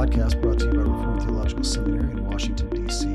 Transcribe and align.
Podcast 0.00 0.40
brought 0.40 0.58
to 0.58 0.64
you 0.64 0.70
by 0.70 0.78
Reformed 0.78 1.22
Theological 1.24 1.62
Seminary 1.62 2.12
in 2.12 2.24
Washington, 2.24 2.70
D.C., 2.70 3.06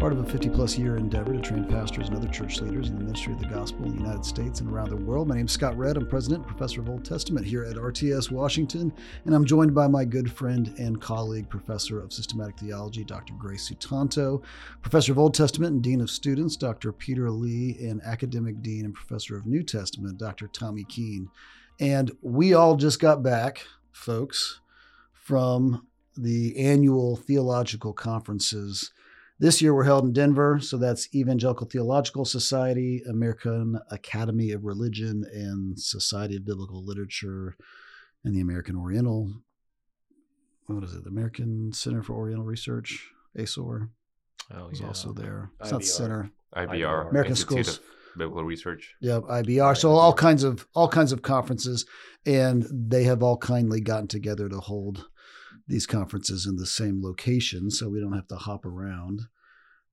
part 0.00 0.12
of 0.12 0.18
a 0.18 0.24
50 0.24 0.48
plus 0.48 0.76
year 0.76 0.96
endeavor 0.96 1.32
to 1.32 1.40
train 1.40 1.64
pastors 1.64 2.08
and 2.08 2.16
other 2.16 2.26
church 2.26 2.60
leaders 2.60 2.88
in 2.88 2.98
the 2.98 3.04
ministry 3.04 3.32
of 3.32 3.38
the 3.38 3.46
gospel 3.46 3.84
in 3.84 3.92
the 3.92 4.02
United 4.02 4.24
States 4.24 4.58
and 4.58 4.68
around 4.68 4.90
the 4.90 4.96
world. 4.96 5.28
My 5.28 5.36
name 5.36 5.46
is 5.46 5.52
Scott 5.52 5.78
Redd. 5.78 5.96
I'm 5.96 6.08
president 6.08 6.44
and 6.44 6.48
professor 6.48 6.80
of 6.80 6.88
Old 6.88 7.04
Testament 7.04 7.46
here 7.46 7.62
at 7.62 7.76
RTS 7.76 8.32
Washington, 8.32 8.92
and 9.24 9.36
I'm 9.36 9.44
joined 9.44 9.72
by 9.72 9.86
my 9.86 10.04
good 10.04 10.28
friend 10.32 10.74
and 10.80 11.00
colleague, 11.00 11.48
professor 11.48 12.00
of 12.00 12.12
systematic 12.12 12.58
theology, 12.58 13.04
Dr. 13.04 13.34
Gray 13.34 13.54
Sutanto, 13.54 14.42
professor 14.82 15.12
of 15.12 15.20
Old 15.20 15.32
Testament 15.32 15.74
and 15.74 15.82
dean 15.82 16.00
of 16.00 16.10
students, 16.10 16.56
Dr. 16.56 16.90
Peter 16.90 17.30
Lee, 17.30 17.76
and 17.80 18.02
academic 18.02 18.62
dean 18.62 18.84
and 18.84 18.94
professor 18.94 19.36
of 19.36 19.46
New 19.46 19.62
Testament, 19.62 20.18
Dr. 20.18 20.48
Tommy 20.48 20.82
Keene. 20.82 21.30
And 21.78 22.10
we 22.20 22.52
all 22.52 22.74
just 22.74 22.98
got 22.98 23.22
back, 23.22 23.64
folks 23.92 24.58
from 25.26 25.86
the 26.16 26.56
annual 26.58 27.16
theological 27.16 27.92
conferences. 27.92 28.92
This 29.38 29.60
year 29.60 29.74
we're 29.74 29.84
held 29.84 30.04
in 30.04 30.12
Denver, 30.12 30.58
so 30.60 30.78
that's 30.78 31.14
Evangelical 31.14 31.66
Theological 31.66 32.24
Society, 32.24 33.02
American 33.08 33.78
Academy 33.90 34.50
of 34.52 34.64
Religion, 34.64 35.24
and 35.32 35.78
Society 35.78 36.36
of 36.36 36.44
Biblical 36.46 36.82
Literature, 36.84 37.56
and 38.24 38.34
the 38.34 38.40
American 38.40 38.76
Oriental. 38.76 39.30
What 40.66 40.82
is 40.84 40.94
it? 40.94 41.04
The 41.04 41.10
American 41.10 41.72
Center 41.72 42.02
for 42.02 42.14
Oriental 42.14 42.44
Research, 42.46 43.10
ASOR, 43.38 43.90
Oh, 44.54 44.68
is 44.68 44.80
yeah. 44.80 44.86
also 44.86 45.12
there. 45.12 45.50
It's 45.60 45.70
not 45.72 45.80
the 45.82 45.86
center. 45.86 46.30
IBR, 46.54 47.10
American 47.10 47.32
Institute 47.32 47.66
Schools. 47.66 47.78
of 47.78 47.84
Biblical 48.18 48.44
Research. 48.44 48.94
Yep, 49.00 49.22
IBR. 49.24 49.76
So 49.76 49.90
all 49.90 50.12
kinds 50.14 50.44
of 50.44 50.66
all 50.74 50.88
kinds 50.88 51.12
of 51.12 51.20
conferences, 51.22 51.84
and 52.24 52.66
they 52.72 53.04
have 53.04 53.22
all 53.22 53.36
kindly 53.36 53.80
gotten 53.80 54.06
together 54.08 54.48
to 54.48 54.58
hold 54.60 55.06
these 55.66 55.86
conferences 55.86 56.46
in 56.46 56.56
the 56.56 56.66
same 56.66 57.02
location, 57.02 57.70
so 57.70 57.88
we 57.88 58.00
don't 58.00 58.12
have 58.12 58.28
to 58.28 58.36
hop 58.36 58.64
around. 58.64 59.22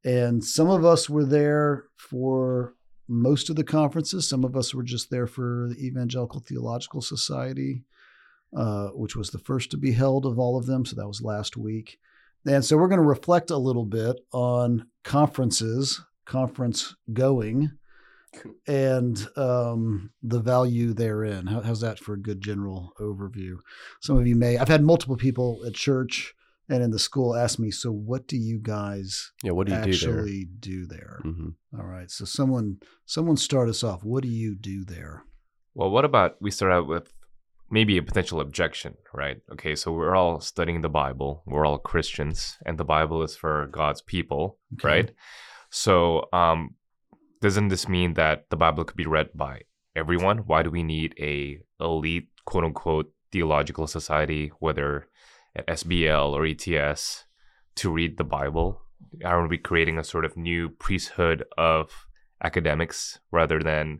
And 0.06 0.44
some 0.44 0.70
of 0.70 0.84
us 0.84 1.10
were 1.10 1.26
there 1.26 1.86
for 1.96 2.76
most 3.08 3.50
of 3.50 3.56
the 3.56 3.64
conferences. 3.64 4.28
Some 4.28 4.44
of 4.44 4.56
us 4.56 4.74
were 4.74 4.84
just 4.84 5.10
there 5.10 5.28
for 5.28 5.70
the 5.70 5.86
Evangelical 5.86 6.42
Theological 6.42 7.02
Society, 7.02 7.84
uh, 8.56 8.90
which 8.90 9.16
was 9.16 9.30
the 9.30 9.40
first 9.40 9.72
to 9.72 9.78
be 9.78 9.94
held 9.94 10.26
of 10.26 10.38
all 10.38 10.58
of 10.58 10.66
them. 10.66 10.86
So 10.86 10.96
that 10.96 11.08
was 11.08 11.22
last 11.22 11.58
week. 11.58 12.00
And 12.46 12.64
so 12.64 12.78
we're 12.78 12.90
going 12.90 13.02
to 13.02 13.08
reflect 13.08 13.52
a 13.52 13.58
little 13.58 13.86
bit 13.86 14.20
on 14.34 14.88
conferences, 15.04 16.02
conference 16.26 16.96
going, 17.14 17.72
and 18.68 19.28
um, 19.38 20.12
the 20.22 20.40
value 20.40 20.94
therein. 20.94 21.48
How, 21.48 21.62
how's 21.62 21.82
that 21.82 22.00
for 22.00 22.14
a 22.14 22.20
good 22.22 22.42
general 22.42 22.94
overview? 23.00 23.58
Some 24.02 24.18
of 24.18 24.28
you 24.28 24.36
may. 24.36 24.58
I've 24.58 24.68
had 24.70 24.84
multiple 24.84 25.18
people 25.18 25.64
at 25.66 25.74
church 25.74 26.34
and 26.70 26.82
in 26.84 26.92
the 26.92 27.00
school 27.00 27.36
ask 27.36 27.60
me, 27.60 27.72
"So, 27.72 27.92
what 27.92 28.28
do 28.28 28.38
you 28.38 28.60
guys 28.60 29.32
Yeah, 29.44 29.52
what 29.52 29.68
do 29.68 29.74
you 29.74 29.80
actually 29.80 30.46
do 30.60 30.86
there?" 30.86 30.96
do 30.96 30.96
there? 30.96 31.20
hmm 31.24 31.50
All 31.78 31.86
right. 31.86 32.10
So, 32.10 32.26
someone, 32.26 32.78
someone 33.06 33.38
start 33.38 33.70
us 33.70 33.84
off. 33.84 34.04
What 34.04 34.24
do 34.24 34.30
you 34.30 34.56
do 34.56 34.86
there? 34.86 35.24
Well, 35.76 35.90
what 35.90 36.06
about 36.06 36.38
we 36.42 36.52
start 36.52 36.72
out 36.72 36.88
with 36.88 37.12
maybe 37.70 37.98
a 37.98 38.04
potential 38.04 38.40
objection, 38.40 38.96
right? 39.14 39.38
Okay, 39.52 39.76
so 39.76 39.92
we're 39.92 40.16
all 40.16 40.40
studying 40.40 40.82
the 40.82 40.90
Bible. 40.90 41.42
We're 41.46 41.66
all 41.66 41.80
Christians, 41.80 42.58
and 42.66 42.78
the 42.78 42.86
Bible 42.86 43.24
is 43.24 43.36
for 43.36 43.68
God's 43.72 44.02
people, 44.02 44.60
Okay. 44.76 44.88
right? 44.88 45.12
So, 45.72 46.30
um, 46.32 46.76
doesn't 47.44 47.68
this 47.68 47.90
mean 47.90 48.14
that 48.14 48.50
the 48.50 48.56
Bible 48.56 48.86
could 48.86 48.96
be 48.96 49.06
read 49.06 49.30
by 49.36 49.64
everyone? 49.98 50.38
Why 50.48 50.64
do 50.64 50.72
we 50.72 50.82
need 50.82 51.14
a 51.20 51.60
elite, 51.78 52.30
quote 52.46 52.64
unquote, 52.64 53.12
theological 53.34 53.86
society, 53.86 54.54
whether 54.60 55.10
at 55.54 55.68
SBL 55.68 56.32
or 56.32 56.46
ETS, 56.46 57.26
to 57.76 57.92
read 57.92 58.18
the 58.18 58.24
Bible? 58.24 58.82
Aren't 59.26 59.50
we 59.50 59.58
creating 59.58 59.98
a 59.98 60.06
sort 60.06 60.24
of 60.24 60.38
new 60.38 60.70
priesthood 60.70 61.44
of 61.58 62.08
academics 62.42 63.20
rather 63.30 63.60
than, 63.60 64.00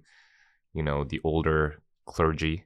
you 0.74 0.82
know, 0.82 1.04
the 1.04 1.20
older 1.26 1.82
clergy 2.06 2.64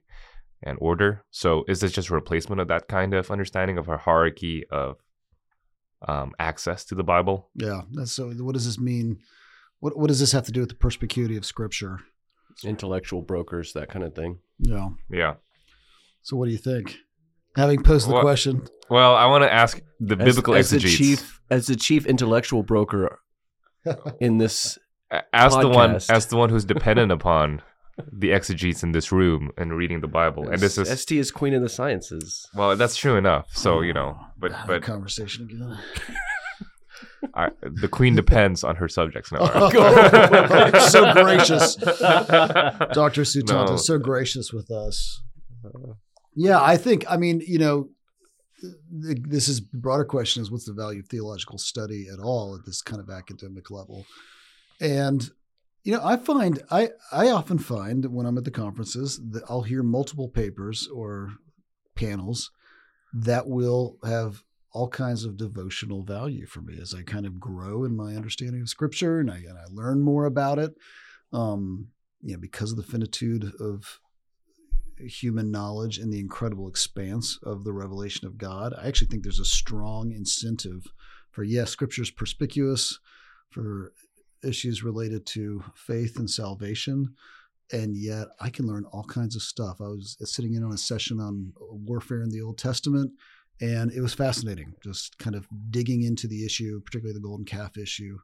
and 0.62 0.78
order? 0.80 1.24
So 1.32 1.64
is 1.66 1.80
this 1.80 1.90
just 1.90 2.10
a 2.10 2.14
replacement 2.14 2.60
of 2.60 2.68
that 2.68 2.86
kind 2.86 3.14
of 3.14 3.32
understanding 3.32 3.78
of 3.78 3.88
a 3.88 3.96
hierarchy 3.96 4.62
of 4.70 4.98
um, 6.06 6.34
access 6.38 6.84
to 6.84 6.94
the 6.94 7.02
Bible? 7.02 7.50
Yeah. 7.56 7.80
So. 8.04 8.30
What 8.30 8.52
does 8.52 8.66
this 8.66 8.78
mean? 8.78 9.18
What 9.80 9.96
What 9.98 10.08
does 10.08 10.20
this 10.20 10.32
have 10.32 10.44
to 10.46 10.52
do 10.52 10.60
with 10.60 10.68
the 10.70 10.74
perspicuity 10.74 11.36
of 11.36 11.44
Scripture? 11.44 12.00
Intellectual 12.64 13.22
brokers, 13.22 13.72
that 13.74 13.88
kind 13.88 14.04
of 14.04 14.14
thing. 14.14 14.38
Yeah. 14.58 14.88
Yeah. 15.10 15.34
So, 16.22 16.36
what 16.36 16.46
do 16.46 16.50
you 16.52 16.58
think? 16.58 16.96
Having 17.56 17.82
posed 17.84 18.08
the 18.08 18.12
Well, 18.14 18.22
question, 18.22 18.66
Well, 18.90 19.14
I 19.14 19.26
want 19.26 19.42
to 19.44 19.52
ask 19.52 19.80
the 20.00 20.16
As- 20.18 20.24
biblical 20.24 20.54
as, 20.54 20.70
the 20.70 20.78
chief, 20.80 21.40
as 21.50 21.66
the 21.66 21.76
chief 21.76 22.06
intellectual 22.06 22.62
broker 22.62 23.18
in 24.20 24.38
this, 24.38 24.78
A- 25.10 25.22
as 25.32 25.56
the 25.56 25.68
one 25.68 25.94
podcast. 25.94 26.10
as 26.10 26.26
the 26.26 26.36
one 26.36 26.50
who's 26.50 26.64
dependent 26.64 27.10
upon 27.18 27.62
the 28.12 28.32
exegetes 28.32 28.82
in 28.84 28.92
this 28.92 29.10
room 29.10 29.50
and 29.56 29.76
reading 29.76 30.00
the 30.00 30.06
Bible. 30.08 30.48
And 30.48 30.60
this 30.60 30.78
is 30.78 30.88
ST 31.00 31.18
is 31.18 31.30
queen 31.32 31.54
of 31.54 31.62
the 31.62 31.68
sciences. 31.68 32.46
well, 32.54 32.76
that's 32.76 32.96
true 32.96 33.16
enough. 33.16 33.46
So 33.52 33.80
you 33.80 33.92
know, 33.92 34.16
but 34.38 34.52
ah, 34.52 34.56
Have 34.56 34.66
but 34.68 34.82
conversation 34.82 35.44
again. 35.44 35.78
I, 37.34 37.50
the 37.62 37.88
queen 37.88 38.14
depends 38.14 38.62
on 38.64 38.76
her 38.76 38.88
subjects 38.88 39.32
now. 39.32 39.38
Oh, 39.40 40.78
so 40.90 41.12
gracious. 41.12 41.74
Dr. 41.76 43.22
Sutanto, 43.22 43.70
No. 43.70 43.76
so 43.76 43.98
gracious 43.98 44.52
with 44.52 44.70
us. 44.70 45.22
Yeah, 46.34 46.60
I 46.62 46.76
think, 46.76 47.04
I 47.10 47.16
mean, 47.16 47.42
you 47.46 47.58
know, 47.58 47.88
th- 49.02 49.18
this 49.28 49.48
is 49.48 49.60
broader 49.60 50.04
question 50.04 50.42
is 50.42 50.50
what's 50.50 50.66
the 50.66 50.72
value 50.72 51.00
of 51.00 51.08
theological 51.08 51.58
study 51.58 52.06
at 52.12 52.20
all 52.20 52.54
at 52.54 52.64
this 52.64 52.82
kind 52.82 53.00
of 53.00 53.10
academic 53.10 53.70
level? 53.70 54.06
And, 54.80 55.28
you 55.82 55.92
know, 55.92 56.00
I 56.04 56.16
find, 56.16 56.62
I, 56.70 56.90
I 57.10 57.30
often 57.30 57.58
find 57.58 58.04
when 58.06 58.26
I'm 58.26 58.38
at 58.38 58.44
the 58.44 58.50
conferences 58.52 59.20
that 59.32 59.42
I'll 59.48 59.62
hear 59.62 59.82
multiple 59.82 60.28
papers 60.28 60.88
or 60.92 61.32
panels 61.96 62.50
that 63.12 63.48
will 63.48 63.96
have 64.04 64.42
all 64.72 64.88
kinds 64.88 65.24
of 65.24 65.36
devotional 65.36 66.02
value 66.02 66.46
for 66.46 66.60
me 66.60 66.78
as 66.80 66.94
I 66.94 67.02
kind 67.02 67.26
of 67.26 67.40
grow 67.40 67.84
in 67.84 67.96
my 67.96 68.14
understanding 68.14 68.60
of 68.60 68.68
Scripture 68.68 69.18
and 69.20 69.30
I, 69.30 69.36
and 69.36 69.58
I 69.58 69.64
learn 69.70 70.02
more 70.02 70.26
about 70.26 70.58
it. 70.58 70.74
Um, 71.32 71.88
you 72.20 72.32
know, 72.34 72.40
because 72.40 72.70
of 72.70 72.76
the 72.76 72.82
finitude 72.82 73.52
of 73.60 74.00
human 74.98 75.50
knowledge 75.50 75.98
and 75.98 76.12
the 76.12 76.20
incredible 76.20 76.68
expanse 76.68 77.38
of 77.42 77.64
the 77.64 77.72
revelation 77.72 78.26
of 78.26 78.36
God, 78.36 78.74
I 78.76 78.88
actually 78.88 79.08
think 79.08 79.22
there's 79.22 79.40
a 79.40 79.44
strong 79.44 80.12
incentive 80.12 80.86
for 81.30 81.44
yes, 81.44 81.70
Scripture 81.70 82.02
is 82.02 82.10
perspicuous 82.10 82.98
for 83.50 83.92
issues 84.42 84.82
related 84.82 85.26
to 85.26 85.62
faith 85.74 86.18
and 86.18 86.28
salvation. 86.28 87.14
And 87.70 87.96
yet, 87.96 88.28
I 88.40 88.48
can 88.48 88.66
learn 88.66 88.86
all 88.86 89.04
kinds 89.04 89.36
of 89.36 89.42
stuff. 89.42 89.80
I 89.80 89.88
was 89.88 90.16
sitting 90.24 90.54
in 90.54 90.64
on 90.64 90.72
a 90.72 90.78
session 90.78 91.20
on 91.20 91.52
warfare 91.60 92.22
in 92.22 92.30
the 92.30 92.40
Old 92.40 92.56
Testament, 92.56 93.12
and 93.60 93.90
it 93.92 94.00
was 94.00 94.14
fascinating, 94.14 94.74
just 94.82 95.18
kind 95.18 95.34
of 95.34 95.46
digging 95.70 96.02
into 96.02 96.28
the 96.28 96.44
issue, 96.44 96.80
particularly 96.80 97.14
the 97.14 97.26
golden 97.26 97.44
calf 97.44 97.76
issue, 97.76 98.18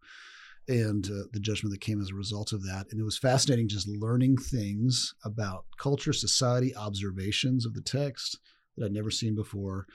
and 0.69 1.07
uh, 1.07 1.25
the 1.33 1.41
judgment 1.41 1.73
that 1.73 1.81
came 1.81 2.01
as 2.01 2.11
a 2.11 2.15
result 2.15 2.53
of 2.53 2.63
that. 2.63 2.87
And 2.91 3.01
it 3.01 3.05
was 3.05 3.19
fascinating 3.19 3.69
just 3.69 3.89
learning 3.89 4.37
things 4.39 5.15
about 5.25 5.67
culture, 5.79 6.13
society, 6.13 6.75
observations 6.75 7.67
of 7.67 7.75
the 7.75 7.83
text 7.83 8.39
that 8.77 8.87
I'd 8.87 8.93
never 8.93 9.11
seen 9.11 9.35
before. 9.35 9.87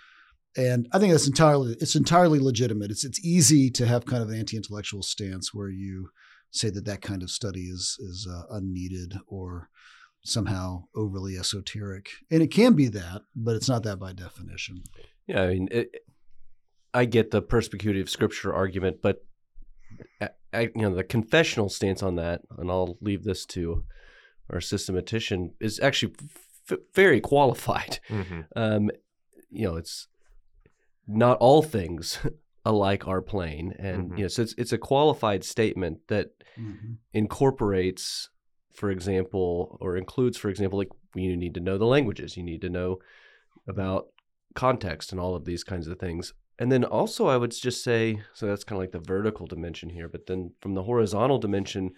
And 0.57 0.87
I 0.91 0.99
think 0.99 1.11
that's 1.11 1.27
entirely 1.27 1.75
it's 1.79 1.95
entirely 1.95 2.39
legitimate. 2.39 2.91
It's 2.91 3.05
it's 3.05 3.23
easy 3.23 3.69
to 3.71 3.85
have 3.85 4.05
kind 4.05 4.23
of 4.23 4.29
an 4.29 4.39
anti-intellectual 4.39 5.03
stance 5.03 5.53
where 5.53 5.69
you 5.69 6.09
say 6.51 6.69
that 6.71 6.85
that 6.85 7.01
kind 7.01 7.21
of 7.23 7.29
study 7.29 7.65
is 7.65 7.97
is 7.99 8.27
uh, 8.29 8.43
unneeded 8.49 9.15
or 9.27 9.69
somehow 10.23 10.83
overly 10.95 11.37
esoteric, 11.37 12.09
and 12.29 12.41
it 12.41 12.51
can 12.51 12.73
be 12.73 12.87
that, 12.89 13.21
but 13.35 13.55
it's 13.55 13.69
not 13.69 13.83
that 13.83 13.99
by 13.99 14.11
definition. 14.11 14.83
Yeah, 15.29 15.43
I 15.43 15.47
mean, 15.53 15.67
it, 15.71 15.95
I 16.93 17.05
get 17.05 17.29
the 17.29 17.41
perspicuity 17.41 18.01
of 18.01 18.09
scripture 18.09 18.51
argument, 18.53 18.97
but 19.01 19.23
I, 20.19 20.29
I, 20.51 20.61
you 20.75 20.81
know 20.81 20.95
the 20.95 21.03
confessional 21.03 21.69
stance 21.69 22.01
on 22.01 22.15
that, 22.15 22.41
and 22.57 22.71
I'll 22.71 22.97
leave 22.99 23.23
this 23.23 23.45
to 23.47 23.83
our 24.49 24.59
systematician, 24.59 25.53
is 25.59 25.79
actually 25.79 26.15
f- 26.71 26.79
very 26.95 27.21
qualified. 27.33 27.99
Mhm. 28.09 28.45
Um, 28.55 28.89
you 29.51 29.65
know, 29.67 29.75
it's 29.75 30.07
not 31.07 31.37
all 31.37 31.61
things 31.61 32.17
alike 32.65 33.07
are 33.07 33.21
plain, 33.21 33.73
and 33.77 34.09
Mhm. 34.11 34.17
you 34.17 34.23
know, 34.23 34.27
so 34.29 34.41
it's 34.41 34.55
it's 34.57 34.73
a 34.73 34.77
qualified 34.79 35.43
statement 35.43 35.99
that 36.07 36.31
incorporates, 37.13 38.29
for 38.73 38.89
example, 38.91 39.77
or 39.79 39.95
includes, 39.97 40.37
for 40.37 40.49
example, 40.49 40.79
like 40.79 40.89
you 41.15 41.35
need 41.37 41.53
to 41.53 41.59
know 41.59 41.77
the 41.77 41.85
languages, 41.85 42.35
you 42.37 42.43
need 42.43 42.61
to 42.61 42.69
know 42.69 42.99
about 43.67 44.07
context 44.59 45.13
and 45.13 45.21
all 45.21 45.35
of 45.35 45.45
these 45.45 45.63
kinds 45.63 45.87
of 45.87 45.97
things. 45.97 46.33
And 46.59 46.69
then 46.69 46.83
also, 46.83 47.27
I 47.27 47.37
would 47.37 47.51
just 47.51 47.81
say, 47.81 48.21
so 48.33 48.45
that's 48.45 48.65
kind 48.65 48.75
of 48.75 48.83
like 48.83 48.91
the 48.91 48.99
vertical 48.99 49.47
dimension 49.47 49.89
here, 49.89 50.09
but 50.09 50.27
then 50.27 50.51
from 50.59 50.73
the 50.73 50.83
horizontal 50.83 51.37
dimension, 51.37 51.91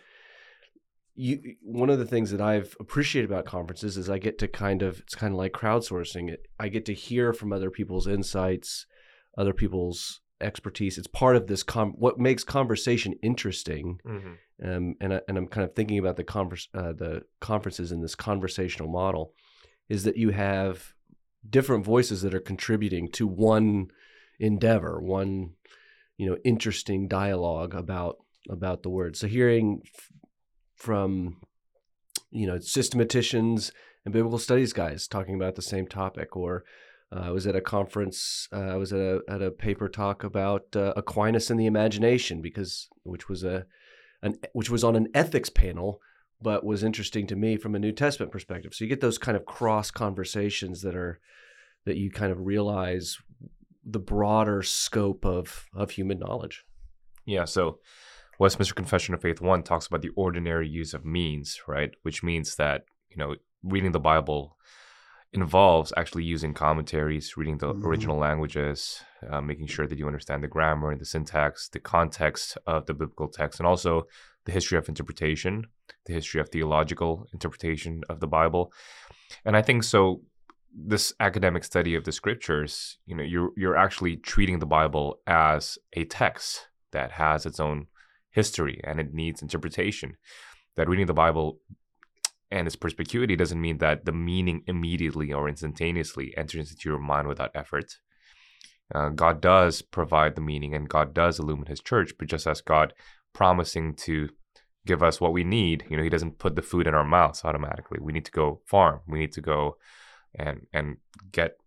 you 1.16 1.56
one 1.64 1.90
of 1.90 1.98
the 1.98 2.06
things 2.06 2.30
that 2.30 2.40
I've 2.40 2.76
appreciated 2.80 3.30
about 3.30 3.46
conferences 3.46 3.98
is 3.98 4.10
I 4.10 4.20
get 4.20 4.38
to 4.40 4.48
kind 4.48 4.84
of 4.84 5.00
it's 5.00 5.16
kind 5.16 5.34
of 5.34 5.40
like 5.40 5.54
crowdsourcing. 5.54 6.36
I 6.60 6.70
get 6.70 6.86
to 6.86 6.94
hear 6.94 7.34
from 7.34 7.52
other 7.52 7.72
people's 7.72 8.08
insights, 8.08 8.86
other 9.38 9.54
people's 9.54 10.22
expertise. 10.40 11.00
It's 11.00 11.08
part 11.08 11.36
of 11.36 11.48
this 11.48 11.64
com- 11.64 11.94
what 11.94 12.20
makes 12.20 12.44
conversation 12.44 13.14
interesting. 13.24 14.00
Mm-hmm. 14.08 14.34
Um, 14.64 14.96
and 15.02 15.16
I, 15.16 15.22
and 15.28 15.38
I'm 15.38 15.48
kind 15.48 15.66
of 15.68 15.76
thinking 15.76 15.98
about 15.98 16.16
the 16.16 16.24
converse 16.24 16.70
uh, 16.76 16.94
the 16.94 17.24
conferences 17.40 17.92
in 17.92 18.02
this 18.02 18.16
conversational 18.16 18.90
model 18.90 19.34
is 19.90 20.04
that 20.04 20.18
you 20.18 20.30
have 20.30 20.94
different 21.48 21.86
voices 21.86 22.22
that 22.22 22.34
are 22.34 22.40
contributing 22.40 23.10
to 23.14 23.28
one 23.28 23.88
endeavor, 24.40 25.00
one 25.02 25.52
you 26.18 26.30
know 26.30 26.38
interesting 26.44 27.08
dialogue 27.08 27.74
about 27.74 28.18
about 28.50 28.84
the 28.84 28.90
word. 28.90 29.16
So 29.16 29.28
hearing 29.28 29.82
f- 29.86 30.10
from 30.76 31.42
you 32.32 32.48
know 32.48 32.60
systematicians 32.60 33.72
and 34.06 34.14
biblical 34.14 34.40
studies 34.40 34.74
guys 34.74 35.08
talking 35.08 35.36
about 35.36 35.56
the 35.56 35.62
same 35.62 35.88
topic, 35.88 36.36
or 36.36 36.64
uh, 37.16 37.22
I 37.26 37.32
was 37.32 37.46
at 37.48 37.56
a 37.56 37.62
conference. 37.62 38.48
Uh, 38.54 38.60
I 38.60 38.76
was 38.76 38.94
at 38.94 39.00
a 39.00 39.22
at 39.28 39.42
a 39.42 39.52
paper 39.52 39.90
talk 39.90 40.24
about 40.24 40.76
uh, 40.76 40.94
Aquinas 40.96 41.50
and 41.50 41.60
the 41.60 41.66
imagination, 41.66 42.42
because 42.42 42.88
which 43.04 43.30
was 43.30 43.44
a 43.44 43.66
an 44.22 44.38
which 44.54 44.70
was 44.70 44.84
on 44.84 44.96
an 44.96 45.08
ethics 45.14 45.50
panel, 45.50 46.02
but 46.42 46.66
was 46.66 46.84
interesting 46.84 47.28
to 47.28 47.36
me 47.36 47.58
from 47.58 47.76
a 47.76 47.80
New 47.80 47.92
Testament 47.92 48.32
perspective. 48.32 48.74
So 48.74 48.84
you 48.84 48.90
get 48.90 49.02
those 49.02 49.18
kind 49.18 49.38
of 49.38 49.46
cross 49.46 49.92
conversations 49.92 50.82
that 50.82 50.96
are 50.96 51.20
that 51.86 51.98
you 51.98 52.12
kind 52.12 52.32
of 52.32 52.46
realize 52.46 53.18
the 53.84 54.00
broader 54.00 54.62
scope 54.62 55.26
of 55.26 55.68
of 55.76 55.92
human 55.92 56.20
knowledge. 56.20 56.64
Yeah. 57.26 57.46
So 57.46 57.80
Westminster 58.40 58.74
Confession 58.74 59.14
of 59.14 59.22
Faith 59.22 59.42
1 59.42 59.64
talks 59.64 59.86
about 59.88 60.02
the 60.02 60.10
ordinary 60.16 60.68
use 60.68 60.94
of 60.94 61.06
means, 61.06 61.62
right? 61.68 61.92
Which 62.02 62.24
means 62.24 62.56
that, 62.56 62.86
you 63.10 63.18
know, 63.18 63.36
reading 63.64 63.92
the 63.92 64.00
Bible 64.00 64.58
involves 65.34 65.94
actually 65.96 66.24
using 66.24 66.54
commentaries, 66.54 67.38
reading 67.38 67.58
the 67.60 67.74
Mhm. 67.74 67.86
original 67.86 68.18
languages, 68.18 69.04
uh, 69.30 69.42
making 69.42 69.68
sure 69.68 69.88
that 69.88 69.98
you 69.98 70.06
understand 70.08 70.44
the 70.44 70.48
grammar 70.48 70.92
and 70.92 71.00
the 71.00 71.06
syntax, 71.06 71.70
the 71.70 71.80
context 71.80 72.58
of 72.68 72.86
the 72.86 72.94
biblical 72.94 73.30
text, 73.30 73.60
and 73.60 73.68
also 73.68 74.08
the 74.46 74.52
history 74.52 74.78
of 74.78 74.90
interpretation, 74.90 75.68
the 76.06 76.14
history 76.14 76.42
of 76.42 76.50
theological 76.50 77.28
interpretation 77.34 78.02
of 78.10 78.20
the 78.20 78.28
Bible. 78.28 78.72
And 79.46 79.56
I 79.56 79.62
think 79.62 79.84
so 79.84 80.22
this 80.74 81.14
academic 81.20 81.64
study 81.64 81.96
of 81.96 82.06
the 82.06 82.12
scriptures, 82.12 82.98
you 83.06 83.16
know, 83.16 83.24
you're 83.24 83.52
you're 83.58 83.78
actually 83.78 84.18
treating 84.18 84.60
the 84.60 84.66
Bible 84.66 85.20
as 85.28 85.78
a 85.94 86.06
text 86.06 86.68
that 86.92 87.12
has 87.12 87.46
its 87.46 87.60
own 87.60 87.88
history 88.32 88.80
and 88.84 89.00
it 89.00 89.14
needs 89.14 89.42
interpretation. 89.42 90.16
That 90.76 90.88
reading 90.88 91.08
the 91.08 91.14
Bible 91.14 91.60
and 92.50 92.68
its 92.68 92.76
perspicuity 92.76 93.36
doesn't 93.36 93.62
mean 93.62 93.78
that 93.80 94.06
the 94.06 94.12
meaning 94.12 94.64
immediately 94.68 95.34
or 95.34 95.48
instantaneously 95.48 96.34
enters 96.38 96.72
into 96.72 96.90
your 96.90 97.00
mind 97.00 97.28
without 97.28 97.52
effort. 97.56 97.98
Uh, 98.94 99.10
God 99.10 99.42
does 99.42 99.82
provide 99.82 100.36
the 100.36 100.42
meaning 100.42 100.74
and 100.74 100.90
God 100.90 101.14
does 101.14 101.40
illumine 101.40 101.68
his 101.68 101.80
church, 101.80 102.12
but 102.20 102.28
just 102.28 102.46
as 102.46 102.60
God 102.60 102.94
promising 103.34 103.96
to 103.96 104.30
give 104.86 105.04
us 105.04 105.22
what 105.22 105.34
we 105.34 105.44
need, 105.44 105.86
you 105.90 105.98
know, 105.98 106.04
he 106.04 106.10
doesn't 106.10 106.40
put 106.40 106.56
the 106.56 106.62
food 106.62 106.88
in 106.88 106.94
our 106.94 107.04
mouths 107.04 107.44
automatically. 107.44 108.00
We 108.02 108.14
need 108.14 108.26
to 108.26 108.32
go 108.32 108.62
farm. 108.66 109.02
We 109.08 109.20
need 109.20 109.32
to 109.34 109.42
go 109.42 109.78
and 110.36 110.68
and 110.74 110.98
get 111.32 111.58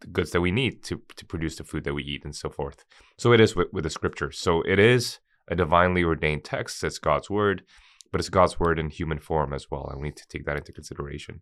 the 0.00 0.06
goods 0.08 0.30
that 0.30 0.40
we 0.40 0.50
need 0.50 0.82
to 0.84 1.02
to 1.16 1.24
produce 1.26 1.56
the 1.56 1.64
food 1.64 1.84
that 1.84 1.94
we 1.94 2.02
eat 2.02 2.24
and 2.24 2.34
so 2.34 2.50
forth. 2.50 2.84
So 3.18 3.32
it 3.32 3.40
is 3.40 3.56
with, 3.56 3.68
with 3.72 3.84
the 3.84 3.90
scriptures. 3.90 4.38
So 4.38 4.62
it 4.62 4.78
is 4.78 5.18
a 5.48 5.56
divinely 5.56 6.04
ordained 6.04 6.44
text. 6.44 6.84
It's 6.84 6.98
God's 6.98 7.28
word, 7.28 7.62
but 8.10 8.20
it's 8.20 8.28
God's 8.28 8.60
word 8.60 8.78
in 8.78 8.90
human 8.90 9.18
form 9.18 9.52
as 9.52 9.70
well. 9.70 9.88
And 9.90 10.00
we 10.00 10.08
need 10.08 10.16
to 10.16 10.28
take 10.28 10.44
that 10.46 10.56
into 10.56 10.72
consideration. 10.72 11.40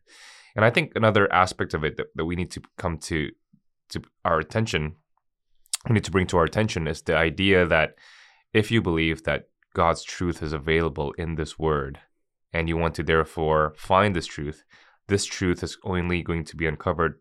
And 0.56 0.64
I 0.64 0.70
think 0.70 0.92
another 0.94 1.32
aspect 1.32 1.74
of 1.74 1.84
it 1.84 1.96
that, 1.96 2.06
that 2.14 2.24
we 2.24 2.36
need 2.36 2.50
to 2.52 2.62
come 2.78 2.98
to 2.98 3.30
to 3.90 4.02
our 4.24 4.38
attention, 4.38 4.96
we 5.88 5.94
need 5.94 6.04
to 6.04 6.10
bring 6.10 6.26
to 6.28 6.38
our 6.38 6.44
attention 6.44 6.86
is 6.86 7.02
the 7.02 7.16
idea 7.16 7.66
that 7.66 7.94
if 8.52 8.70
you 8.70 8.80
believe 8.80 9.24
that 9.24 9.48
God's 9.74 10.02
truth 10.02 10.42
is 10.42 10.52
available 10.52 11.12
in 11.12 11.36
this 11.36 11.58
word, 11.58 12.00
and 12.52 12.68
you 12.68 12.76
want 12.76 12.94
to 12.96 13.02
therefore 13.02 13.74
find 13.76 14.14
this 14.14 14.26
truth, 14.26 14.64
this 15.08 15.24
truth 15.24 15.62
is 15.62 15.78
only 15.84 16.22
going 16.22 16.44
to 16.44 16.56
be 16.56 16.66
uncovered 16.66 17.20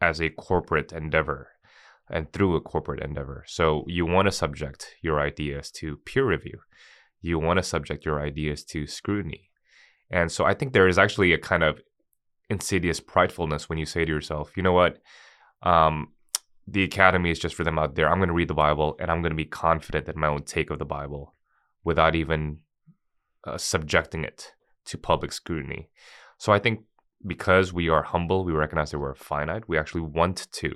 as 0.00 0.20
a 0.20 0.28
corporate 0.28 0.92
endeavor 0.92 1.48
and 2.10 2.32
through 2.32 2.54
a 2.54 2.60
corporate 2.60 3.02
endeavor. 3.02 3.44
So 3.46 3.84
you 3.86 4.06
want 4.06 4.26
to 4.26 4.32
subject 4.32 4.94
your 5.02 5.20
ideas 5.20 5.70
to 5.72 5.96
peer 5.98 6.24
review. 6.24 6.60
You 7.20 7.38
want 7.38 7.58
to 7.58 7.62
subject 7.62 8.04
your 8.04 8.20
ideas 8.20 8.62
to 8.66 8.86
scrutiny. 8.86 9.50
And 10.10 10.30
so 10.30 10.44
I 10.44 10.54
think 10.54 10.72
there 10.72 10.86
is 10.86 10.98
actually 10.98 11.32
a 11.32 11.38
kind 11.38 11.64
of 11.64 11.80
insidious 12.48 13.00
pridefulness 13.00 13.68
when 13.68 13.78
you 13.78 13.86
say 13.86 14.04
to 14.04 14.12
yourself, 14.12 14.56
you 14.56 14.62
know 14.62 14.72
what? 14.72 14.98
Um, 15.62 16.12
the 16.68 16.84
academy 16.84 17.30
is 17.30 17.38
just 17.38 17.54
for 17.54 17.64
them 17.64 17.78
out 17.78 17.94
there. 17.94 18.08
I'm 18.08 18.18
going 18.18 18.28
to 18.28 18.34
read 18.34 18.48
the 18.48 18.54
Bible 18.54 18.96
and 19.00 19.10
I'm 19.10 19.22
going 19.22 19.30
to 19.30 19.36
be 19.36 19.44
confident 19.44 20.08
in 20.08 20.18
my 20.18 20.28
own 20.28 20.42
take 20.42 20.70
of 20.70 20.78
the 20.78 20.84
Bible 20.84 21.34
without 21.86 22.16
even 22.16 22.58
uh, 23.46 23.56
subjecting 23.56 24.24
it 24.24 24.52
to 24.84 24.98
public 24.98 25.32
scrutiny. 25.32 25.88
So 26.36 26.52
I 26.52 26.58
think 26.58 26.80
because 27.26 27.72
we 27.72 27.88
are 27.88 28.02
humble, 28.02 28.44
we 28.44 28.52
recognize 28.52 28.90
that 28.90 28.98
we're 28.98 29.14
finite, 29.14 29.68
we 29.68 29.78
actually 29.78 30.02
want 30.02 30.48
to 30.52 30.72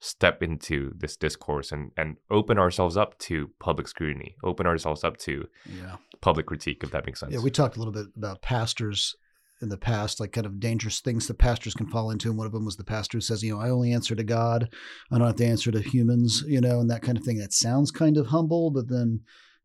step 0.00 0.42
into 0.42 0.92
this 0.96 1.16
discourse 1.16 1.70
and, 1.72 1.92
and 1.96 2.16
open 2.30 2.58
ourselves 2.58 2.96
up 2.96 3.16
to 3.18 3.50
public 3.60 3.86
scrutiny, 3.86 4.34
open 4.42 4.66
ourselves 4.66 5.04
up 5.04 5.16
to 5.18 5.46
Yeah. 5.66 5.96
public 6.20 6.46
critique, 6.46 6.82
if 6.82 6.90
that 6.90 7.06
makes 7.06 7.20
sense. 7.20 7.32
Yeah, 7.32 7.40
we 7.40 7.50
talked 7.50 7.76
a 7.76 7.78
little 7.78 7.92
bit 7.92 8.06
about 8.16 8.42
pastors 8.42 9.14
in 9.62 9.68
the 9.68 9.76
past, 9.76 10.18
like 10.18 10.32
kind 10.32 10.46
of 10.46 10.58
dangerous 10.58 11.00
things 11.00 11.28
that 11.28 11.38
pastors 11.38 11.74
can 11.74 11.86
fall 11.86 12.10
into. 12.10 12.28
And 12.28 12.38
one 12.38 12.46
of 12.46 12.52
them 12.52 12.64
was 12.64 12.76
the 12.76 12.84
pastor 12.84 13.18
who 13.18 13.22
says, 13.22 13.42
you 13.42 13.54
know, 13.54 13.60
I 13.60 13.70
only 13.70 13.92
answer 13.92 14.16
to 14.16 14.24
God. 14.24 14.68
I 15.12 15.18
don't 15.18 15.26
have 15.26 15.36
to 15.36 15.46
answer 15.46 15.70
to 15.70 15.80
humans, 15.80 16.42
you 16.46 16.60
know, 16.60 16.80
and 16.80 16.90
that 16.90 17.02
kind 17.02 17.18
of 17.18 17.24
thing. 17.24 17.38
That 17.38 17.52
sounds 17.52 17.90
kind 17.90 18.16
of 18.16 18.28
humble, 18.28 18.70
but 18.70 18.88
then 18.88 19.20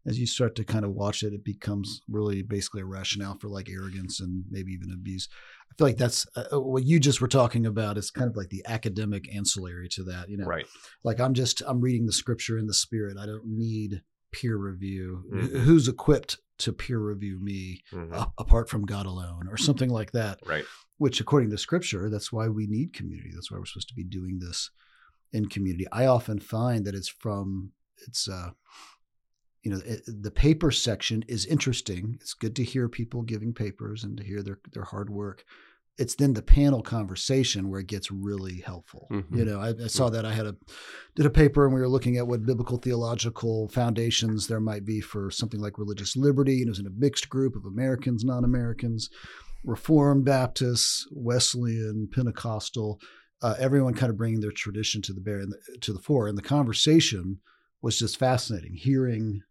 as 0.08 0.20
you 0.20 0.28
start 0.28 0.56
to 0.56 0.64
kind 0.64 0.86
of 0.86 0.92
watch 0.92 1.24
it, 1.24 1.34
it 1.34 1.44
becomes 1.44 2.02
really 2.08 2.42
basically 2.44 2.82
a 2.82 2.86
rationale 2.86 3.38
for 3.40 3.48
like 3.50 3.70
arrogance 3.70 4.20
and 4.20 4.44
maybe 4.50 4.72
even 4.72 4.92
abuse. 4.92 5.28
I 5.72 5.76
feel 5.78 5.88
like 5.88 5.98
that's 5.98 6.26
uh, 6.36 6.60
what 6.60 6.84
you 6.86 7.00
just 7.00 7.22
were 7.22 7.28
talking 7.28 7.66
about 7.66 7.98
is 7.98 8.12
kind 8.12 8.30
of 8.30 8.36
like 8.38 8.50
the 8.50 8.64
academic 8.68 9.34
ancillary 9.36 9.90
to 9.90 10.04
that, 10.06 10.30
you 10.30 10.38
know, 10.38 10.46
right. 10.46 10.66
like 11.04 11.20
I'm 11.20 11.34
just, 11.34 11.62
I'm 11.66 11.82
reading 11.82 12.06
the 12.06 12.14
scripture 12.14 12.58
in 12.58 12.68
the 12.68 12.74
spirit. 12.74 13.18
I 13.20 13.26
don't 13.26 13.46
need 13.48 14.02
peer 14.32 14.58
review. 14.58 15.24
Mhm. 15.34 15.62
Who's 15.62 15.88
equipped 15.88 16.38
to 16.60 16.72
peer 16.72 17.00
review 17.00 17.40
me? 17.42 17.82
Mhm. 17.92 18.14
a- 18.14 18.32
apart 18.38 18.70
from 18.70 18.86
God 18.86 19.06
alone 19.06 19.48
or 19.50 19.58
something 19.58 19.90
like 19.90 20.12
that, 20.12 20.40
Right. 20.46 20.66
which 20.98 21.20
according 21.20 21.50
to 21.50 21.58
scripture, 21.58 22.10
that's 22.10 22.32
why 22.32 22.48
we 22.48 22.68
need 22.68 22.94
community. 22.94 23.32
That's 23.34 23.50
why 23.52 23.58
we're 23.58 23.66
supposed 23.66 23.90
to 23.90 23.96
be 23.96 24.04
doing 24.04 24.40
this 24.40 24.70
in 25.34 25.48
community. 25.50 25.88
I 25.92 26.06
often 26.06 26.40
find 26.40 26.86
that 26.86 26.96
it's 26.96 27.10
from, 27.10 27.72
it's, 28.08 28.28
uh, 28.30 28.52
you 29.66 29.72
know, 29.72 29.80
the 30.06 30.30
paper 30.30 30.70
section 30.70 31.26
is 31.28 31.48
interesting. 31.48 32.20
It's 32.22 32.36
good 32.36 32.56
to 32.58 32.64
hear 32.64 32.88
people 32.88 33.24
giving 33.24 33.52
papers 33.52 34.04
and 34.04 34.16
to 34.18 34.24
hear 34.24 34.44
their, 34.44 34.60
their 34.74 34.84
hard 34.84 35.10
work. 35.10 35.44
It's 35.98 36.14
then 36.14 36.36
the 36.36 36.44
panel 36.44 36.84
conversation 36.84 37.70
where 37.70 37.80
it 37.80 37.88
gets 37.88 38.12
really 38.12 38.60
helpful. 38.60 39.08
Mhm. 39.12 39.36
You 39.36 39.46
know, 39.46 39.60
I, 39.60 39.70
I 39.70 39.88
saw 39.88 40.10
that 40.10 40.24
I 40.24 40.34
had 40.34 40.46
a 40.46 40.56
did 41.16 41.26
a 41.26 41.32
paper 41.32 41.66
and 41.66 41.74
we 41.74 41.82
were 41.82 41.90
looking 41.90 42.16
at 42.18 42.28
what 42.28 42.46
biblical 42.46 42.78
theological 42.78 43.68
foundations 43.70 44.46
there 44.46 44.60
might 44.60 44.86
be 44.86 45.02
for 45.02 45.32
something 45.32 45.60
like 45.60 45.80
religious 45.80 46.16
liberty. 46.16 46.60
And 46.60 46.68
it 46.68 46.70
was 46.70 46.80
in 46.80 46.86
a 46.86 46.92
mixed 46.96 47.28
group 47.30 47.56
of 47.56 47.66
Americans, 47.66 48.24
non-Americans, 48.24 49.10
Reformed 49.64 50.26
Baptists, 50.26 51.08
Wesleyan, 51.12 52.08
Pentecostal, 52.14 53.00
uh, 53.42 53.56
everyone 53.58 53.96
kind 53.96 54.12
of 54.12 54.18
bringing 54.18 54.42
their 54.42 54.52
tradition 54.52 55.02
to 55.02 55.14
the 55.14 55.22
bear 55.22 55.44
to 55.82 55.92
the 55.92 56.00
fore. 56.00 56.28
And 56.28 56.38
the 56.38 56.44
conversation 56.44 57.40
was 57.82 57.98
just 57.98 58.20
fascinating, 58.20 58.76
hearing 58.76 59.42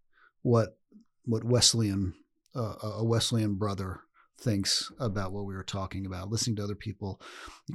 what 0.44 0.76
what 1.24 1.42
Wesleyan 1.42 2.14
uh, 2.54 2.76
a 2.82 3.04
Wesleyan 3.04 3.54
brother 3.54 4.00
thinks 4.38 4.92
about 5.00 5.32
what 5.32 5.46
we 5.46 5.54
were 5.54 5.64
talking 5.64 6.06
about, 6.06 6.30
listening 6.30 6.54
to 6.56 6.62
other 6.62 6.74
people 6.74 7.20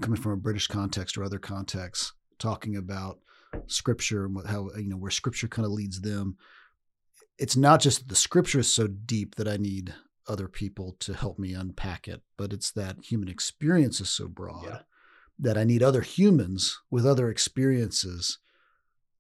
coming 0.02 0.20
from 0.22 0.32
a 0.34 0.38
British 0.38 0.68
context 0.68 1.18
or 1.18 1.24
other 1.24 1.40
contexts, 1.40 2.14
talking 2.38 2.78
about 2.78 3.20
scripture 3.68 4.26
and 4.26 4.36
what, 4.36 4.46
how 4.46 4.70
you 4.78 4.88
know 4.88 4.96
where 4.98 5.12
scripture 5.12 5.48
kind 5.50 5.66
of 5.66 5.72
leads 5.72 6.00
them. 6.02 6.38
It's 7.38 7.58
not 7.58 7.82
just 7.82 8.00
that 8.00 8.08
the 8.10 8.16
scripture 8.16 8.60
is 8.60 8.72
so 8.72 8.88
deep 8.88 9.36
that 9.36 9.48
I 9.48 9.58
need 9.58 9.94
other 10.28 10.48
people 10.48 10.96
to 11.00 11.14
help 11.14 11.40
me 11.40 11.54
unpack 11.54 12.08
it, 12.08 12.22
but 12.38 12.54
it's 12.54 12.72
that 12.72 12.98
human 13.04 13.30
experience 13.30 14.00
is 14.00 14.10
so 14.10 14.28
broad 14.28 14.64
Yeah. 14.66 14.80
that 15.40 15.58
I 15.58 15.64
need 15.64 15.82
other 15.82 16.02
humans 16.02 16.78
with 16.92 17.06
other 17.06 17.30
experiences 17.30 18.38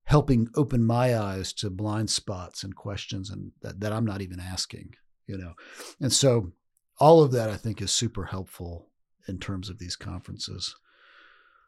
helping 0.09 0.47
open 0.55 0.83
my 0.83 1.15
eyes 1.15 1.53
to 1.53 1.69
blind 1.69 2.09
spots 2.09 2.63
and 2.63 2.75
questions 2.75 3.29
and 3.29 3.51
that, 3.61 3.79
that 3.79 3.93
I'm 3.93 4.05
not 4.05 4.23
even 4.23 4.39
asking, 4.39 4.95
you 5.27 5.37
know. 5.37 5.53
And 6.01 6.11
so 6.11 6.51
all 6.99 7.21
of 7.21 7.31
that 7.33 7.51
I 7.51 7.55
think 7.57 7.79
is 7.79 7.91
super 7.91 8.25
helpful 8.25 8.87
in 9.27 9.37
terms 9.37 9.69
of 9.69 9.77
these 9.77 9.95
conferences. 9.95 10.75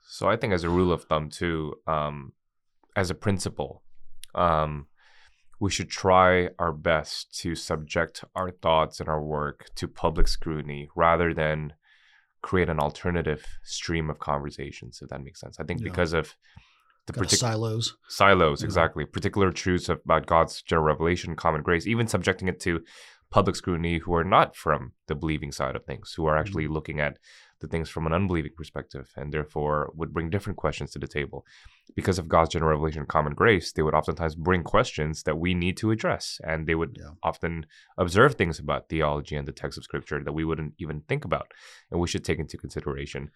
So 0.04 0.28
I 0.28 0.38
think 0.38 0.54
as 0.54 0.64
a 0.64 0.72
rule 0.72 0.92
of 0.92 1.04
thumb 1.04 1.30
too, 1.30 1.76
um, 1.86 2.34
as 2.96 3.12
a 3.12 3.16
principle, 3.16 3.84
um, 4.34 4.88
we 5.60 5.70
should 5.70 5.92
try 5.92 6.50
our 6.58 6.74
best 6.74 7.38
to 7.42 7.54
subject 7.54 8.24
our 8.36 8.50
thoughts 8.50 9.00
and 9.00 9.08
our 9.08 9.24
work 9.24 9.70
to 9.76 9.88
public 9.88 10.28
scrutiny 10.28 10.90
rather 10.96 11.32
than 11.32 11.74
create 12.42 12.70
an 12.70 12.80
alternative 12.80 13.46
stream 13.64 14.10
of 14.10 14.18
conversations, 14.18 15.00
if 15.00 15.10
that 15.10 15.24
makes 15.24 15.40
sense. 15.40 15.60
I 15.60 15.64
think 15.64 15.82
Yeah. 15.82 15.92
because 15.92 16.14
of 16.14 16.36
the 17.12 17.20
Kind 17.20 17.26
of 17.26 17.30
particular 17.30 17.54
silos. 17.54 17.98
silos 18.08 18.62
Yeah. 18.62 18.66
exactly 18.68 19.06
particular 19.06 19.52
truths 19.52 19.90
about 19.90 20.26
god's 20.26 20.62
general 20.62 20.88
revelation 20.88 21.36
common 21.36 21.62
grace 21.62 21.86
even 21.88 22.08
subjecting 22.08 22.48
it 22.48 22.60
to 22.62 22.82
public 23.30 23.56
scrutiny 23.56 24.00
who 24.00 24.14
are 24.14 24.26
not 24.26 24.56
from 24.56 24.92
the 25.08 25.16
believing 25.16 25.52
side 25.54 25.76
of 25.76 25.86
things 25.86 26.14
who 26.16 26.26
are 26.26 26.38
actually 26.38 26.66
Mm-hmm. 26.66 26.74
looking 26.74 27.00
at 27.00 27.18
the 27.62 27.68
things 27.68 27.90
from 27.90 28.08
an 28.08 28.14
unbelieving 28.14 28.54
perspective 28.58 29.08
and 29.16 29.32
therefore 29.32 29.92
would 29.96 30.12
bring 30.16 30.32
different 30.32 30.58
questions 30.58 30.90
to 30.92 31.00
the 31.00 31.08
table 31.08 31.46
because 31.96 32.18
of 32.20 32.28
god's 32.28 32.50
general 32.54 32.72
revelation 32.72 33.06
common 33.06 33.34
grace 33.42 33.72
they 33.72 33.84
would 33.84 33.94
oftentimes 33.94 34.36
bring 34.36 34.64
questions 34.64 35.24
that 35.24 35.38
we 35.38 35.54
need 35.54 35.78
to 35.78 35.92
address 35.92 36.42
and 36.44 36.66
they 36.68 36.76
would 36.76 36.98
Yeah. 37.00 37.12
often 37.32 37.54
observe 38.04 38.34
things 38.36 38.58
about 38.60 38.90
theology 38.90 39.36
and 39.36 39.48
the 39.48 39.52
text 39.62 39.78
of 39.78 39.84
scripture 39.84 40.20
that 40.24 40.34
we 40.40 40.44
wouldn't 40.44 40.74
even 40.84 41.02
think 41.10 41.24
about 41.24 41.48
and 41.92 42.00
we 42.02 42.08
should 42.12 42.26
take 42.26 42.40
into 42.40 42.58
consideration 42.58 43.30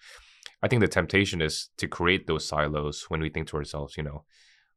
I 0.63 0.67
think 0.67 0.81
the 0.81 0.87
temptation 0.87 1.41
is 1.41 1.69
to 1.77 1.87
create 1.87 2.27
those 2.27 2.47
silos 2.47 3.05
when 3.09 3.21
we 3.21 3.29
think 3.29 3.47
to 3.49 3.57
ourselves, 3.57 3.97
you 3.97 4.03
know, 4.03 4.23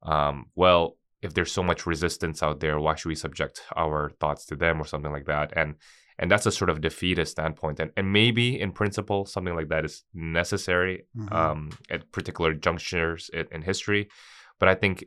um, 0.02 0.46
well, 0.54 0.96
if 1.22 1.34
there's 1.34 1.50
so 1.52 1.62
much 1.62 1.86
resistance 1.86 2.42
out 2.42 2.60
there, 2.60 2.78
why 2.78 2.94
should 2.94 3.08
we 3.08 3.14
subject 3.14 3.62
our 3.76 4.10
thoughts 4.20 4.44
to 4.46 4.56
them 4.56 4.80
or 4.80 4.84
something 4.84 5.12
like 5.12 5.26
that? 5.26 5.52
And 5.56 5.74
and 6.20 6.28
that's 6.30 6.46
a 6.46 6.52
sort 6.52 6.68
of 6.70 6.80
defeatist 6.80 7.32
standpoint. 7.32 7.80
And 7.80 7.90
and 7.96 8.12
maybe 8.12 8.60
in 8.60 8.72
principle 8.72 9.24
something 9.26 9.54
like 9.54 9.68
that 9.68 9.84
is 9.84 10.04
necessary 10.14 11.06
Mhm. 11.16 11.32
um, 11.32 11.70
at 11.90 12.10
particular 12.12 12.54
junctures 12.54 13.30
in, 13.32 13.46
in 13.52 13.62
history. 13.62 14.08
But 14.58 14.68
I 14.68 14.74
think 14.74 15.04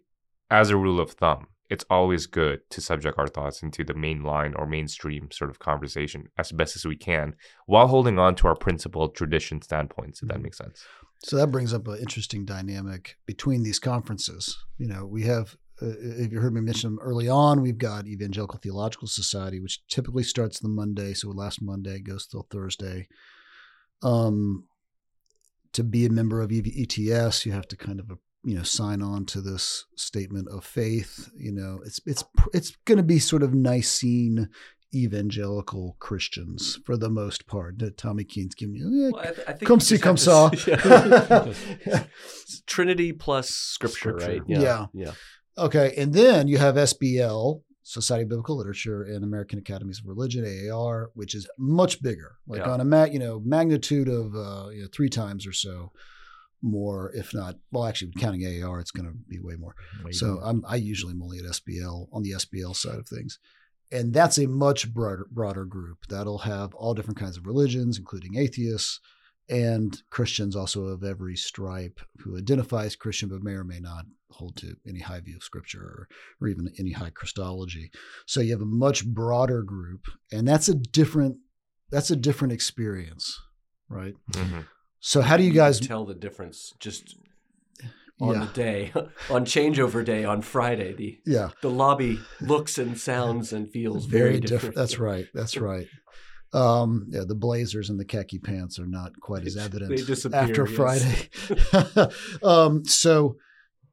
as 0.50 0.70
a 0.70 0.78
rule 0.78 1.00
of 1.00 1.12
thumb, 1.12 1.48
it's 1.72 1.86
always 1.90 2.28
good 2.28 2.60
to 2.70 2.82
subject 2.82 3.18
our 3.18 3.28
thoughts 3.28 3.64
into 3.64 3.84
the 3.84 3.94
main 3.94 4.24
line 4.24 4.54
or 4.56 4.66
mainstream 4.68 5.32
sort 5.32 5.50
of 5.50 5.58
conversation 5.58 6.28
as 6.38 6.52
best 6.52 6.76
as 6.76 6.86
we 6.86 6.98
can 6.98 7.34
while 7.66 7.88
holding 7.88 8.20
on 8.20 8.36
to 8.36 8.48
our 8.48 8.56
principled 8.56 9.16
tradition 9.16 9.62
standpoints, 9.62 10.22
if 10.22 10.28
that 10.28 10.40
Mhm. 10.40 10.44
makes 10.44 10.58
sense. 10.58 10.84
So 11.24 11.38
that 11.38 11.48
brings 11.48 11.74
up 11.74 11.88
an 11.88 11.98
interesting 12.00 12.44
dynamic 12.46 13.18
between 13.26 13.64
these 13.64 13.80
conferences. 13.80 14.58
You 14.78 14.88
know, 14.88 15.06
we 15.06 15.24
have, 15.24 15.56
uh, 15.82 15.86
if 15.98 16.32
you 16.32 16.42
heard 16.42 16.54
me 16.54 16.62
mention 16.62 16.90
them 16.96 17.00
early 17.00 17.30
on, 17.30 17.62
we've 17.62 17.78
got 17.78 18.06
Evangelical 18.06 18.60
Theological 18.60 19.08
Society, 19.08 19.60
which 19.62 19.86
typically 19.88 20.24
starts 20.24 20.60
the 20.60 20.68
Monday. 20.68 21.14
So 21.14 21.30
last 21.30 21.62
Monday 21.62 22.00
goes 22.00 22.28
till 22.28 22.48
Thursday. 22.52 23.08
Um, 24.04 24.68
to 25.74 25.84
be 25.86 26.06
a 26.06 26.10
member 26.10 26.42
of 26.42 26.52
ETS, 26.52 27.46
you 27.46 27.54
have 27.54 27.68
to 27.70 27.78
kind 27.78 28.00
of, 28.02 28.12
you 28.44 28.56
know, 28.56 28.64
sign 28.64 29.02
on 29.02 29.26
to 29.26 29.42
this 29.42 29.86
statement 29.96 30.48
of 30.50 30.64
faith. 30.66 31.30
You 31.36 31.52
know, 31.52 31.80
it's 31.86 32.00
it's 32.06 32.24
it's 32.54 32.76
going 32.86 32.98
to 32.98 33.04
be 33.04 33.20
sort 33.20 33.44
of 33.44 33.54
Nicene 33.54 34.50
evangelical 34.94 35.96
Christians 36.00 36.78
for 36.86 36.98
the 36.98 37.10
most 37.10 37.48
part. 37.48 37.80
That 37.80 37.98
Tommy 37.98 38.24
Keene's 38.24 38.56
giving 38.56 38.76
you. 38.76 39.08
eh, 39.08 39.10
Well, 39.14 39.22
I 39.22 39.26
th- 39.34 39.48
I 39.48 39.54
think 39.54 39.68
Come 39.68 39.80
see, 39.80 39.98
come 39.98 40.18
have 40.18 40.52
to 40.52 40.58
saw. 40.58 41.52
s- 41.88 42.62
Trinity 42.66 43.12
plus 43.14 43.50
scripture, 43.50 43.98
Scripture. 44.20 44.28
right? 44.28 44.42
Yeah. 44.48 44.88
Yeah. 44.94 45.12
Okay, 45.58 45.94
and 45.98 46.14
then 46.14 46.48
you 46.48 46.58
have 46.58 46.76
SBL, 46.76 47.62
Society 47.84 48.24
of 48.24 48.30
Biblical 48.30 48.58
Literature, 48.58 49.04
and 49.04 49.24
American 49.24 49.60
Academies 49.60 50.00
of 50.00 50.08
Religion 50.08 50.46
(AAR), 50.46 51.10
which 51.14 51.36
is 51.36 51.48
much 51.58 52.02
bigger, 52.02 52.36
like 52.48 52.60
Yeah. 52.62 52.72
on 52.72 52.80
a 52.82 52.86
ma- 52.86 53.04
you 53.06 53.20
know 53.20 53.42
magnitude 53.46 54.08
of 54.08 54.34
uh, 54.36 54.70
you 54.70 54.84
know, 54.84 54.88
three 54.94 55.10
times 55.10 55.46
or 55.46 55.52
so 55.54 55.92
more, 56.62 57.12
if 57.14 57.34
not. 57.34 57.56
Well, 57.72 57.86
actually, 57.86 58.12
counting 58.20 58.44
AAR, 58.64 58.80
it's 58.80 58.92
going 58.92 59.08
to 59.08 59.16
be 59.28 59.40
way 59.40 59.56
more. 59.56 59.76
So 60.12 60.40
I'm 60.44 60.64
I 60.68 60.76
usually 60.76 61.14
am 61.14 61.22
only 61.22 61.40
at 61.40 61.46
SBL 61.46 62.08
on 62.12 62.24
the 62.24 62.32
SBL 62.32 62.76
side 62.76 63.00
of 63.00 63.08
things. 63.08 63.40
And 63.92 64.14
that's 64.14 64.38
a 64.38 64.48
much 64.48 64.94
broader 64.94 65.28
broader 65.30 65.66
group 65.66 66.06
that'll 66.08 66.40
have 66.40 66.74
all 66.76 66.94
different 66.94 67.20
kinds 67.20 67.38
of 67.38 67.46
religions, 67.46 67.98
including 67.98 68.38
atheists 68.38 69.00
and 69.50 70.02
Christians 70.10 70.56
also 70.56 70.86
of 70.86 71.04
every 71.04 71.36
stripe 71.36 72.00
who 72.20 72.38
identify 72.38 72.86
as 72.86 72.96
Christian 72.96 73.28
but 73.28 73.44
may 73.44 73.52
or 73.52 73.66
may 73.66 73.80
not 73.80 74.06
hold 74.30 74.56
to 74.58 74.76
any 74.88 75.00
high 75.00 75.20
view 75.20 75.36
of 75.36 75.44
scripture 75.44 75.82
or, 75.84 76.08
or 76.40 76.48
even 76.48 76.72
any 76.80 76.92
high 76.92 77.10
Christology. 77.10 77.92
So 78.26 78.40
you 78.40 78.52
have 78.54 78.62
a 78.62 78.66
much 78.66 79.06
broader 79.06 79.62
group, 79.62 80.06
and 80.32 80.48
that's 80.48 80.70
a 80.70 80.76
different 80.76 81.38
that's 81.90 82.12
a 82.12 82.16
different 82.16 82.54
experience, 82.54 83.38
right? 83.90 84.14
Mhm. 84.32 84.66
So 85.02 85.22
how 85.22 85.36
do 85.36 85.44
you 85.44 85.52
guys 85.52 85.80
tell 85.80 86.06
the 86.06 86.14
difference 86.14 86.74
just 86.80 87.16
on 88.20 88.36
yeah. 88.36 88.46
the 88.46 88.54
day, 88.54 88.92
on 89.32 89.46
changeover 89.46 90.06
day 90.06 90.24
on 90.24 90.44
Friday? 90.44 90.94
The 90.94 91.20
Yeah. 91.26 91.50
the 91.62 91.72
lobby 91.72 92.20
looks 92.40 92.78
and 92.78 92.98
sounds 92.98 93.52
and 93.52 93.70
feels 93.70 94.06
very, 94.06 94.40
different. 94.40 94.76
That's 94.76 95.00
right. 95.00 95.26
That's 95.34 95.58
right. 95.72 95.88
Um, 96.54 97.08
yeah, 97.10 97.24
the 97.26 97.36
blazers 97.36 97.90
and 97.90 98.00
the 98.00 98.06
khaki 98.06 98.38
pants 98.38 98.78
are 98.78 98.86
not 98.86 99.14
quite 99.20 99.46
as 99.46 99.58
evident 99.58 100.00
after 100.34 100.68
yes. 100.68 100.76
Friday. 100.76 102.12
um, 102.44 102.86
so, 102.86 103.38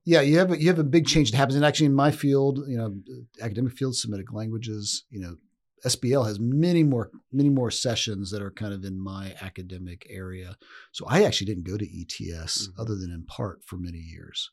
yeah, 0.05 0.23
you 0.23 0.39
have 0.39 0.53
a, 0.53 0.61
you 0.61 0.69
have 0.69 0.81
a 0.81 0.85
big 0.85 1.07
change 1.07 1.31
that 1.31 1.37
happens, 1.37 1.55
and 1.55 1.65
actually 1.65 1.87
in 1.87 1.95
my 1.95 2.11
field, 2.11 2.59
you 2.67 2.77
know, 2.77 2.97
academic 3.41 3.75
field, 3.75 3.95
Semitic 3.95 4.33
languages, 4.33 5.05
you 5.09 5.21
know, 5.21 5.37
SBL 5.85 6.27
has 6.27 6.41
many 6.41 6.83
more 6.83 7.11
many 7.33 7.49
more 7.49 7.71
sessions 7.71 8.31
that 8.31 8.43
are 8.43 8.51
kind 8.51 8.73
of 8.75 8.85
in 8.85 8.99
my 8.99 9.35
academic 9.41 10.07
area. 10.11 10.57
So 10.93 11.07
I 11.09 11.25
actually 11.25 11.47
didn't 11.47 11.65
go 11.65 11.77
to 11.77 12.01
ETS 12.01 12.69
Mhm. 12.69 12.81
other 12.81 12.95
than 12.97 13.11
in 13.11 13.25
part 13.25 13.65
for 13.65 13.77
many 13.77 13.99
years, 13.99 14.51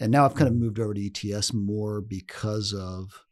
and 0.00 0.10
now 0.10 0.24
I've 0.24 0.34
kind 0.34 0.48
of 0.48 0.56
moved 0.56 0.78
over 0.78 0.94
to 0.94 1.04
ETS 1.06 1.52
more 1.52 2.00
because 2.00 2.72
of 2.72 3.24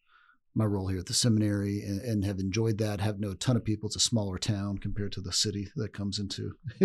my 0.55 0.67
role 0.67 0.89
here 0.89 0.99
at 0.99 1.07
the 1.07 1.15
seminary 1.15 1.81
and, 1.83 2.01
and 2.03 2.25
have 2.27 2.39
enjoyed 2.39 2.77
that. 2.79 3.01
Have 3.01 3.19
no 3.19 3.33
ton 3.33 3.57
of 3.57 3.65
people. 3.65 3.87
It's 3.87 3.97
a 3.97 4.01
smaller 4.01 4.37
town 4.39 4.77
compared 4.79 5.13
to 5.13 5.23
the 5.23 5.33
city 5.33 5.69
that 5.77 5.95
comes 5.95 6.19
into 6.19 6.53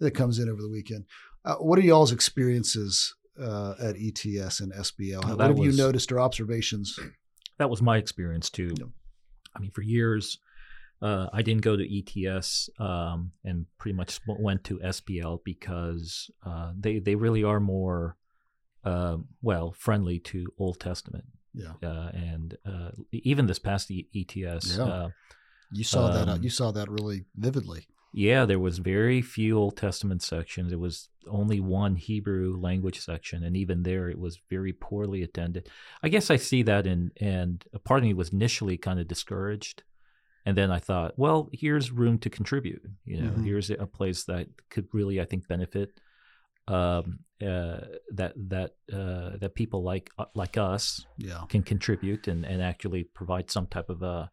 that 0.00 0.14
comes 0.14 0.38
in 0.38 0.48
over 0.50 0.60
the 0.60 0.68
weekend. 0.68 1.06
Uh, 1.44 1.54
what 1.56 1.78
are 1.78 1.82
y'all's 1.82 2.12
experiences 2.12 3.14
uh, 3.40 3.74
at 3.80 3.96
ETS 3.96 4.60
and 4.60 4.72
SBL? 4.72 5.24
What 5.36 5.46
have 5.46 5.58
you 5.58 5.72
noticed 5.72 6.12
or 6.12 6.20
observations? 6.20 6.98
that 7.58 7.70
was 7.70 7.80
my 7.80 7.96
experience 7.96 8.50
too. 8.50 8.74
I 9.56 9.60
mean, 9.60 9.70
for 9.70 9.82
years, 9.82 10.38
uh, 11.02 11.28
I 11.32 11.42
didn't 11.42 11.62
go 11.62 11.76
to 11.76 11.84
ETS 11.98 12.70
um, 12.78 13.32
and 13.44 13.66
pretty 13.78 13.96
much 13.96 14.20
went 14.26 14.64
to 14.64 14.78
SBL 14.78 15.40
because 15.44 16.30
uh, 16.44 16.72
they 16.78 16.98
they 17.00 17.14
really 17.14 17.44
are 17.44 17.60
more 17.60 18.16
uh, 18.84 19.18
well 19.42 19.72
friendly 19.72 20.18
to 20.20 20.46
Old 20.58 20.78
Testament. 20.80 21.24
Yeah, 21.54 21.72
Uh, 21.82 22.10
and 22.12 22.56
uh, 22.66 22.90
even 23.12 23.46
this 23.46 23.58
past 23.58 23.90
e- 23.90 24.08
ETS, 24.14 24.76
Yeah. 24.76 24.84
uh, 24.84 25.10
you 25.72 25.84
saw 25.84 26.10
that. 26.12 26.28
Um, 26.28 26.42
you 26.42 26.50
saw 26.50 26.70
that 26.72 26.88
really 26.90 27.24
vividly. 27.34 27.86
Yeah, 28.16 28.46
there 28.46 28.58
was 28.58 28.78
very 28.78 29.20
few 29.20 29.58
Old 29.58 29.76
Testament 29.76 30.22
sections. 30.22 30.72
It 30.72 30.80
was 30.80 31.10
only 31.28 31.60
one 31.60 31.96
Hebrew 31.96 32.56
language 32.58 32.98
section, 33.00 33.44
and 33.44 33.54
even 33.56 33.82
there, 33.82 34.08
it 34.08 34.18
was 34.18 34.40
very 34.48 34.72
poorly 34.72 35.22
attended. 35.22 35.68
I 36.02 36.08
guess 36.08 36.30
I 36.30 36.36
see 36.36 36.62
that, 36.62 36.86
and 36.86 37.12
and 37.20 37.62
a 37.74 37.78
part 37.78 37.98
of 37.98 38.04
me 38.04 38.14
was 38.14 38.30
initially 38.32 38.78
kind 38.78 38.98
of 38.98 39.06
discouraged, 39.06 39.82
and 40.46 40.56
then 40.56 40.70
I 40.70 40.78
thought, 40.78 41.18
well, 41.18 41.50
here's 41.52 41.90
room 41.92 42.18
to 42.20 42.30
contribute. 42.30 42.82
You 43.04 43.20
know, 43.20 43.32
Mhm. 43.32 43.44
here's 43.44 43.68
a 43.70 43.86
place 43.86 44.24
that 44.24 44.46
could 44.70 44.88
really, 44.94 45.20
I 45.20 45.26
think, 45.26 45.46
benefit. 45.46 46.00
Um, 46.68 47.20
uh, 47.40 47.80
that 48.14 48.32
that 48.48 48.70
uh, 48.90 49.36
that 49.36 49.52
people 49.54 49.82
like 49.82 50.10
uh, 50.18 50.24
like 50.34 50.56
us 50.56 51.04
Yeah, 51.18 51.42
can 51.48 51.62
contribute 51.62 52.28
and, 52.28 52.46
and 52.46 52.62
actually 52.62 53.04
provide 53.04 53.50
some 53.50 53.66
type 53.66 53.90
of 53.90 54.02
a, 54.02 54.30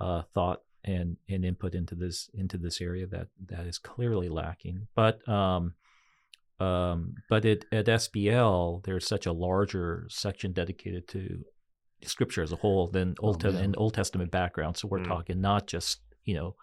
uh 0.00 0.22
thought 0.34 0.60
and, 0.84 1.16
and 1.28 1.44
input 1.44 1.74
into 1.74 1.94
this 1.94 2.30
into 2.34 2.56
this 2.58 2.80
area 2.80 3.06
that, 3.06 3.28
that 3.46 3.66
is 3.66 3.78
clearly 3.78 4.28
lacking. 4.28 4.86
But 4.94 5.26
um, 5.28 5.74
um, 6.60 7.14
but 7.28 7.44
it, 7.44 7.64
at 7.70 7.86
SBL 7.86 8.84
there's 8.84 9.06
such 9.06 9.26
a 9.26 9.32
larger 9.32 10.06
section 10.10 10.52
dedicated 10.52 11.06
to 11.08 11.44
Scripture 12.02 12.42
as 12.42 12.52
a 12.52 12.56
whole 12.56 12.88
than 12.88 13.14
Old 13.20 13.44
Oh, 13.44 13.50
and 13.50 13.74
Old 13.76 13.94
Testament 13.94 14.30
background. 14.30 14.76
So 14.76 14.88
we're 14.88 15.00
Mm. 15.00 15.08
talking 15.08 15.40
not 15.40 15.66
just 15.66 16.00
you 16.24 16.34
know. 16.34 16.56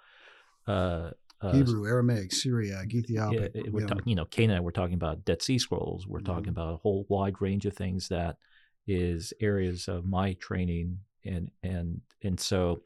Uh, 0.67 1.11
uh, 1.41 1.51
Hebrew, 1.51 1.85
Aramaic, 1.85 2.31
Syriac, 2.33 2.91
yeah, 2.91 2.99
Ethiopic. 2.99 3.51
it- 3.53 3.71
we're 3.73 3.81
yeah. 3.81 3.87
talking, 3.87 4.07
you 4.09 4.15
know, 4.15 4.25
Canaanite. 4.25 4.63
We're 4.63 4.71
talking 4.71 4.95
about 4.95 5.25
Dead 5.25 5.41
Sea 5.41 5.59
Scrolls. 5.59 6.07
We're 6.07 6.21
talking 6.21 6.45
Mhm. 6.45 6.51
about 6.57 6.73
a 6.73 6.77
whole 6.77 7.05
wide 7.09 7.41
range 7.41 7.65
of 7.65 7.73
things 7.75 8.07
that 8.07 8.37
is 8.87 9.33
areas 9.41 9.87
of 9.87 10.05
my 10.05 10.33
training, 10.33 10.99
and 11.25 11.51
and 11.61 12.01
and 12.23 12.39
so, 12.39 12.81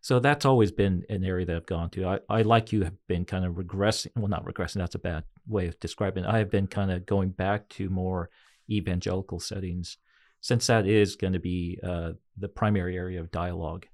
so 0.00 0.18
that's 0.18 0.44
always 0.44 0.72
been 0.72 1.04
an 1.08 1.24
area 1.24 1.46
that 1.46 1.56
I've 1.56 1.66
gone 1.66 1.90
to. 1.90 2.06
I, 2.06 2.18
I 2.28 2.42
like 2.42 2.72
you 2.72 2.82
have 2.84 2.94
been 3.06 3.24
kind 3.24 3.44
of 3.44 3.54
regressing. 3.54 4.08
Well, 4.16 4.28
not 4.28 4.44
regressing. 4.44 4.74
That's 4.76 4.94
a 4.94 4.98
bad 5.00 5.24
way 5.46 5.66
of 5.68 5.78
describing. 5.80 6.24
it. 6.24 6.28
I 6.28 6.38
have 6.38 6.50
been 6.50 6.66
kind 6.66 6.90
of 6.90 7.06
going 7.06 7.30
back 7.30 7.68
to 7.70 7.88
more 7.90 8.30
evangelical 8.70 9.40
settings, 9.40 9.98
since 10.40 10.66
that 10.68 10.86
is 10.86 11.16
going 11.16 11.32
to 11.34 11.38
be 11.40 11.78
uh, 11.82 12.12
the 12.36 12.48
primary 12.48 12.96
area 12.96 13.20
of 13.20 13.30
dialogue 13.30 13.86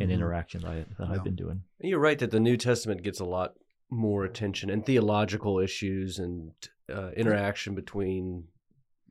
and 0.00 0.10
Mhm. 0.10 0.14
interaction 0.14 0.60
that, 0.62 0.70
I, 0.70 0.74
that 0.74 0.86
Yeah. 1.00 1.12
I've 1.12 1.24
been 1.24 1.36
doing. 1.36 1.62
You're 1.80 2.00
right 2.00 2.18
that 2.18 2.30
the 2.32 2.40
New 2.40 2.56
Testament 2.56 3.02
gets 3.02 3.20
a 3.20 3.24
lot 3.24 3.54
more 3.90 4.24
attention 4.24 4.70
and 4.70 4.84
theological 4.84 5.58
issues 5.60 6.18
and 6.18 6.52
uh, 6.92 7.10
interaction 7.16 7.74
between 7.74 8.48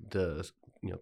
the 0.10 0.48
you 0.81 0.91
know 0.91 1.00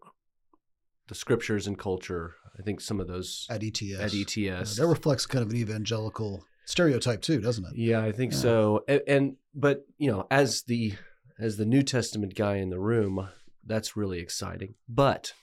the 1.12 1.16
scriptures 1.16 1.68
and 1.68 1.78
culture. 1.78 2.36
I 2.58 2.62
think 2.62 2.80
some 2.80 3.02
of 3.02 3.08
those 3.08 3.46
at 3.50 3.62
ETS. 3.62 4.00
at 4.00 4.14
E 4.14 4.26
Yeah, 4.38 4.62
ETS. 4.62 4.78
that 4.78 4.88
reflects 4.88 5.26
kind 5.26 5.44
of 5.44 5.50
an 5.50 5.58
evangelical 5.58 6.46
stereotype 6.64 7.22
too, 7.22 7.42
doesn't 7.42 7.66
it? 7.66 7.76
Yeah, 7.76 8.02
I 8.02 8.14
think 8.14 8.32
Yeah. 8.32 8.40
so. 8.40 8.84
And, 8.88 9.02
and 9.08 9.36
but 9.54 9.86
you 9.98 10.10
know, 10.10 10.26
as 10.32 10.62
the 10.64 10.94
as 11.38 11.58
the 11.58 11.66
New 11.66 11.84
Testament 11.84 12.34
guy 12.34 12.56
in 12.56 12.70
the 12.70 12.80
room, 12.80 13.28
that's 13.66 13.98
really 13.98 14.20
exciting. 14.20 14.76
But 14.88 15.34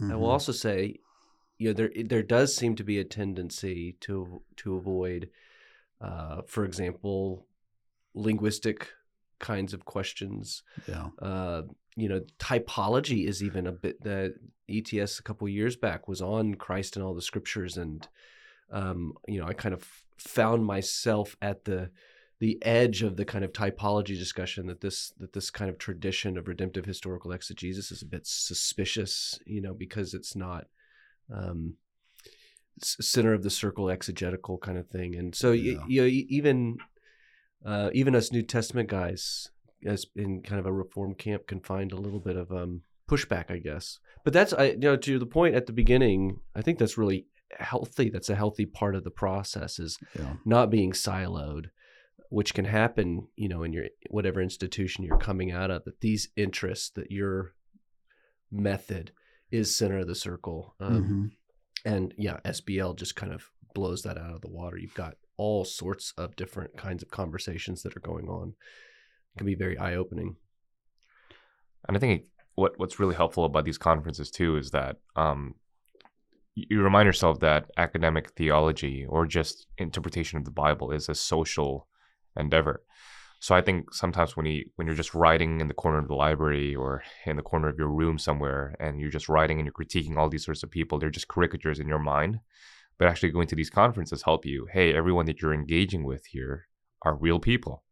I 0.00 0.14
will 0.14 0.28
Mhm. 0.28 0.36
also 0.38 0.52
say, 0.52 1.00
you 1.58 1.68
know, 1.68 1.72
there 1.72 1.90
there 2.04 2.22
does 2.22 2.54
seem 2.54 2.76
to 2.76 2.84
be 2.84 3.00
a 3.00 3.04
tendency 3.04 3.96
to 4.02 4.42
to 4.58 4.76
avoid, 4.76 5.30
uh, 6.00 6.42
for 6.46 6.64
example, 6.64 7.48
linguistic 8.14 8.90
kinds 9.40 9.74
of 9.74 9.84
questions. 9.84 10.62
Yeah. 10.86 11.08
Uh, 11.18 11.62
you 11.96 12.08
know, 12.08 12.20
typology 12.38 13.26
is 13.26 13.42
even 13.42 13.66
a 13.66 13.72
bit 13.72 14.02
that 14.02 14.34
ETS 14.68 15.18
a 15.18 15.22
couple 15.22 15.48
years 15.48 15.76
back 15.76 16.06
was 16.08 16.20
on 16.20 16.54
Christ 16.54 16.96
and 16.96 17.04
all 17.04 17.14
the 17.14 17.22
scriptures, 17.22 17.76
and 17.76 18.06
um, 18.70 19.14
you 19.26 19.40
know, 19.40 19.46
I 19.46 19.54
kind 19.54 19.74
of 19.74 19.88
found 20.18 20.64
myself 20.64 21.36
at 21.40 21.64
the 21.64 21.90
the 22.38 22.58
edge 22.62 23.02
of 23.02 23.16
the 23.16 23.24
kind 23.24 23.44
of 23.44 23.52
typology 23.52 24.18
discussion 24.18 24.66
that 24.66 24.82
this 24.82 25.12
that 25.18 25.32
this 25.32 25.50
kind 25.50 25.70
of 25.70 25.78
tradition 25.78 26.36
of 26.36 26.48
redemptive 26.48 26.84
historical 26.84 27.32
exegesis 27.32 27.90
is 27.90 28.02
a 28.02 28.06
bit 28.06 28.26
suspicious, 28.26 29.38
you 29.46 29.62
know, 29.62 29.72
because 29.72 30.12
it's 30.12 30.36
not 30.36 30.66
um, 31.32 31.74
center 32.78 33.32
of 33.32 33.42
the 33.42 33.50
circle 33.50 33.88
exegetical 33.88 34.58
kind 34.58 34.76
of 34.76 34.86
thing, 34.88 35.14
and 35.16 35.34
so 35.34 35.52
Yeah. 35.52 35.78
you 35.88 36.02
know, 36.02 36.06
e- 36.06 36.26
even 36.28 36.76
uh, 37.64 37.90
even 37.94 38.14
us 38.14 38.30
New 38.30 38.42
Testament 38.42 38.88
guys, 38.88 39.50
as 39.86 40.06
in 40.16 40.42
kind 40.42 40.58
of 40.60 40.66
a 40.66 40.72
reform 40.72 41.14
camp, 41.14 41.46
can 41.46 41.60
find 41.60 41.92
a 41.92 41.96
little 41.96 42.20
bit 42.20 42.36
of 42.36 42.50
um, 42.52 42.82
pushback, 43.08 43.50
I 43.50 43.58
guess. 43.58 43.98
But 44.24 44.32
that's 44.32 44.52
I 44.52 44.70
you 44.70 44.78
know 44.78 44.96
to 44.96 45.18
the 45.18 45.26
point 45.26 45.54
at 45.54 45.66
the 45.66 45.72
beginning, 45.72 46.40
I 46.54 46.62
think 46.62 46.78
that's 46.78 46.98
really 46.98 47.26
healthy. 47.58 48.10
That's 48.10 48.28
a 48.30 48.34
healthy 48.34 48.66
part 48.66 48.94
of 48.96 49.04
the 49.04 49.10
process 49.10 49.78
is 49.78 49.98
Yeah. 50.18 50.34
not 50.44 50.70
being 50.70 50.92
siloed, 50.92 51.66
which 52.28 52.54
can 52.54 52.64
happen, 52.64 53.28
you 53.36 53.48
know, 53.48 53.62
in 53.62 53.72
your 53.72 53.86
whatever 54.10 54.40
institution 54.42 55.04
you're 55.04 55.18
coming 55.18 55.52
out 55.52 55.70
of. 55.70 55.84
That 55.84 56.00
these 56.00 56.28
interests, 56.36 56.90
that 56.90 57.10
your 57.12 57.54
method 58.50 59.12
is 59.50 59.76
center 59.76 59.98
of 59.98 60.06
the 60.08 60.14
circle, 60.14 60.74
um, 60.80 61.04
Mhm. 61.84 61.92
and 61.92 62.14
yeah, 62.18 62.40
SBL 62.44 62.94
just 62.94 63.14
kind 63.16 63.32
of 63.32 63.50
blows 63.74 64.02
that 64.02 64.18
out 64.18 64.34
of 64.34 64.40
the 64.40 64.50
water. 64.50 64.76
You've 64.76 64.94
got 64.94 65.16
all 65.36 65.64
sorts 65.64 66.12
of 66.16 66.34
different 66.34 66.76
kinds 66.76 67.02
of 67.02 67.10
conversations 67.10 67.82
that 67.82 67.96
are 67.96 68.00
going 68.00 68.28
on. 68.28 68.54
Can 69.36 69.46
be 69.46 69.54
very 69.54 69.76
eye 69.78 69.96
opening. 69.96 70.36
And 71.86 71.96
I 71.96 72.00
think 72.00 72.24
what 72.54 72.78
what's 72.78 72.98
really 72.98 73.14
helpful 73.14 73.44
about 73.44 73.64
these 73.64 73.78
conferences 73.78 74.30
too 74.30 74.56
is 74.56 74.70
that 74.70 74.96
um, 75.14 75.54
you 76.54 76.82
remind 76.82 77.06
yourself 77.06 77.38
that 77.40 77.70
academic 77.76 78.30
theology 78.30 79.04
or 79.06 79.26
just 79.26 79.66
interpretation 79.76 80.38
of 80.38 80.44
the 80.44 80.50
Bible 80.50 80.90
is 80.90 81.08
a 81.08 81.14
social 81.14 81.86
endeavor. 82.34 82.82
So 83.40 83.54
I 83.54 83.60
think 83.60 83.92
sometimes 83.92 84.36
when 84.36 84.46
you 84.46 84.64
when 84.76 84.86
you're 84.86 84.96
just 84.96 85.14
writing 85.14 85.60
in 85.60 85.68
the 85.68 85.74
corner 85.74 85.98
of 85.98 86.08
the 86.08 86.14
library 86.14 86.74
or 86.74 87.02
in 87.26 87.36
the 87.36 87.42
corner 87.42 87.68
of 87.68 87.78
your 87.78 87.88
room 87.88 88.18
somewhere 88.18 88.74
and 88.80 88.98
you're 88.98 89.10
just 89.10 89.28
writing 89.28 89.58
and 89.58 89.66
you're 89.66 89.86
critiquing 89.86 90.16
all 90.16 90.30
these 90.30 90.46
sorts 90.46 90.62
of 90.62 90.70
people, 90.70 90.98
they're 90.98 91.10
just 91.10 91.28
caricatures 91.28 91.78
in 91.78 91.86
your 91.86 91.98
mind. 91.98 92.40
But 92.98 93.08
actually 93.08 93.32
going 93.32 93.48
to 93.48 93.54
these 93.54 93.68
conferences 93.68 94.22
help 94.22 94.46
you. 94.46 94.66
Hey, 94.72 94.94
everyone 94.94 95.26
that 95.26 95.42
you're 95.42 95.52
engaging 95.52 96.04
with 96.04 96.24
here 96.24 96.68
are 97.02 97.14
real 97.14 97.38
people 97.38 97.84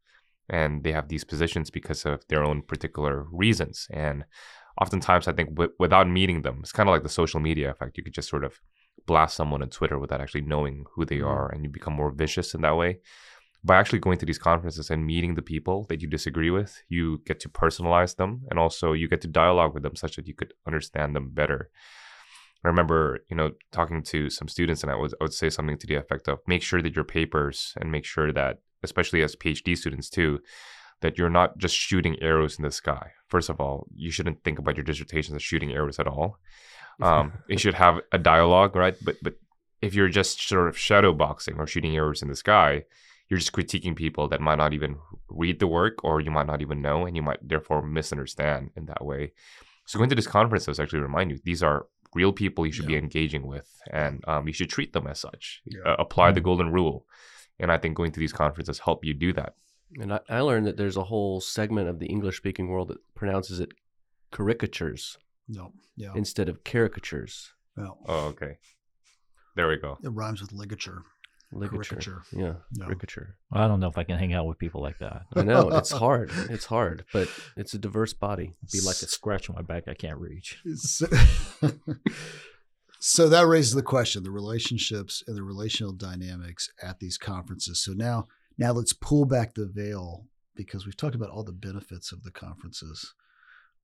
and 0.48 0.84
they 0.84 0.92
have 0.92 1.08
these 1.08 1.24
positions 1.24 1.70
because 1.70 2.04
of 2.04 2.26
their 2.28 2.44
own 2.44 2.62
particular 2.62 3.24
reasons. 3.32 3.86
And 3.90 4.24
oftentimes, 4.80 5.28
I 5.28 5.32
think 5.32 5.50
w- 5.50 5.72
without 5.78 6.08
meeting 6.08 6.42
them, 6.42 6.58
it's 6.60 6.72
kind 6.72 6.88
of 6.88 6.92
like 6.92 7.02
the 7.02 7.08
social 7.08 7.40
media 7.40 7.70
effect. 7.70 7.96
You 7.96 8.04
could 8.04 8.14
just 8.14 8.28
sort 8.28 8.44
of 8.44 8.61
blast 9.07 9.37
someone 9.37 9.62
on 9.62 9.70
Twitter 9.70 9.98
without 9.98 10.20
actually 10.20 10.42
knowing 10.42 10.85
who 10.94 11.04
they 11.04 11.18
Mhm. 11.18 11.26
are, 11.26 11.50
and 11.52 11.64
you 11.64 11.70
become 11.70 11.94
more 11.94 12.11
vicious 12.11 12.54
in 12.54 12.62
that 12.62 12.76
way. 12.76 13.00
By 13.62 13.76
actually 13.76 14.00
going 14.00 14.18
to 14.18 14.26
these 14.26 14.38
conferences 14.38 14.90
and 14.90 15.07
meeting 15.07 15.35
the 15.35 15.42
people 15.42 15.87
that 15.88 16.02
you 16.02 16.09
disagree 16.09 16.50
with, 16.50 16.83
you 16.88 17.22
get 17.24 17.40
to 17.40 17.48
personalize 17.48 18.16
them, 18.16 18.42
and 18.50 18.59
also 18.59 18.92
you 18.92 19.09
get 19.09 19.22
to 19.22 19.28
dialogue 19.28 19.72
with 19.74 19.83
them 19.83 19.96
such 19.96 20.16
that 20.16 20.28
you 20.28 20.35
could 20.35 20.52
understand 20.66 21.16
them 21.16 21.30
better. 21.30 21.70
I 22.64 22.68
remember, 22.68 23.20
you 23.28 23.37
know, 23.37 23.52
talking 23.72 24.02
to 24.04 24.30
some 24.30 24.48
students, 24.48 24.83
and 24.83 24.90
I 24.90 24.96
would 24.96 25.14
I 25.20 25.24
would 25.24 25.35
say 25.35 25.50
something 25.50 25.78
to 25.78 25.87
the 25.87 25.96
effect 25.96 26.28
of 26.28 26.38
make 26.46 26.62
sure 26.62 26.83
that 26.83 26.94
your 26.94 27.04
papers 27.04 27.74
and 27.78 27.90
make 27.92 28.04
sure 28.04 28.33
that, 28.33 28.61
especially 28.85 29.23
as 29.23 29.35
PhD 29.35 29.77
students 29.77 30.09
too, 30.09 30.40
that 31.01 31.18
you're 31.18 31.31
not 31.40 31.59
just 31.59 31.75
shooting 31.75 32.16
arrows 32.23 32.57
in 32.59 32.62
the 32.64 32.70
sky. 32.70 33.07
First 33.29 33.49
of 33.51 33.61
all, 33.61 33.87
you 33.94 34.11
shouldn't 34.12 34.44
think 34.44 34.59
about 34.61 34.77
your 34.77 34.85
dissertation 34.85 35.35
as 35.35 35.42
shooting 35.42 35.73
arrows 35.73 35.99
at 35.99 36.07
all. 36.07 36.38
Um, 37.03 37.33
it 37.49 37.59
should 37.59 37.75
have 37.75 37.97
a 38.12 38.18
dialogue, 38.18 38.77
right? 38.77 38.94
But 39.07 39.16
but 39.20 39.35
if 39.83 39.94
you're 39.97 40.09
just 40.20 40.40
sort 40.49 40.68
of 40.68 40.79
shadow 40.79 41.12
boxing 41.12 41.57
or 41.59 41.66
shooting 41.66 41.97
arrows 41.97 42.23
in 42.23 42.29
the 42.29 42.37
sky, 42.37 42.85
you're 43.29 43.40
just 43.40 43.51
critiquing 43.57 43.97
people 43.97 44.29
that 44.29 44.40
might 44.40 44.59
not 44.62 44.73
even 44.73 44.92
read 45.29 45.59
the 45.59 45.66
work 45.66 45.94
or 46.05 46.20
you 46.20 46.31
might 46.31 46.47
not 46.47 46.62
even 46.62 46.81
know, 46.81 47.05
and 47.05 47.16
you 47.16 47.23
might 47.29 47.40
therefore 47.42 47.83
misunderstand 47.83 48.70
in 48.77 48.87
that 48.87 49.05
way. 49.05 49.33
So 49.87 49.99
going 49.99 50.09
to 50.11 50.14
these 50.14 50.29
conferences 50.29 50.79
actually 50.79 51.01
remind 51.01 51.33
you 51.33 51.38
these 51.42 51.64
are 51.64 51.87
real 52.14 52.33
people 52.33 52.64
you 52.64 52.70
should 52.77 52.87
be 52.87 52.97
engaging 52.97 53.44
with, 53.44 53.68
and 53.90 54.23
um, 54.29 54.47
you 54.47 54.55
should 54.55 54.70
treat 54.70 54.92
them 54.92 55.09
as 55.09 55.18
such. 55.18 55.62
Yeah. 55.66 55.81
Uh, 55.85 55.97
apply 55.99 56.31
the 56.31 56.40
Mhm. 56.40 56.44
golden 56.44 56.68
rule, 56.70 57.07
and 57.61 57.71
I 57.73 57.79
think 57.79 57.97
going 57.97 58.12
to 58.12 58.21
these 58.21 58.33
conferences 58.33 58.79
help 58.81 59.05
you 59.05 59.14
do 59.14 59.33
that. 59.35 59.55
And 60.01 60.12
I, 60.14 60.21
I 60.29 60.40
learned 60.40 60.67
that 60.67 60.77
there's 60.77 60.97
a 60.97 61.05
whole 61.05 61.40
segment 61.40 61.88
of 61.88 61.99
the 62.01 62.07
English 62.07 62.37
speaking 62.37 62.69
world 62.69 62.88
that 62.88 62.99
pronounces 63.14 63.61
it 63.61 63.73
caricatures 64.33 65.17
No. 65.49 65.73
Yeah. 65.97 66.12
instead 66.17 66.49
of 66.49 66.64
caricatures. 66.64 67.53
yeah. 67.79 67.88
Oh, 68.07 68.27
okay. 68.29 68.59
There 69.57 69.69
we 69.69 69.77
go. 69.77 69.99
It 70.03 70.09
rhymes 70.09 70.40
with 70.40 70.53
ligature. 70.53 71.03
Ligature. 71.53 71.95
Caricature. 71.95 72.23
Yeah, 72.33 72.55
No. 72.73 72.87
caricature. 72.87 73.37
I 73.53 73.69
don't 73.69 73.79
know 73.79 73.87
if 73.88 73.97
I 73.97 74.03
can 74.03 74.19
hang 74.19 74.33
out 74.35 74.47
with 74.47 74.59
people 74.59 74.83
like 74.83 74.99
that. 74.99 75.23
I 75.37 75.43
know 75.43 75.69
it's 75.69 75.93
hard. 76.05 76.33
It's 76.51 76.64
hard, 76.64 77.05
but 77.12 77.29
it's 77.57 77.75
a 77.75 77.79
diverse 77.79 78.12
body. 78.12 78.57
It'd 78.64 78.73
be 78.73 78.81
like 78.85 78.97
a 79.03 79.07
scratch 79.07 79.49
on 79.49 79.55
my 79.55 79.62
back 79.62 79.85
I 79.87 79.95
can't 79.95 80.19
reach. 80.19 80.59
so, 83.07 83.29
that 83.29 83.47
raises 83.47 83.75
the 83.75 83.83
question 83.83 84.23
the 84.23 84.31
relationships 84.31 85.23
and 85.27 85.37
the 85.37 85.43
relational 85.43 85.93
dynamics 85.93 86.71
at 86.83 86.99
these 87.01 87.19
conferences 87.19 87.81
so 87.81 87.93
now 87.93 88.25
now 88.59 88.73
let's 88.73 88.93
pull 88.93 89.25
back 89.25 89.55
the 89.55 89.67
veil 89.67 90.27
because 90.55 90.87
we've 90.87 90.97
talked 90.97 91.14
about 91.14 91.31
all 91.31 91.45
the 91.45 91.53
benefits 91.53 92.12
of 92.12 92.23
the 92.23 92.31
conferences 92.31 93.14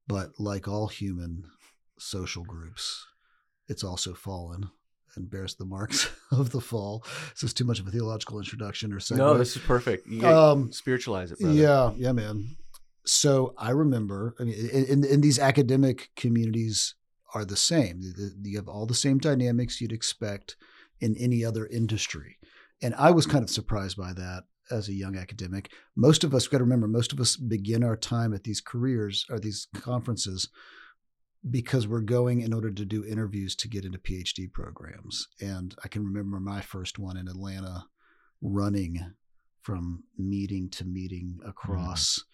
but 0.07 0.31
like 0.39 0.67
all 0.67 0.89
human 0.89 1.45
social 1.99 2.45
groups 2.45 3.07
it's 3.69 3.85
also 3.85 4.15
fallen 4.15 4.71
and 5.17 5.31
bears 5.31 5.55
the 5.57 5.65
marks 5.65 6.11
of 6.33 6.51
the 6.51 6.61
fall 6.61 7.05
so 7.35 7.45
it's 7.45 7.55
too 7.55 7.65
much 7.65 7.81
of 7.81 7.87
a 7.87 7.91
theological 7.91 8.39
introduction 8.39 8.93
or 8.93 8.99
segue. 8.99 9.17
No, 9.17 9.37
this 9.37 9.57
is 9.57 9.63
perfect. 9.63 10.07
You 10.07 10.27
um, 10.27 10.73
spiritualize 10.73 11.33
it, 11.33 11.39
brother. 11.39 11.55
yeah, 11.55 11.93
yeah, 11.97 12.13
man. 12.13 12.57
So 13.07 13.55
I 13.57 13.71
remember, 13.71 14.35
I 14.39 14.45
mean, 14.45 14.55
in, 14.55 14.85
in, 14.85 15.05
in 15.05 15.21
these 15.21 15.39
academic 15.39 16.11
communities 16.17 16.95
are 17.35 17.45
the 17.45 17.57
same. 17.57 18.01
You 18.43 18.59
have 18.59 18.69
all 18.69 18.87
the 18.87 18.95
same 18.95 19.19
dynamics 19.19 19.81
you'd 19.81 19.93
expect 19.93 20.57
in 21.01 21.17
any 21.17 21.45
other 21.45 21.67
industry. 21.67 22.39
And 22.83 22.95
I 22.95 23.11
was 23.11 23.27
kind 23.27 23.45
of 23.45 23.51
surprised 23.51 23.97
by 23.97 24.13
that 24.15 24.45
as 24.71 24.89
a 24.89 24.95
young 24.95 25.17
academic. 25.17 25.73
Most 25.97 26.25
of 26.25 26.35
us, 26.35 26.49
got 26.49 26.59
to 26.59 26.65
remember, 26.65 26.87
most 26.87 27.13
of 27.13 27.21
us 27.21 27.37
begin 27.37 27.83
our 27.83 27.97
time 27.97 28.33
at 28.33 28.45
these 28.45 28.61
careers 28.61 29.27
or 29.31 29.39
these 29.39 29.67
conferences 29.75 30.49
because 31.49 31.89
we're 31.89 32.01
going 32.01 32.41
in 32.41 32.53
order 32.53 32.71
to 32.71 32.85
do 32.85 33.05
interviews 33.05 33.57
to 33.57 33.69
get 33.69 33.85
into 33.85 33.99
PhD 33.99 34.53
programs. 34.53 35.27
And 35.41 35.75
I 35.83 35.89
can 35.89 36.05
remember 36.05 36.39
my 36.39 36.61
first 36.61 36.99
one 36.99 37.17
in 37.17 37.29
Atlanta 37.29 37.87
running 38.43 39.15
from 39.63 40.05
meeting 40.19 40.69
to 40.71 40.85
meeting 40.85 41.39
mm-hmm. 41.41 41.49
across 41.49 42.25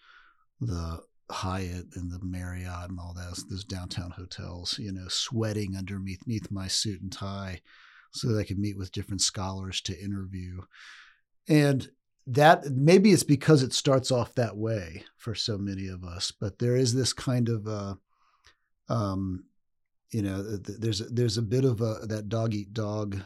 the 0.59 1.01
Hyatt 1.29 1.95
and 1.95 2.11
the 2.11 2.19
Marriott 2.23 2.89
and 2.89 2.99
all 2.99 3.13
those 3.13 3.45
those 3.49 3.63
downtown 3.63 4.11
hotels, 4.11 4.79
you 4.79 4.91
know, 4.91 5.07
sweating 5.09 5.75
underneath 5.75 6.51
my 6.51 6.67
suit 6.67 7.01
and 7.01 7.11
tie 7.11 7.61
so 8.11 8.29
that 8.29 8.39
I 8.39 8.43
could 8.43 8.59
meet 8.59 8.77
with 8.77 8.91
different 8.91 9.21
scholars 9.21 9.81
to 9.81 9.99
interview. 9.99 10.61
And 11.47 11.89
that 12.27 12.65
maybe 12.71 13.11
it's 13.11 13.23
because 13.23 13.63
it 13.63 13.73
starts 13.73 14.11
off 14.11 14.35
that 14.35 14.57
way 14.57 15.03
for 15.15 15.33
so 15.33 15.57
many 15.57 15.87
of 15.87 16.03
us, 16.03 16.31
but 16.31 16.59
there 16.59 16.75
is 16.75 16.93
this 16.93 17.13
kind 17.13 17.49
of 17.49 17.67
uh 17.67 17.95
um 18.89 19.43
you 20.11 20.21
know 20.21 20.43
th- 20.43 20.63
th- 20.63 20.79
there's 20.79 20.99
there's 21.09 21.37
a 21.37 21.41
bit 21.41 21.65
of 21.65 21.81
a 21.81 21.99
that 22.07 22.29
dog 22.29 22.53
eat 22.53 22.73
dog 22.73 23.17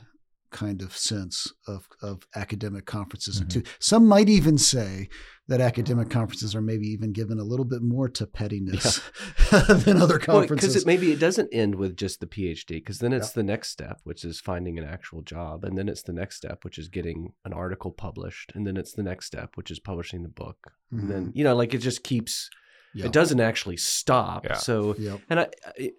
kind 0.51 0.81
of 0.81 0.95
sense 0.97 1.51
of 1.67 1.87
of 2.01 2.27
academic 2.35 2.85
conferences 2.85 3.39
and 3.39 3.47
Mhm. 3.49 3.53
too 3.53 3.63
some 3.79 4.05
might 4.05 4.27
even 4.29 4.57
say 4.57 5.07
that 5.47 5.59
academic 5.61 6.09
conferences 6.09 6.53
are 6.55 6.61
maybe 6.61 6.85
even 6.87 7.11
given 7.11 7.39
a 7.39 7.43
little 7.43 7.65
bit 7.65 7.81
more 7.81 8.07
to 8.09 8.27
pettiness 8.27 9.01
than 9.51 9.97
other 10.01 10.19
conferences 10.19 10.69
because 10.69 10.75
it 10.83 10.85
maybe 10.85 11.11
it 11.11 11.19
doesn't 11.19 11.49
end 11.53 11.75
with 11.75 11.97
just 11.97 12.19
the 12.21 12.27
PhD, 12.27 12.67
because 12.75 12.99
then 12.99 13.11
it's 13.11 13.31
the 13.31 13.43
next 13.43 13.69
step, 13.69 13.99
which 14.05 14.23
is 14.23 14.39
finding 14.39 14.77
an 14.77 14.85
actual 14.85 15.21
job, 15.21 15.63
and 15.65 15.77
then 15.77 15.89
it's 15.89 16.03
the 16.03 16.13
next 16.13 16.37
step, 16.37 16.63
which 16.63 16.77
is 16.77 16.87
getting 16.87 17.33
an 17.43 17.51
article 17.53 17.91
published, 17.91 18.51
and 18.55 18.65
then 18.65 18.77
it's 18.77 18.93
the 18.93 19.03
next 19.03 19.25
step, 19.25 19.51
which 19.55 19.71
is 19.71 19.79
publishing 19.79 20.23
the 20.23 20.29
book, 20.29 20.57
and 20.91 21.09
then 21.11 21.31
you 21.33 21.43
know, 21.43 21.55
like 21.55 21.73
it 21.73 21.79
just 21.79 22.03
keeps. 22.03 22.49
Yeah. 22.93 23.05
It 23.05 23.13
doesn't 23.13 23.39
actually 23.39 23.77
stop. 23.77 24.45
Yeah. 24.45 24.55
So, 24.55 24.95
Yep. 24.97 25.21
and 25.29 25.39
I, 25.39 25.47
I, 25.65 25.91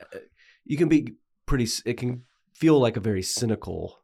you 0.65 0.77
can 0.77 0.89
be 0.89 1.15
pretty. 1.47 1.67
It 1.87 1.95
can 1.99 2.25
feel 2.55 2.79
like 2.79 2.97
a 2.99 3.01
very 3.01 3.23
cynical 3.23 4.02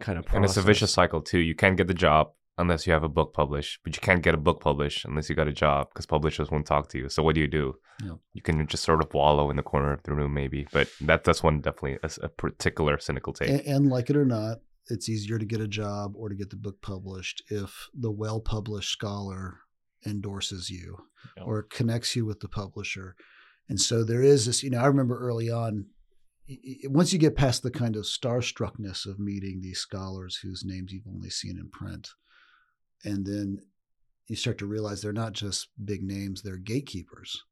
kind 0.00 0.18
of 0.18 0.24
process. 0.24 0.36
And 0.36 0.44
it's 0.44 0.56
a 0.56 0.62
vicious 0.62 0.92
cycle 0.92 1.20
too. 1.22 1.38
You 1.38 1.54
can't 1.54 1.76
get 1.76 1.88
the 1.88 1.94
job 1.94 2.28
unless 2.56 2.86
you 2.86 2.92
have 2.92 3.02
a 3.02 3.08
book 3.08 3.32
published, 3.34 3.80
but 3.82 3.96
you 3.96 4.00
can't 4.00 4.22
get 4.22 4.34
a 4.34 4.38
book 4.38 4.60
published 4.60 5.04
unless 5.04 5.28
you 5.28 5.34
got 5.34 5.48
a 5.48 5.52
job 5.52 5.88
because 5.90 6.06
publishers 6.06 6.50
won't 6.50 6.66
talk 6.66 6.88
to 6.88 6.98
you. 6.98 7.08
So 7.08 7.22
what 7.22 7.34
do 7.34 7.40
you 7.40 7.48
do? 7.48 7.74
Yeah. 8.02 8.12
You 8.32 8.42
can 8.42 8.64
just 8.66 8.84
sort 8.84 9.02
of 9.02 9.12
wallow 9.12 9.50
in 9.50 9.56
the 9.56 9.62
corner 9.62 9.92
of 9.92 10.02
the 10.04 10.14
room, 10.14 10.34
maybe. 10.34 10.66
But 10.72 10.88
that 11.00 11.24
that's 11.24 11.42
one 11.42 11.60
definitely 11.60 11.98
a 12.22 12.28
particular 12.28 12.98
cynical 12.98 13.32
take. 13.32 13.48
And, 13.50 13.60
and 13.62 13.88
like 13.90 14.08
it 14.10 14.16
or 14.16 14.24
not, 14.24 14.58
it's 14.88 15.08
easier 15.08 15.38
to 15.38 15.44
get 15.44 15.60
a 15.60 15.66
job 15.68 16.12
or 16.16 16.28
to 16.28 16.34
get 16.34 16.50
the 16.50 16.56
book 16.56 16.80
published 16.82 17.42
if 17.48 17.88
the 17.94 18.10
well 18.10 18.40
published 18.40 18.90
scholar 18.90 19.60
endorses 20.06 20.70
you 20.70 20.98
Yeah. 21.36 21.44
or 21.44 21.62
connects 21.62 22.14
you 22.14 22.24
with 22.26 22.40
the 22.40 22.48
publisher. 22.48 23.16
And 23.68 23.80
so 23.80 24.04
there 24.04 24.22
is 24.22 24.44
this, 24.46 24.62
you 24.62 24.70
know, 24.70 24.78
I 24.80 24.86
remember 24.86 25.18
early 25.18 25.50
on, 25.50 25.72
y- 25.74 25.80
y- 25.80 25.86
once 26.84 27.12
you 27.12 27.18
get 27.18 27.36
past 27.36 27.62
the 27.62 27.70
kind 27.70 27.96
of 27.96 28.04
starstruckness 28.04 29.06
of 29.06 29.18
meeting 29.18 29.60
these 29.60 29.78
scholars 29.78 30.36
whose 30.36 30.64
names 30.64 30.92
you've 30.92 31.08
only 31.08 31.30
seen 31.30 31.58
in 31.58 31.68
print, 31.68 32.10
and 33.04 33.24
then 33.24 33.60
you 34.26 34.36
start 34.36 34.58
to 34.58 34.66
realize 34.66 35.00
they're 35.00 35.12
not 35.12 35.32
just 35.32 35.68
big 35.84 36.02
names, 36.02 36.42
they're 36.42 36.56
gatekeepers 36.56 37.44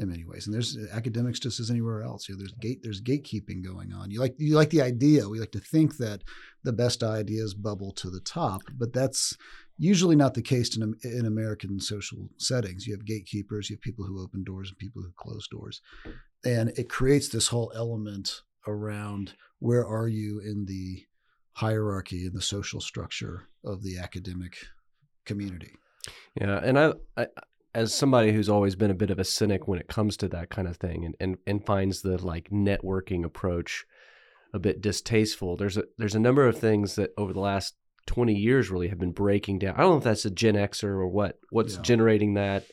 in 0.00 0.08
many 0.08 0.24
ways. 0.24 0.46
And 0.46 0.54
there's 0.54 0.76
uh, 0.76 0.86
academics 0.94 1.38
just 1.38 1.60
as 1.60 1.70
anywhere 1.70 2.02
else. 2.02 2.28
You 2.28 2.34
know, 2.34 2.38
there's 2.38 2.52
gate 2.52 2.80
there's 2.82 3.02
gatekeeping 3.02 3.62
going 3.62 3.92
on. 3.92 4.10
You 4.10 4.20
like 4.20 4.34
you 4.38 4.56
like 4.56 4.70
the 4.70 4.82
idea. 4.82 5.28
We 5.28 5.38
like 5.38 5.52
to 5.52 5.60
think 5.60 5.98
that 5.98 6.22
the 6.64 6.72
best 6.72 7.02
ideas 7.02 7.54
bubble 7.54 7.92
to 7.92 8.10
the 8.10 8.20
top, 8.20 8.62
but 8.76 8.92
that's 8.92 9.36
usually 9.78 10.16
not 10.16 10.34
the 10.34 10.42
case 10.42 10.76
in 10.76 10.94
in 11.04 11.26
American 11.26 11.78
social 11.80 12.30
settings. 12.38 12.86
You 12.86 12.94
have 12.94 13.04
gatekeepers, 13.04 13.68
you 13.68 13.76
have 13.76 13.82
people 13.82 14.06
who 14.06 14.22
open 14.22 14.42
doors 14.42 14.70
and 14.70 14.78
people 14.78 15.02
who 15.02 15.12
close 15.16 15.46
doors. 15.48 15.82
And 16.44 16.70
it 16.70 16.88
creates 16.88 17.28
this 17.28 17.48
whole 17.48 17.70
element 17.76 18.40
around 18.66 19.34
where 19.58 19.86
are 19.86 20.08
you 20.08 20.40
in 20.40 20.64
the 20.64 21.04
hierarchy 21.52 22.24
and 22.24 22.34
the 22.34 22.40
social 22.40 22.80
structure 22.80 23.48
of 23.64 23.82
the 23.82 23.98
academic 23.98 24.56
community. 25.26 25.72
Yeah, 26.40 26.60
and 26.62 26.78
I, 26.78 26.92
I, 27.16 27.26
as 27.74 27.94
somebody 27.94 28.32
who's 28.32 28.48
always 28.48 28.74
been 28.76 28.90
a 28.90 28.94
bit 28.94 29.10
of 29.10 29.18
a 29.18 29.24
cynic 29.24 29.68
when 29.68 29.78
it 29.78 29.88
comes 29.88 30.16
to 30.18 30.28
that 30.28 30.50
kind 30.50 30.68
of 30.68 30.76
thing, 30.76 31.04
and 31.04 31.14
and, 31.20 31.38
and 31.46 31.64
finds 31.64 32.02
the 32.02 32.18
like 32.18 32.50
networking 32.50 33.24
approach 33.24 33.84
a 34.52 34.58
bit 34.58 34.80
distasteful. 34.80 35.56
There's 35.56 35.76
a 35.76 35.84
there's 35.98 36.14
a 36.14 36.20
number 36.20 36.46
of 36.46 36.58
things 36.58 36.96
that 36.96 37.12
over 37.16 37.32
the 37.32 37.40
last 37.40 37.74
twenty 38.06 38.34
years 38.34 38.70
really 38.70 38.88
have 38.88 38.98
been 38.98 39.12
breaking 39.12 39.60
down. 39.60 39.74
I 39.76 39.82
don't 39.82 39.90
know 39.92 39.98
if 39.98 40.04
that's 40.04 40.24
a 40.24 40.30
Gen 40.30 40.54
Xer 40.54 40.84
or 40.84 41.08
what 41.08 41.38
what's 41.50 41.76
Yeah. 41.76 41.82
generating 41.82 42.34
that, 42.34 42.64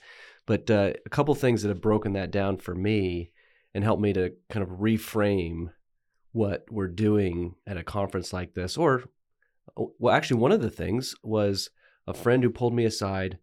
but 0.45 0.69
uh, 0.71 0.93
a 1.05 1.09
couple 1.09 1.35
things 1.35 1.61
that 1.61 1.69
have 1.69 1.81
broken 1.81 2.13
that 2.13 2.31
down 2.31 2.57
for 2.57 2.73
me 2.73 3.31
and 3.73 3.83
helped 3.83 4.01
me 4.01 4.13
to 4.13 4.33
kind 4.49 4.63
of 4.63 4.79
reframe 4.79 5.71
what 6.31 6.65
we're 6.71 6.87
doing 6.87 7.55
at 7.67 7.77
a 7.77 7.83
conference 7.83 8.33
like 8.33 8.53
this. 8.53 8.77
Or, 8.77 9.03
well, 9.75 10.15
actually, 10.15 10.39
one 10.39 10.51
of 10.51 10.61
the 10.61 10.71
things 10.71 11.13
was 11.21 11.69
a 12.07 12.13
friend 12.13 12.41
who 12.43 12.49
pulled 12.49 12.73
me 12.73 12.85
aside 12.85 13.37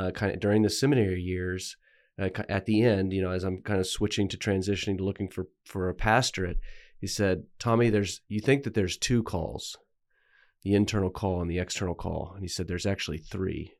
uh, 0.00 0.10
kind 0.10 0.32
of 0.32 0.40
during 0.40 0.62
the 0.62 0.70
seminary 0.70 1.20
years 1.20 1.76
uh, 2.18 2.28
at 2.48 2.66
the 2.66 2.82
end 2.82 3.12
you 3.12 3.22
know 3.22 3.30
as 3.30 3.44
i'm 3.44 3.62
kind 3.62 3.80
of 3.80 3.86
switching 3.86 4.28
to 4.28 4.36
transitioning 4.36 4.96
to 4.96 5.04
looking 5.04 5.28
for 5.28 5.48
for 5.64 5.88
a 5.88 5.94
pastorate 5.94 6.58
he 6.98 7.06
said 7.06 7.44
tommy 7.58 7.90
there's 7.90 8.20
you 8.28 8.40
think 8.40 8.62
that 8.64 8.74
there's 8.74 8.96
two 8.96 9.22
calls 9.22 9.76
the 10.62 10.74
internal 10.74 11.10
call 11.10 11.40
and 11.40 11.50
the 11.50 11.58
external 11.58 11.94
call. 11.94 12.32
And 12.34 12.42
he 12.42 12.48
said 12.48 12.68
there's 12.68 12.86
actually 12.86 13.18
three. 13.18 13.74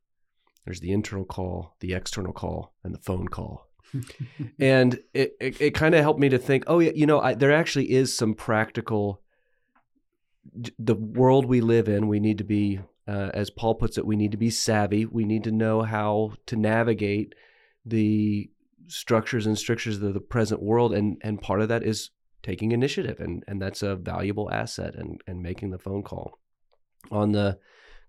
There's 0.65 0.81
the 0.81 0.93
internal 0.93 1.25
call 1.25 1.77
the 1.81 1.95
external 1.95 2.33
call 2.33 2.75
and 2.85 2.95
the 2.95 2.99
phone 2.99 3.29
call. 3.29 3.69
And 4.61 5.01
it, 5.13 5.33
it, 5.41 5.61
it 5.61 5.75
kind 5.75 5.95
of 5.95 6.03
helped 6.03 6.21
me 6.21 6.29
to 6.29 6.39
think 6.39 6.65
oh 6.69 6.79
yeah 6.79 6.93
you 6.95 7.07
know 7.07 7.21
I, 7.21 7.35
there 7.35 7.53
actually 7.53 7.91
is 7.91 8.17
some 8.17 8.35
practical 8.35 9.21
the 10.79 10.95
world 10.95 11.45
we 11.45 11.61
live 11.61 11.89
in 11.89 12.07
we 12.07 12.21
need 12.21 12.39
to 12.39 12.45
be 12.45 12.79
uh, 13.11 13.31
as 13.35 13.51
paul 13.51 13.75
puts 13.75 13.99
it 13.99 14.07
we 14.07 14.17
need 14.17 14.31
to 14.31 14.37
be 14.37 14.51
savvy 14.51 15.05
we 15.05 15.25
need 15.25 15.45
to 15.45 15.51
know 15.51 15.83
how 15.83 16.33
to 16.47 16.57
navigate 16.57 17.35
the 17.85 18.49
structures 18.87 19.47
and 19.47 19.59
strictures 19.59 20.03
of 20.03 20.15
the 20.15 20.21
present 20.21 20.63
world 20.63 20.93
and 20.95 21.17
and 21.23 21.43
part 21.43 21.61
of 21.61 21.69
that 21.69 21.83
is 21.83 22.11
taking 22.43 22.73
initiative 22.73 23.19
and 23.21 23.43
and 23.47 23.61
that's 23.61 23.83
a 23.83 23.97
valuable 23.97 24.51
asset 24.51 24.95
and 24.95 25.21
and 25.27 25.43
making 25.43 25.71
the 25.71 25.79
phone 25.79 26.03
call 26.03 26.39
on 27.11 27.33
the 27.33 27.59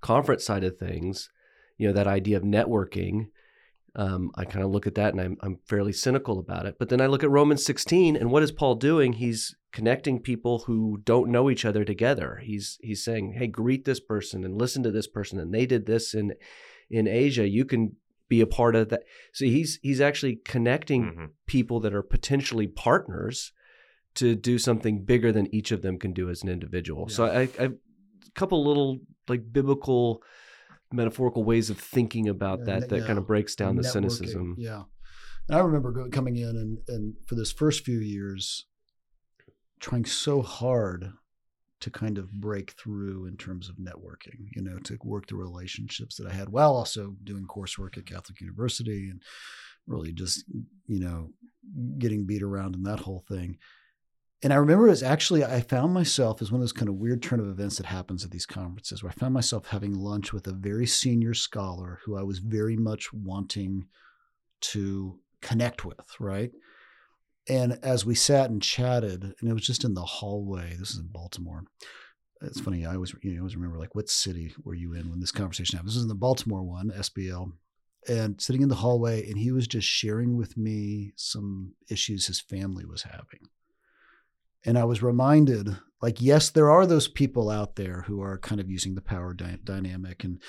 conference 0.01 0.45
side 0.45 0.63
of 0.63 0.77
things 0.77 1.29
you 1.77 1.87
know 1.87 1.93
that 1.93 2.07
idea 2.07 2.37
of 2.37 2.43
networking 2.43 3.27
um, 3.95 4.31
I 4.35 4.45
kind 4.45 4.63
of 4.63 4.71
look 4.71 4.87
at 4.87 4.95
that 4.95 5.13
and 5.13 5.21
I'm, 5.21 5.37
I'm 5.41 5.59
fairly 5.65 5.91
cynical 5.91 6.39
about 6.39 6.65
it. 6.65 6.77
But 6.79 6.89
then 6.89 7.01
I 7.01 7.07
look 7.07 7.23
at 7.23 7.29
Romans 7.29 7.65
16 7.65 8.15
and 8.15 8.31
what 8.31 8.43
is 8.43 8.51
Paul 8.51 8.75
doing? 8.75 9.13
He's 9.13 9.55
connecting 9.71 10.19
people 10.21 10.59
who 10.59 11.01
don't 11.03 11.29
know 11.31 11.49
each 11.49 11.65
other 11.65 11.83
together. 11.85 12.39
He's 12.43 12.77
he's 12.81 13.03
saying, 13.03 13.33
"Hey, 13.37 13.47
greet 13.47 13.85
this 13.85 13.99
person 13.99 14.43
and 14.43 14.57
listen 14.57 14.83
to 14.83 14.91
this 14.91 15.07
person, 15.07 15.39
and 15.39 15.53
they 15.53 15.65
did 15.65 15.85
this 15.85 16.13
in 16.13 16.33
in 16.89 17.07
Asia. 17.07 17.47
You 17.47 17.65
can 17.65 17.95
be 18.27 18.41
a 18.41 18.47
part 18.47 18.75
of 18.75 18.89
that." 18.89 19.03
So 19.33 19.45
he's 19.45 19.79
he's 19.81 20.01
actually 20.01 20.37
connecting 20.45 21.03
Mhm. 21.03 21.29
people 21.45 21.79
that 21.81 21.93
are 21.93 22.03
potentially 22.03 22.67
partners 22.67 23.53
to 24.15 24.35
do 24.35 24.57
something 24.57 25.05
bigger 25.05 25.31
than 25.31 25.53
each 25.55 25.71
of 25.71 25.81
them 25.81 25.97
can 25.97 26.11
do 26.13 26.29
as 26.29 26.43
an 26.43 26.49
individual. 26.49 27.07
So 27.07 27.25
I, 27.25 27.41
I 27.57 27.65
a 27.65 27.71
couple 28.35 28.65
little 28.65 28.99
like 29.29 29.53
biblical 29.53 30.21
metaphorical 30.91 31.43
ways 31.45 31.69
of 31.69 31.77
thinking 31.77 32.27
about 32.27 32.59
Yeah, 32.59 32.65
that 32.79 32.89
that 32.89 32.99
yeah. 32.99 33.07
kind 33.07 33.17
of 33.17 33.25
breaks 33.27 33.55
down 33.55 33.77
the 33.77 33.83
networking. 33.83 33.91
cynicism. 33.93 34.55
Yeah. 34.57 34.83
And 35.47 35.57
I 35.57 35.61
remember 35.61 36.09
coming 36.09 36.35
in 36.35 36.49
and, 36.57 36.77
and 36.89 37.15
for 37.25 37.35
this 37.35 37.51
first 37.51 37.83
few 37.85 37.99
years, 37.99 38.67
trying 39.81 40.05
so 40.05 40.41
hard 40.41 41.11
to 41.81 41.89
kind 41.89 42.19
of 42.19 42.31
break 42.31 42.71
through 42.73 43.25
in 43.25 43.35
terms 43.35 43.67
of 43.67 43.75
networking, 43.75 44.45
you 44.55 44.61
know, 44.61 44.77
to 44.77 44.97
work 45.03 45.27
the 45.27 45.35
relationships 45.35 46.15
that 46.15 46.27
I 46.27 46.33
had 46.33 46.49
while 46.49 46.75
also 46.75 47.15
doing 47.23 47.47
coursework 47.47 47.97
at 47.97 48.05
Catholic 48.05 48.39
University 48.39 49.09
and 49.09 49.21
really 49.87 50.13
just, 50.13 50.45
you 50.87 50.99
know, 50.99 51.31
getting 51.97 52.25
beat 52.25 52.43
around 52.43 52.75
in 52.75 52.83
that 52.83 52.99
whole 52.99 53.23
thing. 53.27 53.57
And 54.43 54.53
I 54.53 54.57
remember 54.57 54.89
it's 54.89 55.03
actually, 55.03 55.43
I 55.43 55.61
found 55.61 55.93
myself 55.93 56.41
as 56.41 56.51
one 56.51 56.59
of 56.59 56.63
those 56.63 56.71
kind 56.71 56.89
of 56.89 56.95
weird 56.95 57.21
turn 57.21 57.39
of 57.39 57.47
events 57.47 57.77
that 57.77 57.85
happens 57.87 58.23
at 58.23 58.31
these 58.31 58.45
conferences 58.45 59.01
where 59.01 59.11
I 59.11 59.19
found 59.19 59.33
myself 59.33 59.67
having 59.67 59.93
lunch 59.93 60.33
with 60.33 60.47
a 60.47 60.53
very 60.53 60.85
senior 60.85 61.33
scholar 61.33 61.99
who 62.05 62.17
I 62.17 62.23
was 62.23 62.39
very 62.39 62.77
much 62.77 63.11
wanting 63.11 63.85
to 64.61 65.19
connect 65.41 65.83
with, 65.85 66.05
right? 66.19 66.51
And 67.49 67.79
as 67.83 68.05
we 68.05 68.15
sat 68.15 68.49
and 68.49 68.61
chatted, 68.61 69.23
and 69.23 69.49
it 69.49 69.53
was 69.53 69.65
just 69.65 69.83
in 69.83 69.93
the 69.93 70.01
hallway, 70.01 70.75
this 70.77 70.91
is 70.91 70.99
in 70.99 71.07
Baltimore. 71.07 71.63
It's 72.41 72.59
funny, 72.59 72.85
I 72.85 72.95
always, 72.95 73.13
you 73.21 73.33
know, 73.33 73.41
always 73.41 73.55
remember 73.55 73.77
like 73.77 73.93
what 73.93 74.09
city 74.09 74.53
were 74.63 74.73
you 74.73 74.93
in 74.93 75.09
when 75.09 75.19
this 75.19 75.31
conversation 75.31 75.77
happened? 75.77 75.89
This 75.89 75.97
is 75.97 76.03
in 76.03 76.07
the 76.07 76.15
Baltimore 76.15 76.63
one, 76.63 76.91
SBL. 76.91 77.51
And 78.07 78.41
sitting 78.41 78.63
in 78.63 78.69
the 78.69 78.75
hallway, 78.75 79.27
and 79.27 79.37
he 79.37 79.51
was 79.51 79.67
just 79.67 79.87
sharing 79.87 80.35
with 80.35 80.57
me 80.57 81.13
some 81.15 81.73
issues 81.89 82.25
his 82.25 82.41
family 82.41 82.83
was 82.83 83.03
having. 83.03 83.49
And 84.65 84.77
I 84.77 84.85
was 84.85 85.03
reminded, 85.03 85.77
like, 86.01 86.19
yes, 86.19 86.49
there 86.49 86.71
are 86.71 86.87
those 86.87 87.07
people 87.07 87.49
out 87.49 87.75
there 87.75 88.03
who 88.07 88.21
are 88.21 88.39
kind 88.39 88.59
of 88.59 88.69
using 88.69 88.95
the 88.95 89.01
power 89.01 89.33
dy- 89.33 89.59
dynamic 89.63 90.23
and 90.23 90.41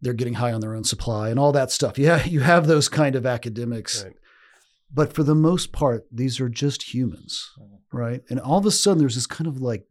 they're 0.00 0.12
getting 0.12 0.34
high 0.34 0.52
on 0.52 0.60
their 0.60 0.74
own 0.74 0.84
supply 0.84 1.30
and 1.30 1.38
all 1.38 1.52
that 1.52 1.70
stuff. 1.70 1.98
Yeah, 1.98 2.24
you 2.24 2.40
have 2.40 2.66
those 2.66 2.88
kind 2.88 3.16
of 3.16 3.26
academics. 3.26 4.04
Right. 4.04 4.14
But 4.92 5.12
for 5.12 5.22
the 5.22 5.34
most 5.34 5.72
part, 5.72 6.06
these 6.12 6.40
are 6.40 6.48
just 6.48 6.94
humans, 6.94 7.50
right? 7.92 8.22
And 8.30 8.40
all 8.40 8.58
of 8.58 8.66
a 8.66 8.70
sudden, 8.70 8.98
there's 8.98 9.16
this 9.16 9.26
kind 9.26 9.48
of 9.48 9.60
like, 9.60 9.84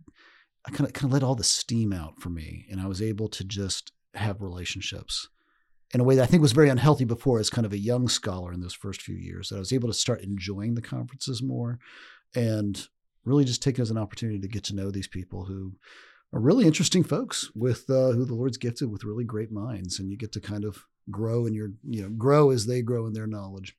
I 0.66 0.72
kind 0.72 0.88
of 0.88 0.94
kind 0.94 1.06
of 1.06 1.14
let 1.14 1.24
all 1.24 1.36
the 1.36 1.44
steam 1.44 1.94
out 1.94 2.22
for 2.22 2.30
me, 2.30 2.66
and 2.72 2.82
I 2.82 2.88
was 2.88 3.02
able 3.02 3.28
to 3.30 3.44
just 3.44 3.92
have 4.16 4.42
relationships 4.42 5.28
in 5.94 6.00
a 6.00 6.04
way 6.04 6.16
that 6.16 6.24
I 6.24 6.26
think 6.26 6.42
was 6.42 6.52
very 6.52 6.70
unhealthy 6.70 7.06
before, 7.06 7.40
as 7.40 7.50
kind 7.50 7.66
of 7.66 7.74
a 7.74 7.78
young 7.78 8.08
scholar 8.08 8.52
in 8.52 8.62
those 8.62 8.74
first 8.74 9.02
few 9.02 9.16
years. 9.16 9.50
That 9.50 9.58
I 9.58 9.60
was 9.60 9.74
able 9.74 9.88
to 9.90 9.94
start 9.94 10.22
enjoying 10.22 10.76
the 10.76 10.82
conferences 10.82 11.44
more, 11.44 11.80
and 12.34 12.88
really 13.24 13.46
just 13.46 13.62
take 13.62 13.78
it 13.78 13.82
as 13.82 13.92
an 13.92 13.98
opportunity 13.98 14.40
to 14.40 14.48
get 14.48 14.64
to 14.66 14.76
know 14.76 14.92
these 14.92 15.08
people 15.08 15.46
who 15.46 15.74
are 16.34 16.40
really 16.40 16.66
interesting 16.66 17.04
folks 17.04 17.50
with 17.56 17.90
uh, 17.90 18.12
who 18.12 18.26
the 18.26 18.36
Lord's 18.36 18.58
gifted 18.58 18.92
with 18.92 19.04
really 19.04 19.24
great 19.24 19.52
minds, 19.52 20.00
and 20.00 20.10
you 20.10 20.18
get 20.18 20.32
to 20.34 20.42
kind 20.42 20.66
of 20.66 20.84
grow 21.12 21.46
in 21.46 21.54
your 21.54 21.70
you 21.88 22.02
know 22.02 22.10
grow 22.10 22.50
as 22.50 22.66
they 22.66 22.82
grow 22.82 23.06
in 23.06 23.14
their 23.14 23.28
knowledge. 23.28 23.76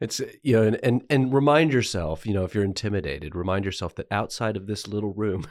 It's 0.00 0.20
you 0.42 0.52
know, 0.56 0.62
and, 0.62 0.78
and 0.82 1.02
and 1.10 1.32
remind 1.34 1.72
yourself, 1.72 2.24
you 2.26 2.32
know, 2.32 2.44
if 2.44 2.54
you're 2.54 2.64
intimidated, 2.64 3.34
remind 3.34 3.64
yourself 3.64 3.94
that 3.96 4.06
outside 4.10 4.56
of 4.56 4.66
this 4.66 4.86
little 4.86 5.12
room, 5.12 5.46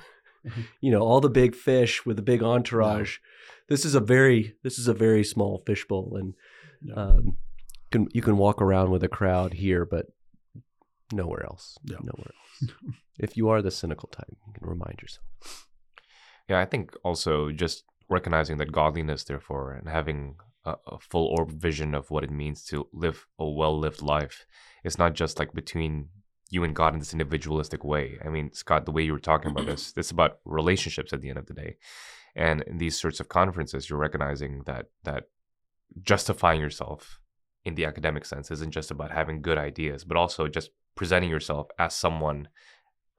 Mhm. 0.45 0.63
you 0.81 0.91
know, 0.91 1.01
all 1.01 1.19
the 1.19 1.29
big 1.29 1.55
fish 1.55 2.05
with 2.05 2.15
the 2.15 2.21
big 2.21 2.41
entourage, 2.41 3.17
this 3.67 3.83
is 3.86 3.95
a 3.95 3.99
very 3.99 4.55
this 4.63 4.79
is 4.79 4.88
a 4.88 4.93
very 4.93 5.23
small 5.23 5.63
fishbowl, 5.65 6.15
and 6.15 6.33
Yeah. 6.81 6.93
um, 6.95 7.38
can 7.91 8.07
you 8.13 8.21
can 8.21 8.38
walk 8.38 8.62
around 8.62 8.91
with 8.91 9.03
a 9.03 9.10
crowd 9.10 9.53
here, 9.53 9.86
but 9.86 10.05
nowhere 11.12 11.43
else, 11.45 11.77
Yeah. 11.83 11.97
nowhere 12.01 12.31
else. 12.33 12.71
if 13.19 13.36
you 13.38 13.49
are 13.49 13.62
the 13.62 13.71
cynical 13.71 14.10
type, 14.10 14.38
you 14.45 14.53
can 14.53 14.67
remind 14.67 15.01
yourself. 15.01 15.67
Yeah, 16.49 16.60
I 16.60 16.65
think 16.65 16.95
also 17.03 17.51
just 17.51 17.83
recognizing 18.10 18.57
that 18.60 18.71
godliness, 18.71 19.23
therefore, 19.25 19.73
and 19.73 19.89
having 19.89 20.38
a, 20.67 20.75
a 20.88 20.99
full 20.99 21.27
orb 21.38 21.51
vision 21.51 21.95
of 21.95 22.12
what 22.12 22.23
it 22.23 22.32
means 22.32 22.63
to 22.65 22.88
live 22.93 23.25
a 23.39 23.47
well 23.49 23.77
lived 23.80 24.01
life. 24.01 24.45
It's 24.84 24.97
not 24.97 25.13
just 25.13 25.39
like 25.39 25.53
between 25.53 26.10
you 26.49 26.63
and 26.63 26.75
God 26.75 26.93
in 26.93 26.99
this 26.99 27.13
individualistic 27.13 27.84
way. 27.84 28.17
I 28.23 28.30
mean, 28.30 28.53
Scott, 28.53 28.86
the 28.86 28.91
way 28.91 29.03
you 29.03 29.13
were 29.13 29.19
talking 29.19 29.51
about 29.51 29.65
this, 29.65 29.93
it's 29.97 30.12
about 30.12 30.39
relationships 30.45 31.12
at 31.13 31.21
the 31.21 31.30
end 31.30 31.39
of 31.39 31.47
the 31.47 31.53
day. 31.53 31.77
And 32.36 32.62
in 32.63 32.77
these 32.77 32.99
sorts 32.99 33.19
of 33.19 33.30
conferences, 33.30 33.89
you're 33.89 33.99
recognizing 33.99 34.63
that 34.65 34.86
that 35.03 35.23
justifying 36.01 36.62
yourself 36.62 37.19
in 37.65 37.75
the 37.75 37.86
academic 37.86 38.25
sense 38.25 38.51
isn't 38.51 38.71
just 38.71 38.91
about 38.91 39.12
having 39.12 39.41
good 39.41 39.58
ideas, 39.58 40.03
but 40.03 40.17
also 40.17 40.47
just 40.47 40.69
presenting 40.95 41.30
yourself 41.30 41.67
as 41.80 41.93
someone 41.93 42.47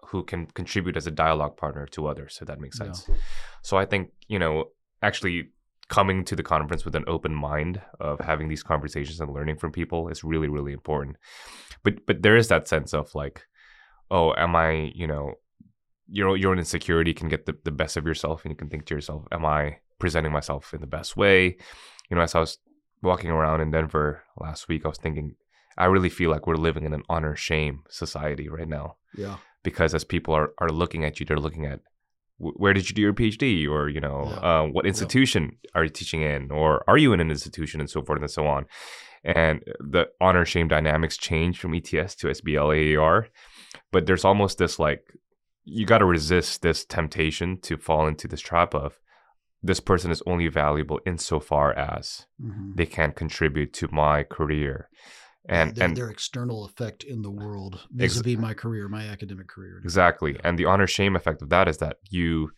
who 0.07 0.23
can 0.23 0.47
contribute 0.47 0.97
as 0.97 1.07
a 1.07 1.11
dialogue 1.11 1.57
partner 1.57 1.87
to 1.87 2.07
others, 2.07 2.39
if 2.41 2.47
that 2.47 2.61
makes 2.61 2.79
sense. 2.79 3.07
Yeah. 3.09 3.15
So 3.63 3.77
I 3.77 3.85
think, 3.85 4.11
you 4.29 4.39
know, 4.39 4.67
actually 5.03 5.51
coming 5.89 6.25
to 6.25 6.37
the 6.37 6.43
conference 6.43 6.85
with 6.85 6.95
an 6.95 7.05
open 7.07 7.35
mind 7.35 7.81
of 7.99 8.21
having 8.21 8.49
these 8.49 8.63
conversations 8.63 9.21
and 9.21 9.33
learning 9.33 9.57
from 9.57 9.73
people 9.73 10.09
is 10.09 10.23
really, 10.23 10.49
really 10.49 10.73
important. 10.73 11.17
But 11.83 12.07
but 12.07 12.23
there 12.23 12.37
is 12.37 12.49
that 12.49 12.69
sense 12.69 12.93
of 12.93 13.15
like, 13.15 13.47
oh, 14.11 14.35
am 14.37 14.55
I, 14.55 14.93
you 14.95 15.07
know, 15.07 15.35
your 16.09 16.37
your 16.37 16.53
own 16.53 16.59
insecurity 16.59 17.15
can 17.15 17.29
get 17.29 17.47
the, 17.47 17.57
the 17.65 17.71
best 17.71 17.97
of 17.97 18.07
yourself 18.07 18.45
and 18.45 18.53
you 18.53 18.57
can 18.57 18.69
think 18.69 18.87
to 18.87 18.95
yourself, 18.95 19.27
am 19.33 19.45
I 19.45 19.79
presenting 19.99 20.33
myself 20.33 20.75
in 20.75 20.81
the 20.81 20.87
best 20.87 21.17
way? 21.17 21.57
You 22.11 22.17
know, 22.17 22.23
as 22.23 22.35
I 22.35 22.41
was 22.41 22.59
walking 23.03 23.31
around 23.31 23.61
in 23.61 23.71
Denver 23.71 24.23
last 24.39 24.69
week, 24.69 24.85
I 24.85 24.89
was 24.89 24.99
thinking, 24.99 25.37
I 25.77 25.87
really 25.87 26.09
feel 26.09 26.31
like 26.31 26.47
we're 26.47 26.57
living 26.57 26.85
in 26.85 26.93
an 26.93 27.03
honor 27.09 27.37
shame 27.37 27.85
society 27.89 28.49
right 28.49 28.69
now. 28.69 28.97
Yeah. 29.17 29.37
Because 29.63 29.95
as 29.95 30.05
people 30.05 30.35
are, 30.35 30.53
are 30.59 30.71
looking 30.71 31.05
at 31.05 31.21
you, 31.21 31.27
they're 31.27 31.39
looking 31.39 31.67
at 31.67 31.81
where 32.39 32.73
did 32.73 32.89
you 32.89 32.95
do 32.95 33.03
your 33.03 33.13
PhD, 33.13 33.69
or 33.69 33.89
you 33.89 34.01
know, 34.01 34.25
yeah. 34.27 34.61
uh, 34.61 34.67
what 34.67 34.87
institution 34.87 35.57
yeah. 35.63 35.71
are 35.75 35.85
you 35.85 35.91
teaching 35.91 36.23
in, 36.23 36.51
or 36.51 36.85
are 36.89 36.97
you 36.97 37.13
in 37.13 37.21
an 37.21 37.31
institution, 37.31 37.81
and 37.81 37.91
so 37.91 38.03
forth 38.03 38.21
and 38.21 38.31
so 38.31 38.47
on. 38.47 38.67
And 39.25 39.63
the 39.81 40.07
honor 40.21 40.45
shame 40.45 40.69
dynamics 40.69 41.17
change 41.17 41.59
from 41.59 41.75
ETS 41.75 42.15
to 42.17 42.29
SBL 42.29 42.99
AAR, 42.99 43.29
but 43.91 44.07
there's 44.07 44.25
almost 44.25 44.59
this 44.59 44.79
like 44.79 45.03
you 45.65 45.85
got 45.85 45.99
to 45.99 46.05
resist 46.07 46.63
this 46.63 46.85
temptation 46.85 47.61
to 47.61 47.77
fall 47.77 48.07
into 48.07 48.27
this 48.27 48.41
trap 48.41 48.75
of 48.75 48.99
this 49.63 49.81
person 49.81 50.11
is 50.11 50.23
only 50.25 50.49
valuable 50.49 51.01
insofar 51.05 51.73
as 51.73 52.27
mm-hmm. 52.41 52.73
they 52.77 52.87
can 52.87 53.13
contribute 53.13 53.73
to 53.75 53.89
my 53.91 54.23
career 54.23 54.89
and 55.49 55.75
their, 55.75 55.85
and 55.87 55.97
their 55.97 56.11
external 56.11 56.65
effect 56.65 57.05
in 57.05 57.23
the 57.23 57.31
world 57.31 57.81
vis-a-vis 57.91 58.35
ex- 58.35 58.41
my 58.41 58.55
career 58.55 58.89
my 58.89 59.07
academic 59.07 59.49
career 59.49 59.81
exactly 59.83 60.39
and 60.45 60.59
the 60.59 60.65
honor 60.65 60.87
shame 60.87 61.17
effect 61.17 61.43
of 61.43 61.49
that 61.49 61.69
is 61.69 61.79
that 61.79 61.97
you 62.11 62.51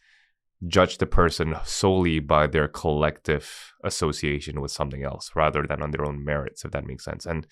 judge 0.67 0.99
the 0.99 1.07
person 1.07 1.57
solely 1.65 2.19
by 2.19 2.47
their 2.47 2.69
collective 2.69 3.73
association 3.83 4.61
with 4.61 4.71
something 4.71 5.03
else 5.03 5.31
rather 5.35 5.67
than 5.67 5.81
on 5.81 5.91
their 5.91 6.05
own 6.05 6.23
merits 6.25 6.65
if 6.65 6.71
that 6.73 6.87
makes 6.87 7.05
sense 7.05 7.25
and 7.25 7.47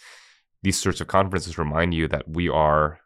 these 0.62 0.78
sorts 0.78 1.00
of 1.00 1.06
conferences 1.06 1.56
remind 1.56 1.94
you 1.94 2.08
that 2.08 2.28
we 2.28 2.48
are 2.48 2.98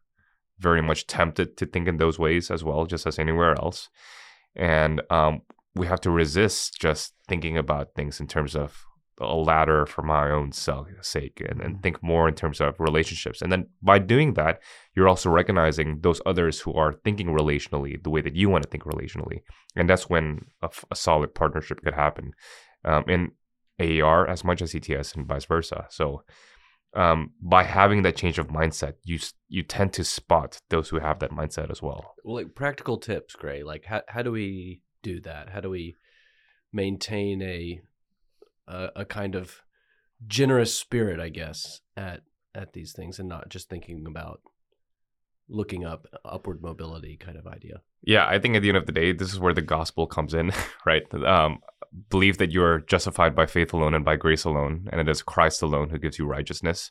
very 0.59 0.81
much 0.81 1.07
tempted 1.07 1.57
to 1.57 1.66
think 1.66 1.87
in 1.87 1.99
those 1.99 2.18
ways 2.18 2.51
as 2.51 2.64
well 2.64 2.87
just 2.87 3.07
as 3.07 3.18
anywhere 3.18 3.55
else 3.55 3.90
and 4.57 5.01
um, 5.11 5.42
we 5.75 5.87
have 5.87 6.01
to 6.01 6.11
resist 6.11 6.79
just 6.81 7.14
thinking 7.29 7.57
about 7.57 7.95
things 7.95 8.21
in 8.21 8.27
terms 8.27 8.55
of 8.57 8.85
a 9.20 9.35
ladder 9.35 9.87
for 9.87 10.03
my 10.03 10.31
own 10.31 10.53
sake 10.53 11.42
and, 11.46 11.61
and 11.61 11.77
mm. 11.77 11.83
think 11.83 12.03
more 12.03 12.29
in 12.29 12.35
terms 12.35 12.61
of 12.61 12.79
relationships. 12.81 13.42
And 13.42 13.53
then 13.53 13.66
by 13.83 13.98
doing 13.98 14.35
that, 14.35 14.61
you're 14.94 15.09
also 15.09 15.31
recognizing 15.31 16.01
those 16.01 16.20
others 16.27 16.61
who 16.61 16.72
are 16.75 16.94
thinking 17.05 17.29
relationally 17.29 18.03
the 18.03 18.11
way 18.11 18.20
that 18.20 18.35
you 18.35 18.48
want 18.48 18.64
to 18.64 18.70
think 18.70 18.85
relationally. 18.85 19.42
And 19.77 19.88
that's 19.88 20.09
when 20.09 20.46
a, 20.62 20.70
a 20.90 20.96
solid 20.96 21.35
partnership 21.35 21.83
could 21.83 21.94
happen 21.94 22.33
um, 22.85 23.05
in 23.09 23.33
AAR 23.81 24.29
as 24.29 24.44
much 24.44 24.62
as 24.62 24.75
ETS 24.75 25.14
and 25.14 25.27
vice 25.27 25.44
versa. 25.44 25.87
So 25.90 26.22
um, 26.94 27.31
by 27.40 27.64
having 27.64 28.03
that 28.03 28.16
change 28.16 28.38
of 28.38 28.48
mindset, 28.48 28.94
you 29.05 29.18
you 29.48 29.62
tend 29.62 29.92
to 29.94 30.05
spot 30.05 30.59
those 30.68 30.90
who 30.90 30.98
have 30.98 31.20
that 31.20 31.31
mindset 31.31 31.70
as 31.70 31.81
well. 31.81 32.14
Well, 32.25 32.37
like 32.37 32.55
practical 32.55 32.98
tips, 32.98 33.35
Gray. 33.35 33.62
Like 33.62 33.85
how 33.87 34.03
how 34.09 34.22
do 34.22 34.31
we 34.31 34.83
do 35.03 35.20
that? 35.22 35.51
How 35.51 35.61
do 35.61 35.70
we 35.70 35.96
maintain 36.72 37.42
a 37.42 37.81
a, 38.68 38.88
a 38.96 39.05
kind 39.05 39.35
of 39.35 39.62
generous 40.27 40.77
spirit, 40.77 41.20
I 41.20 41.29
guess, 41.29 41.81
at 41.96 42.22
at 42.55 42.72
these 42.75 42.92
things 42.92 43.18
and 43.18 43.29
not 43.29 43.48
just 43.48 43.68
thinking 43.70 44.05
about 44.07 44.40
looking 45.48 45.85
up 45.85 46.07
upward 46.25 46.62
mobility 46.62 47.16
kind 47.16 47.37
of 47.37 47.46
idea. 47.46 47.81
Yeah, 48.03 48.27
I 48.27 48.38
think 48.38 48.57
at 48.57 48.62
the 48.62 48.68
end 48.68 48.79
of 48.79 48.87
the 48.87 48.92
day, 48.92 49.12
this 49.12 49.33
is 49.33 49.40
where 49.40 49.55
the 49.55 49.62
gospel 49.62 50.07
comes 50.07 50.35
in, 50.35 50.53
right? 50.87 51.03
Um, 51.14 51.61
believe 52.09 52.38
that 52.38 52.51
you 52.51 52.62
are 52.62 52.81
justified 52.81 53.35
by 53.35 53.46
faith 53.46 53.72
alone 53.72 53.94
and 53.94 54.05
by 54.05 54.16
grace 54.16 54.44
alone, 54.44 54.88
and 54.90 55.01
it 55.01 55.09
is 55.09 55.22
Christ 55.22 55.62
alone 55.62 55.90
who 55.90 55.98
gives 55.98 56.18
you 56.18 56.27
righteousness. 56.27 56.90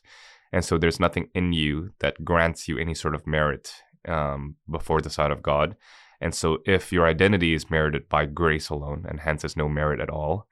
And 0.52 0.64
so 0.64 0.78
there's 0.78 1.00
nothing 1.00 1.28
in 1.34 1.52
you 1.52 1.92
that 2.00 2.24
grants 2.24 2.68
you 2.68 2.78
any 2.78 2.94
sort 2.94 3.14
of 3.14 3.26
merit 3.26 3.72
um, 4.06 4.56
before 4.70 5.00
the 5.00 5.10
sight 5.10 5.30
of 5.30 5.42
God. 5.42 5.76
And 6.20 6.34
so 6.34 6.58
if 6.66 6.92
your 6.92 7.06
identity 7.06 7.54
is 7.54 7.70
merited 7.70 8.08
by 8.08 8.26
grace 8.26 8.68
alone, 8.68 9.06
and 9.08 9.20
hence 9.20 9.42
has 9.42 9.56
no 9.56 9.68
merit 9.68 10.00
at 10.00 10.10
all, 10.10 10.46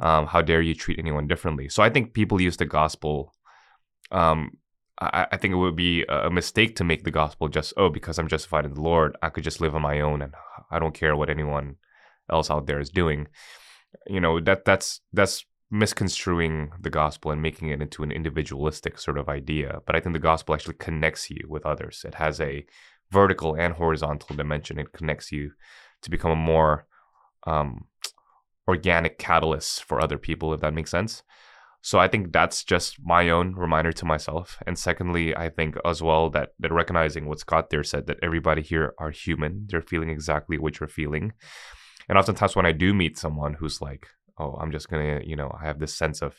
um, 0.00 0.26
how 0.26 0.42
dare 0.42 0.62
you 0.62 0.74
treat 0.74 0.98
anyone 0.98 1.26
differently? 1.26 1.68
So 1.68 1.82
I 1.82 1.90
think 1.90 2.14
people 2.14 2.40
use 2.40 2.56
the 2.56 2.64
gospel. 2.64 3.32
Um, 4.10 4.58
I, 5.00 5.26
I, 5.32 5.36
think 5.36 5.52
it 5.52 5.58
would 5.58 5.76
be 5.76 6.04
a 6.08 6.30
mistake 6.30 6.76
to 6.76 6.84
make 6.84 7.04
the 7.04 7.10
gospel 7.10 7.48
just 7.48 7.72
oh 7.76 7.88
because 7.88 8.18
I'm 8.18 8.28
justified 8.28 8.64
in 8.64 8.74
the 8.74 8.80
Lord, 8.80 9.16
I 9.22 9.28
could 9.28 9.44
just 9.44 9.60
live 9.60 9.74
on 9.74 9.82
my 9.82 10.00
own 10.00 10.20
and 10.20 10.34
I 10.70 10.78
don't 10.78 10.94
care 10.94 11.14
what 11.14 11.30
anyone 11.30 11.76
else 12.30 12.50
out 12.50 12.66
there 12.66 12.80
is 12.80 12.90
doing. 12.90 13.28
You 14.06 14.20
know 14.20 14.40
that 14.40 14.64
that's 14.64 15.00
that's 15.12 15.44
misconstruing 15.70 16.72
the 16.80 16.90
gospel 16.90 17.30
and 17.30 17.40
making 17.40 17.68
it 17.68 17.80
into 17.80 18.02
an 18.02 18.10
individualistic 18.10 18.98
sort 18.98 19.18
of 19.18 19.28
idea. 19.28 19.80
But 19.86 19.94
I 19.94 20.00
think 20.00 20.14
the 20.14 20.18
gospel 20.18 20.54
actually 20.54 20.74
connects 20.74 21.30
you 21.30 21.46
with 21.48 21.64
others. 21.64 22.04
It 22.04 22.16
has 22.16 22.40
a 22.40 22.66
vertical 23.10 23.54
and 23.54 23.74
horizontal 23.74 24.36
dimension. 24.36 24.78
It 24.78 24.92
connects 24.92 25.30
you 25.30 25.52
to 26.02 26.10
become 26.10 26.32
a 26.32 26.36
more 26.36 26.86
um, 27.46 27.86
organic 28.70 29.18
catalysts 29.18 29.82
for 29.82 30.00
other 30.00 30.18
people, 30.18 30.54
if 30.54 30.60
that 30.60 30.74
makes 30.74 30.90
sense. 30.90 31.22
So 31.82 31.98
I 31.98 32.08
think 32.08 32.32
that's 32.32 32.62
just 32.62 32.96
my 33.02 33.30
own 33.30 33.54
reminder 33.54 33.92
to 33.92 34.04
myself. 34.04 34.58
And 34.66 34.78
secondly, 34.78 35.34
I 35.34 35.48
think 35.48 35.76
as 35.84 36.02
well 36.02 36.30
that 36.30 36.50
that 36.60 36.72
recognizing 36.72 37.26
what 37.26 37.40
Scott 37.40 37.70
there 37.70 37.84
said 37.84 38.06
that 38.06 38.22
everybody 38.22 38.62
here 38.62 38.94
are 38.98 39.10
human. 39.10 39.66
They're 39.68 39.90
feeling 39.92 40.10
exactly 40.10 40.58
what 40.58 40.78
you're 40.78 40.98
feeling. 41.00 41.32
And 42.08 42.18
oftentimes 42.18 42.54
when 42.54 42.66
I 42.66 42.72
do 42.72 42.92
meet 42.92 43.16
someone 43.18 43.54
who's 43.54 43.80
like, 43.80 44.08
oh, 44.38 44.52
I'm 44.60 44.72
just 44.72 44.88
gonna, 44.90 45.20
you 45.24 45.36
know, 45.36 45.50
I 45.60 45.64
have 45.66 45.78
this 45.78 45.94
sense 45.94 46.22
of 46.22 46.34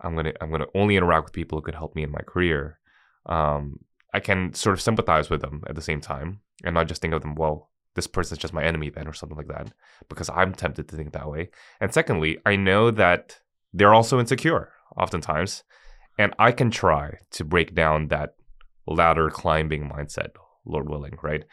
I'm 0.00 0.14
gonna 0.14 0.34
I'm 0.40 0.50
gonna 0.50 0.72
only 0.74 0.96
interact 0.96 1.24
with 1.26 1.38
people 1.38 1.56
who 1.58 1.62
could 1.62 1.80
help 1.82 1.94
me 1.96 2.02
in 2.02 2.12
my 2.18 2.24
career. 2.32 2.78
Um, 3.26 3.80
I 4.12 4.20
can 4.20 4.52
sort 4.52 4.74
of 4.74 4.80
sympathize 4.82 5.30
with 5.30 5.40
them 5.40 5.62
at 5.68 5.74
the 5.74 5.88
same 5.90 6.00
time 6.00 6.40
and 6.64 6.74
not 6.74 6.88
just 6.88 7.00
think 7.00 7.14
of 7.14 7.22
them, 7.22 7.34
well, 7.34 7.69
this 7.94 8.06
person's 8.06 8.38
just 8.38 8.54
my 8.54 8.64
enemy 8.64 8.90
then 8.90 9.06
or 9.06 9.12
something 9.12 9.36
like 9.36 9.48
that 9.48 9.72
because 10.08 10.30
i'm 10.30 10.54
tempted 10.54 10.88
to 10.88 10.96
think 10.96 11.12
that 11.12 11.28
way. 11.28 11.50
And 11.80 11.92
secondly 11.92 12.38
i 12.46 12.56
know 12.56 12.90
that 12.90 13.40
they're 13.72 13.94
also 13.94 14.18
insecure 14.18 14.72
oftentimes 14.96 15.64
and 16.18 16.34
i 16.38 16.52
can 16.52 16.70
try 16.70 17.14
to 17.32 17.44
break 17.44 17.74
down 17.74 18.08
that 18.08 18.34
ladder 18.86 19.30
climbing 19.30 19.88
mindset 19.88 20.30
lord 20.64 20.88
willing 20.88 21.16
right? 21.22 21.44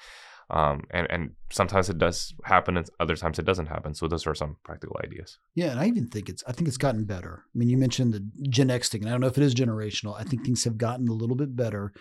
Um, 0.50 0.84
and 0.92 1.08
and 1.10 1.32
sometimes 1.52 1.90
it 1.90 1.98
does 1.98 2.34
happen 2.46 2.78
and 2.78 2.90
other 3.02 3.18
times 3.18 3.38
it 3.38 3.46
doesn't 3.46 3.66
happen. 3.66 3.94
So 3.94 4.08
those 4.08 4.26
are 4.26 4.34
some 4.34 4.56
practical 4.64 4.96
ideas. 5.04 5.40
Yeah 5.56 5.72
and 5.72 5.80
i 5.80 5.86
even 5.88 6.08
think 6.08 6.30
it's 6.30 6.44
i 6.48 6.54
think 6.54 6.70
it's 6.70 6.78
gotten 6.78 7.04
better. 7.04 7.44
I 7.54 7.58
mean 7.58 7.70
you 7.70 7.78
mentioned 7.78 8.14
the 8.14 8.26
gen 8.50 8.70
x 8.70 8.88
thing 8.88 9.02
and 9.02 9.10
i 9.10 9.12
don't 9.12 9.22
know 9.22 9.28
if 9.28 9.38
it 9.38 9.44
is 9.44 9.54
generational. 9.54 10.18
I 10.18 10.24
think 10.24 10.46
things 10.46 10.64
have 10.64 10.78
gotten 10.78 11.10
a 11.10 11.14
little 11.14 11.36
bit 11.36 11.56
better 11.56 11.92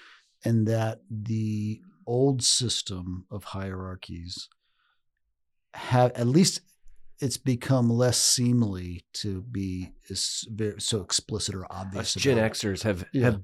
and 0.44 0.68
that 0.68 1.00
the 1.10 1.80
old 2.06 2.42
system 2.42 3.26
of 3.30 3.44
hierarchies 3.44 4.48
have 5.74 6.12
at 6.12 6.26
least 6.26 6.60
it's 7.20 7.36
become 7.36 7.88
less 7.88 8.18
seemly 8.18 9.04
to 9.14 9.42
be 9.42 9.92
so 10.78 11.00
explicit 11.00 11.54
or 11.54 11.66
obvious. 11.70 12.16
Us 12.16 12.22
Gen 12.22 12.38
Xers 12.38 12.82
have 12.82 13.04
yeah. 13.12 13.24
have 13.24 13.42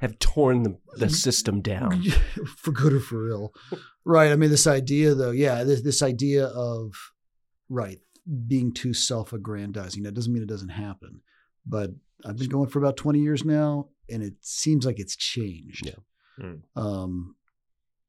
have 0.00 0.18
torn 0.18 0.62
the, 0.62 0.78
the 0.96 1.10
system 1.10 1.60
down 1.60 2.02
for 2.56 2.70
good 2.70 2.92
or 2.92 3.00
for 3.00 3.28
ill, 3.28 3.52
right? 4.04 4.30
I 4.30 4.36
mean, 4.36 4.50
this 4.50 4.66
idea 4.66 5.14
though, 5.14 5.32
yeah, 5.32 5.64
this, 5.64 5.82
this 5.82 6.02
idea 6.02 6.46
of 6.46 6.92
right 7.68 7.98
being 8.46 8.72
too 8.72 8.94
self-aggrandizing. 8.94 10.04
That 10.04 10.14
doesn't 10.14 10.32
mean 10.32 10.42
it 10.42 10.48
doesn't 10.48 10.68
happen, 10.68 11.20
but 11.66 11.90
I've 12.24 12.36
been 12.36 12.48
going 12.48 12.68
for 12.68 12.78
about 12.78 12.96
twenty 12.96 13.20
years 13.20 13.44
now, 13.44 13.88
and 14.08 14.22
it 14.22 14.34
seems 14.40 14.86
like 14.86 14.98
it's 14.98 15.16
changed. 15.16 15.86
Yeah. 15.86 16.44
Mm. 16.44 16.60
Um, 16.76 17.34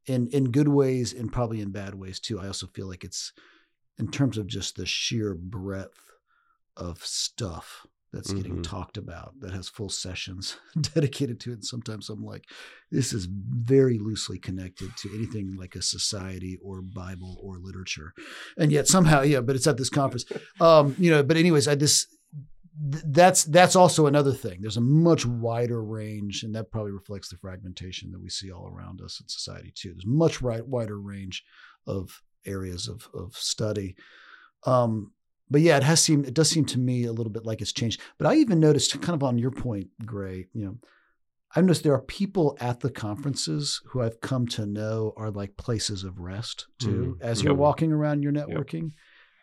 in 0.05 0.27
in 0.27 0.51
good 0.51 0.67
ways 0.67 1.13
and 1.13 1.31
probably 1.31 1.61
in 1.61 1.71
bad 1.71 1.95
ways 1.95 2.19
too. 2.19 2.39
I 2.39 2.47
also 2.47 2.67
feel 2.67 2.87
like 2.87 3.03
it's 3.03 3.33
in 3.97 4.09
terms 4.09 4.37
of 4.37 4.47
just 4.47 4.75
the 4.75 4.85
sheer 4.85 5.35
breadth 5.35 6.11
of 6.77 7.03
stuff 7.05 7.85
that's 8.11 8.29
mm-hmm. 8.29 8.37
getting 8.37 8.63
talked 8.63 8.97
about 8.97 9.33
that 9.39 9.51
has 9.51 9.69
full 9.69 9.89
sessions 9.89 10.57
dedicated 10.81 11.39
to 11.41 11.51
it. 11.51 11.55
And 11.55 11.65
sometimes 11.65 12.09
I'm 12.09 12.23
like, 12.23 12.45
this 12.91 13.13
is 13.13 13.27
very 13.29 13.99
loosely 13.99 14.39
connected 14.39 14.95
to 14.97 15.09
anything 15.13 15.55
like 15.55 15.75
a 15.75 15.81
society 15.81 16.57
or 16.63 16.81
Bible 16.81 17.39
or 17.43 17.59
literature. 17.59 18.13
And 18.57 18.71
yet 18.71 18.87
somehow, 18.87 19.21
yeah, 19.21 19.41
but 19.41 19.55
it's 19.55 19.67
at 19.67 19.77
this 19.77 19.89
conference. 19.89 20.25
Um, 20.59 20.95
you 20.97 21.11
know, 21.11 21.21
but 21.21 21.37
anyways, 21.37 21.67
I 21.67 21.75
this 21.75 22.07
th- 22.91 23.03
that's 23.07 23.43
that's 23.45 23.75
also 23.75 24.07
another 24.07 24.33
thing. 24.33 24.59
There's 24.61 24.77
a 24.77 24.81
much 24.81 25.25
wider 25.25 25.83
range, 25.83 26.43
and 26.43 26.53
that 26.55 26.71
probably 26.71 26.91
reflects 26.91 27.29
the 27.29 27.37
fragmentation 27.37 28.11
that 28.11 28.21
we 28.21 28.29
see 28.29 28.51
all 28.51 28.67
around 28.67 29.01
us 29.01 29.19
in 29.21 29.27
society 29.27 29.71
too. 29.75 29.89
There's 29.93 30.05
much 30.05 30.41
right, 30.41 30.65
wider 30.65 30.99
range 30.99 31.43
of 31.87 32.21
areas 32.45 32.87
of 32.87 33.07
of 33.13 33.35
study. 33.35 33.95
Um, 34.65 35.11
but 35.49 35.61
yeah, 35.61 35.77
it 35.77 35.83
has 35.83 36.01
seemed 36.01 36.27
it 36.27 36.33
does 36.33 36.49
seem 36.49 36.65
to 36.65 36.79
me 36.79 37.05
a 37.05 37.11
little 37.11 37.31
bit 37.31 37.45
like 37.45 37.61
it's 37.61 37.73
changed. 37.73 38.01
But 38.17 38.27
I 38.27 38.35
even 38.35 38.59
noticed, 38.59 38.99
kind 39.01 39.15
of 39.15 39.23
on 39.23 39.37
your 39.37 39.51
point, 39.51 39.87
Gray, 40.05 40.47
you 40.53 40.65
know, 40.65 40.77
I've 41.55 41.63
noticed 41.63 41.83
there 41.83 41.93
are 41.93 42.01
people 42.01 42.55
at 42.59 42.79
the 42.81 42.91
conferences 42.91 43.81
who 43.87 44.01
I've 44.01 44.21
come 44.21 44.45
to 44.49 44.67
know 44.67 45.13
are 45.17 45.31
like 45.31 45.57
places 45.57 46.03
of 46.03 46.19
rest 46.19 46.67
too, 46.79 47.17
as 47.21 47.41
you're 47.41 47.53
Yep. 47.53 47.59
walking 47.59 47.91
around, 47.91 48.21
you're 48.21 48.31
networking. 48.31 48.91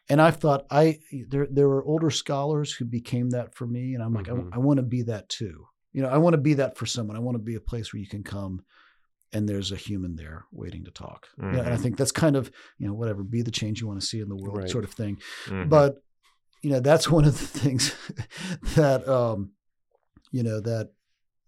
And 0.09 0.23
I've 0.23 0.37
thought 0.37 0.67
I 0.71 0.99
there 1.29 1.49
there 1.51 1.69
were 1.69 1.85
older 1.85 2.11
scholars 2.11 2.73
who 2.73 2.85
became 2.85 3.31
that 3.31 3.55
for 3.55 3.67
me, 3.67 3.95
and 3.95 4.03
I'm 4.03 4.13
like, 4.13 4.27
Mhm. 4.27 4.49
I, 4.53 4.59
want 4.59 4.79
to 4.79 4.83
be 4.85 5.03
that 5.03 5.29
too. 5.29 5.67
You 5.93 6.03
know, 6.03 6.09
I 6.09 6.19
want 6.19 6.35
to 6.35 6.39
be 6.41 6.55
that 6.55 6.77
for 6.77 6.87
someone. 6.87 7.17
I 7.17 7.21
want 7.21 7.35
to 7.37 7.43
be 7.43 7.57
a 7.57 7.61
place 7.61 7.93
where 7.93 8.01
you 8.01 8.07
can 8.07 8.23
come, 8.23 8.65
and 9.33 9.49
there's 9.49 9.73
a 9.73 9.77
human 9.77 10.15
there 10.15 10.45
waiting 10.53 10.85
to 10.85 10.91
talk. 10.91 11.29
You 11.37 11.45
know, 11.47 11.61
and 11.63 11.75
I 11.75 11.77
Mhm. 11.77 11.81
think 11.83 11.97
that's 11.97 12.13
kind 12.13 12.37
of 12.37 12.51
you 12.79 12.87
know 12.87 12.95
whatever 12.95 13.23
be 13.25 13.43
the 13.43 13.51
change 13.51 13.81
you 13.81 13.89
want 13.89 14.01
to 14.01 14.07
see 14.07 14.21
in 14.21 14.29
the 14.29 14.37
world 14.37 14.59
Right. 14.59 14.71
sort 14.71 14.85
of 14.85 14.93
thing 14.93 15.19
Mhm. 15.47 15.69
but 15.71 15.97
you 16.63 16.71
know 16.71 16.81
that's 16.81 17.11
one 17.11 17.25
of 17.25 17.39
the 17.39 17.47
things 17.61 17.95
that 18.77 19.07
um 19.09 19.53
you 20.33 20.43
know 20.43 20.61
that 20.61 20.91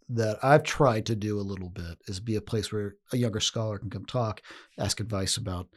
that 0.08 0.38
I've 0.42 0.62
tried 0.62 1.06
to 1.06 1.16
do 1.16 1.38
a 1.38 1.42
little 1.42 1.68
bit 1.68 1.98
is 2.06 2.18
be 2.20 2.36
a 2.36 2.40
place 2.40 2.72
where 2.72 2.96
a 3.12 3.16
younger 3.18 3.40
scholar 3.40 3.78
can 3.78 3.90
come 3.90 4.06
talk, 4.06 4.40
ask 4.78 5.00
advice 5.00 5.36
about, 5.36 5.68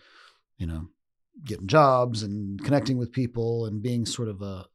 you 0.57 0.65
know, 0.65 0.87
getting 1.43 1.67
jobs 1.67 2.23
and 2.23 2.63
connecting 2.63 2.97
with 2.97 3.11
people 3.11 3.65
and 3.65 3.81
being 3.81 4.05
sort 4.05 4.27
of 4.27 4.41
a, 4.41 4.65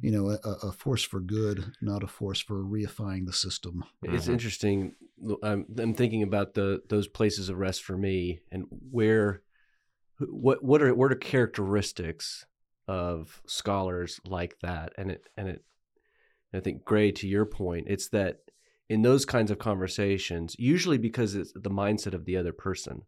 you 0.00 0.10
know, 0.10 0.30
a, 0.30 0.68
a 0.68 0.72
force 0.72 1.02
for 1.02 1.20
good, 1.20 1.72
not 1.80 2.02
a 2.02 2.06
force 2.06 2.40
for 2.40 2.62
reifying 2.62 3.26
the 3.26 3.32
system. 3.32 3.84
It's 4.02 4.26
Mhm. 4.26 4.32
interesting. 4.32 4.96
I'm, 5.42 5.66
I'm 5.78 5.94
thinking 5.94 6.22
about 6.22 6.54
the 6.54 6.82
those 6.88 7.08
places 7.08 7.48
of 7.48 7.58
rest 7.58 7.82
for 7.82 7.96
me, 7.96 8.40
and 8.50 8.64
where, 8.70 9.42
what 10.18 10.62
what 10.64 10.82
are 10.82 10.94
what 10.94 11.12
are 11.12 11.16
characteristics 11.16 12.46
of 12.88 13.42
scholars 13.46 14.20
like 14.24 14.58
that? 14.60 14.92
And 14.96 15.10
it 15.10 15.28
and 15.36 15.48
it, 15.48 15.64
I 16.54 16.60
think 16.60 16.84
Gray, 16.84 17.12
to 17.12 17.28
your 17.28 17.44
point, 17.44 17.86
it's 17.88 18.08
that 18.08 18.38
in 18.88 19.02
those 19.02 19.24
kinds 19.24 19.50
of 19.50 19.58
conversations, 19.58 20.56
usually 20.58 20.98
because 20.98 21.34
it's 21.34 21.52
the 21.52 21.70
mindset 21.70 22.14
of 22.14 22.24
the 22.24 22.36
other 22.36 22.52
person, 22.52 23.02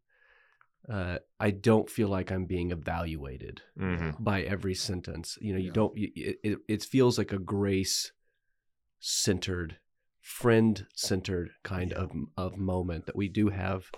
uh, 0.88 1.18
I 1.38 1.50
don't 1.50 1.88
feel 1.88 2.08
like 2.08 2.30
I'm 2.32 2.44
being 2.46 2.70
evaluated 2.72 3.62
Mhm. 3.78 4.22
by 4.22 4.42
every 4.42 4.74
sentence. 4.74 5.38
You 5.40 5.52
know, 5.52 5.58
you 5.58 5.66
Yeah. 5.66 5.72
don't. 5.72 5.96
You, 5.96 6.10
it, 6.16 6.38
it 6.42 6.58
it 6.68 6.84
feels 6.84 7.18
like 7.18 7.32
a 7.32 7.38
grace 7.38 8.12
centered, 9.00 9.78
friend 10.20 10.86
centered 10.94 11.50
kind 11.62 11.90
Yeah. 11.92 11.98
of 12.02 12.10
of 12.36 12.56
moment 12.56 13.06
that 13.06 13.16
we 13.16 13.28
do 13.28 13.48
have 13.50 13.90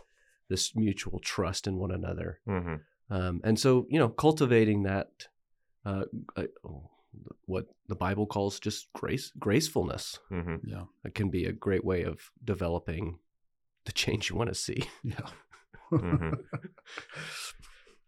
this 0.48 0.74
mutual 0.76 1.20
trust 1.20 1.66
in 1.66 1.76
one 1.76 1.90
another. 1.90 2.40
Mhm. 2.46 2.80
Um, 3.10 3.40
and 3.44 3.58
so, 3.58 3.86
you 3.90 3.98
know, 3.98 4.08
cultivating 4.08 4.82
that, 4.84 5.28
uh, 5.84 6.04
uh, 6.36 6.44
what 7.46 7.66
the 7.86 7.94
Bible 7.94 8.26
calls 8.26 8.58
just 8.60 8.92
grace, 8.92 9.30
gracefulness, 9.38 10.18
Mhm. 10.30 10.60
Yeah. 10.64 10.86
it 11.04 11.14
can 11.14 11.30
be 11.30 11.44
a 11.46 11.52
great 11.52 11.84
way 11.84 12.02
of 12.02 12.30
developing 12.42 13.18
the 13.84 13.92
change 14.02 14.30
you 14.30 14.36
want 14.36 14.48
to 14.48 14.54
see. 14.54 14.84
Yeah. 15.02 15.30
Mhm. 16.02 16.38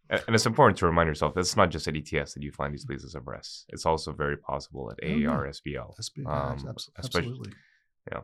And 0.08 0.36
it's 0.36 0.46
important 0.46 0.78
to 0.78 0.86
remind 0.86 1.08
yourself 1.08 1.34
that 1.34 1.40
it's 1.40 1.56
not 1.56 1.70
just 1.70 1.88
at 1.88 1.96
ETS 1.96 2.34
that 2.34 2.42
you 2.44 2.52
find 2.52 2.72
these 2.72 2.84
places 2.84 3.16
of 3.16 3.26
rest. 3.26 3.64
It's 3.70 3.84
also 3.84 4.12
very 4.12 4.36
possible 4.36 4.88
at 4.92 4.98
yeah. 5.02 5.28
AAR, 5.28 5.48
SBL. 5.48 5.96
SB, 5.98 6.24
Um, 6.26 6.76
absolutely. 6.96 7.52
yeah. 8.12 8.20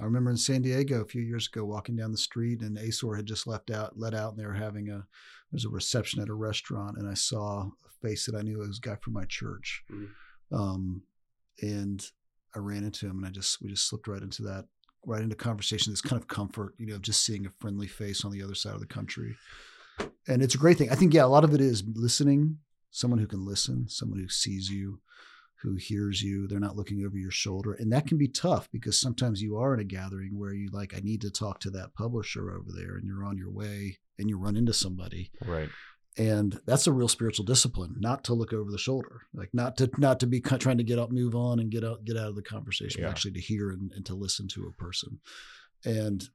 I 0.00 0.04
remember 0.04 0.30
in 0.32 0.36
San 0.36 0.62
Diego 0.62 1.00
a 1.00 1.04
few 1.04 1.22
years 1.22 1.46
ago 1.46 1.64
walking 1.64 1.94
down 1.94 2.10
the 2.10 2.18
street 2.18 2.62
and 2.62 2.76
ASOR 2.76 3.14
had 3.16 3.26
just 3.26 3.46
left 3.46 3.70
out, 3.70 3.98
let 3.98 4.14
out, 4.14 4.32
and 4.32 4.38
they 4.40 4.46
were 4.46 4.52
having 4.54 4.88
a 4.88 5.06
there's 5.52 5.64
a 5.64 5.68
reception 5.68 6.22
at 6.22 6.28
a 6.28 6.34
restaurant, 6.34 6.96
and 6.96 7.08
I 7.08 7.14
saw 7.14 7.62
a 7.66 7.90
face 8.02 8.26
that 8.26 8.34
I 8.36 8.42
knew 8.42 8.58
was 8.58 8.78
a 8.78 8.80
guy 8.80 8.96
from 8.96 9.12
my 9.12 9.24
church, 9.26 9.84
Mm. 9.90 10.08
um, 10.52 11.02
and 11.60 12.04
I 12.54 12.58
ran 12.60 12.84
into 12.84 13.06
him, 13.06 13.18
and 13.18 13.26
I 13.26 13.30
just 13.30 13.60
we 13.62 13.68
just 13.68 13.88
slipped 13.88 14.06
right 14.08 14.22
into 14.22 14.42
that, 14.42 14.66
right 15.06 15.22
into 15.22 15.36
conversation. 15.36 15.92
This 15.92 16.00
kind 16.00 16.20
of 16.20 16.28
comfort, 16.28 16.74
you 16.78 16.86
know, 16.86 16.96
of 16.96 17.02
just 17.02 17.24
seeing 17.24 17.46
a 17.46 17.50
friendly 17.60 17.86
face 17.86 18.24
on 18.24 18.30
the 18.30 18.42
other 18.42 18.54
side 18.54 18.74
of 18.74 18.80
the 18.80 18.86
country, 18.86 19.36
and 20.28 20.42
it's 20.42 20.54
a 20.54 20.58
great 20.58 20.78
thing. 20.78 20.90
I 20.90 20.94
think 20.94 21.14
yeah, 21.14 21.24
a 21.24 21.26
lot 21.26 21.44
of 21.44 21.54
it 21.54 21.60
is 21.60 21.82
listening, 21.94 22.58
someone 22.90 23.18
who 23.18 23.26
can 23.26 23.44
listen, 23.44 23.88
someone 23.88 24.18
who 24.18 24.28
sees 24.28 24.70
you, 24.70 25.00
who 25.62 25.74
hears 25.76 26.22
you. 26.22 26.46
They're 26.46 26.60
not 26.60 26.76
looking 26.76 27.04
over 27.04 27.16
your 27.16 27.30
shoulder. 27.30 27.74
And 27.74 27.92
that 27.92 28.06
can 28.06 28.18
be 28.18 28.28
tough 28.28 28.68
because 28.72 28.98
sometimes 28.98 29.42
you 29.42 29.58
are 29.58 29.74
in 29.74 29.80
a 29.80 29.84
gathering 29.84 30.38
where 30.38 30.52
you 30.52 30.68
like, 30.72 30.94
I 30.94 31.00
need 31.00 31.20
to 31.22 31.30
talk 31.30 31.60
to 31.60 31.70
that 31.70 31.94
publisher 31.94 32.50
over 32.50 32.70
there, 32.74 32.96
and 32.96 33.06
you're 33.06 33.24
on 33.24 33.36
your 33.36 33.50
way 33.50 33.98
and 34.18 34.28
you 34.28 34.38
run 34.38 34.56
into 34.56 34.72
somebody. 34.72 35.30
Right. 35.44 35.68
And 36.18 36.60
that's 36.66 36.86
a 36.86 36.92
real 36.92 37.08
spiritual 37.08 37.44
discipline, 37.44 37.94
not 37.98 38.24
to 38.24 38.34
look 38.34 38.52
over 38.52 38.70
the 38.70 38.78
shoulder, 38.78 39.22
like 39.32 39.50
not 39.52 39.76
to 39.78 39.88
not 39.96 40.20
to 40.20 40.26
be 40.26 40.40
trying 40.40 40.78
to 40.78 40.84
get 40.84 40.98
up, 40.98 41.10
move 41.10 41.34
on, 41.36 41.60
and 41.60 41.70
get 41.70 41.84
out 41.84 42.04
get 42.04 42.16
out 42.16 42.28
of 42.28 42.34
the 42.36 42.42
conversation, 42.42 43.00
but 43.00 43.06
Yeah. 43.06 43.10
actually 43.10 43.32
to 43.32 43.40
hear 43.40 43.70
and, 43.70 43.92
and 43.92 44.04
to 44.06 44.14
listen 44.14 44.48
to 44.48 44.66
a 44.66 44.72
person. 44.72 45.20
And 45.84 46.28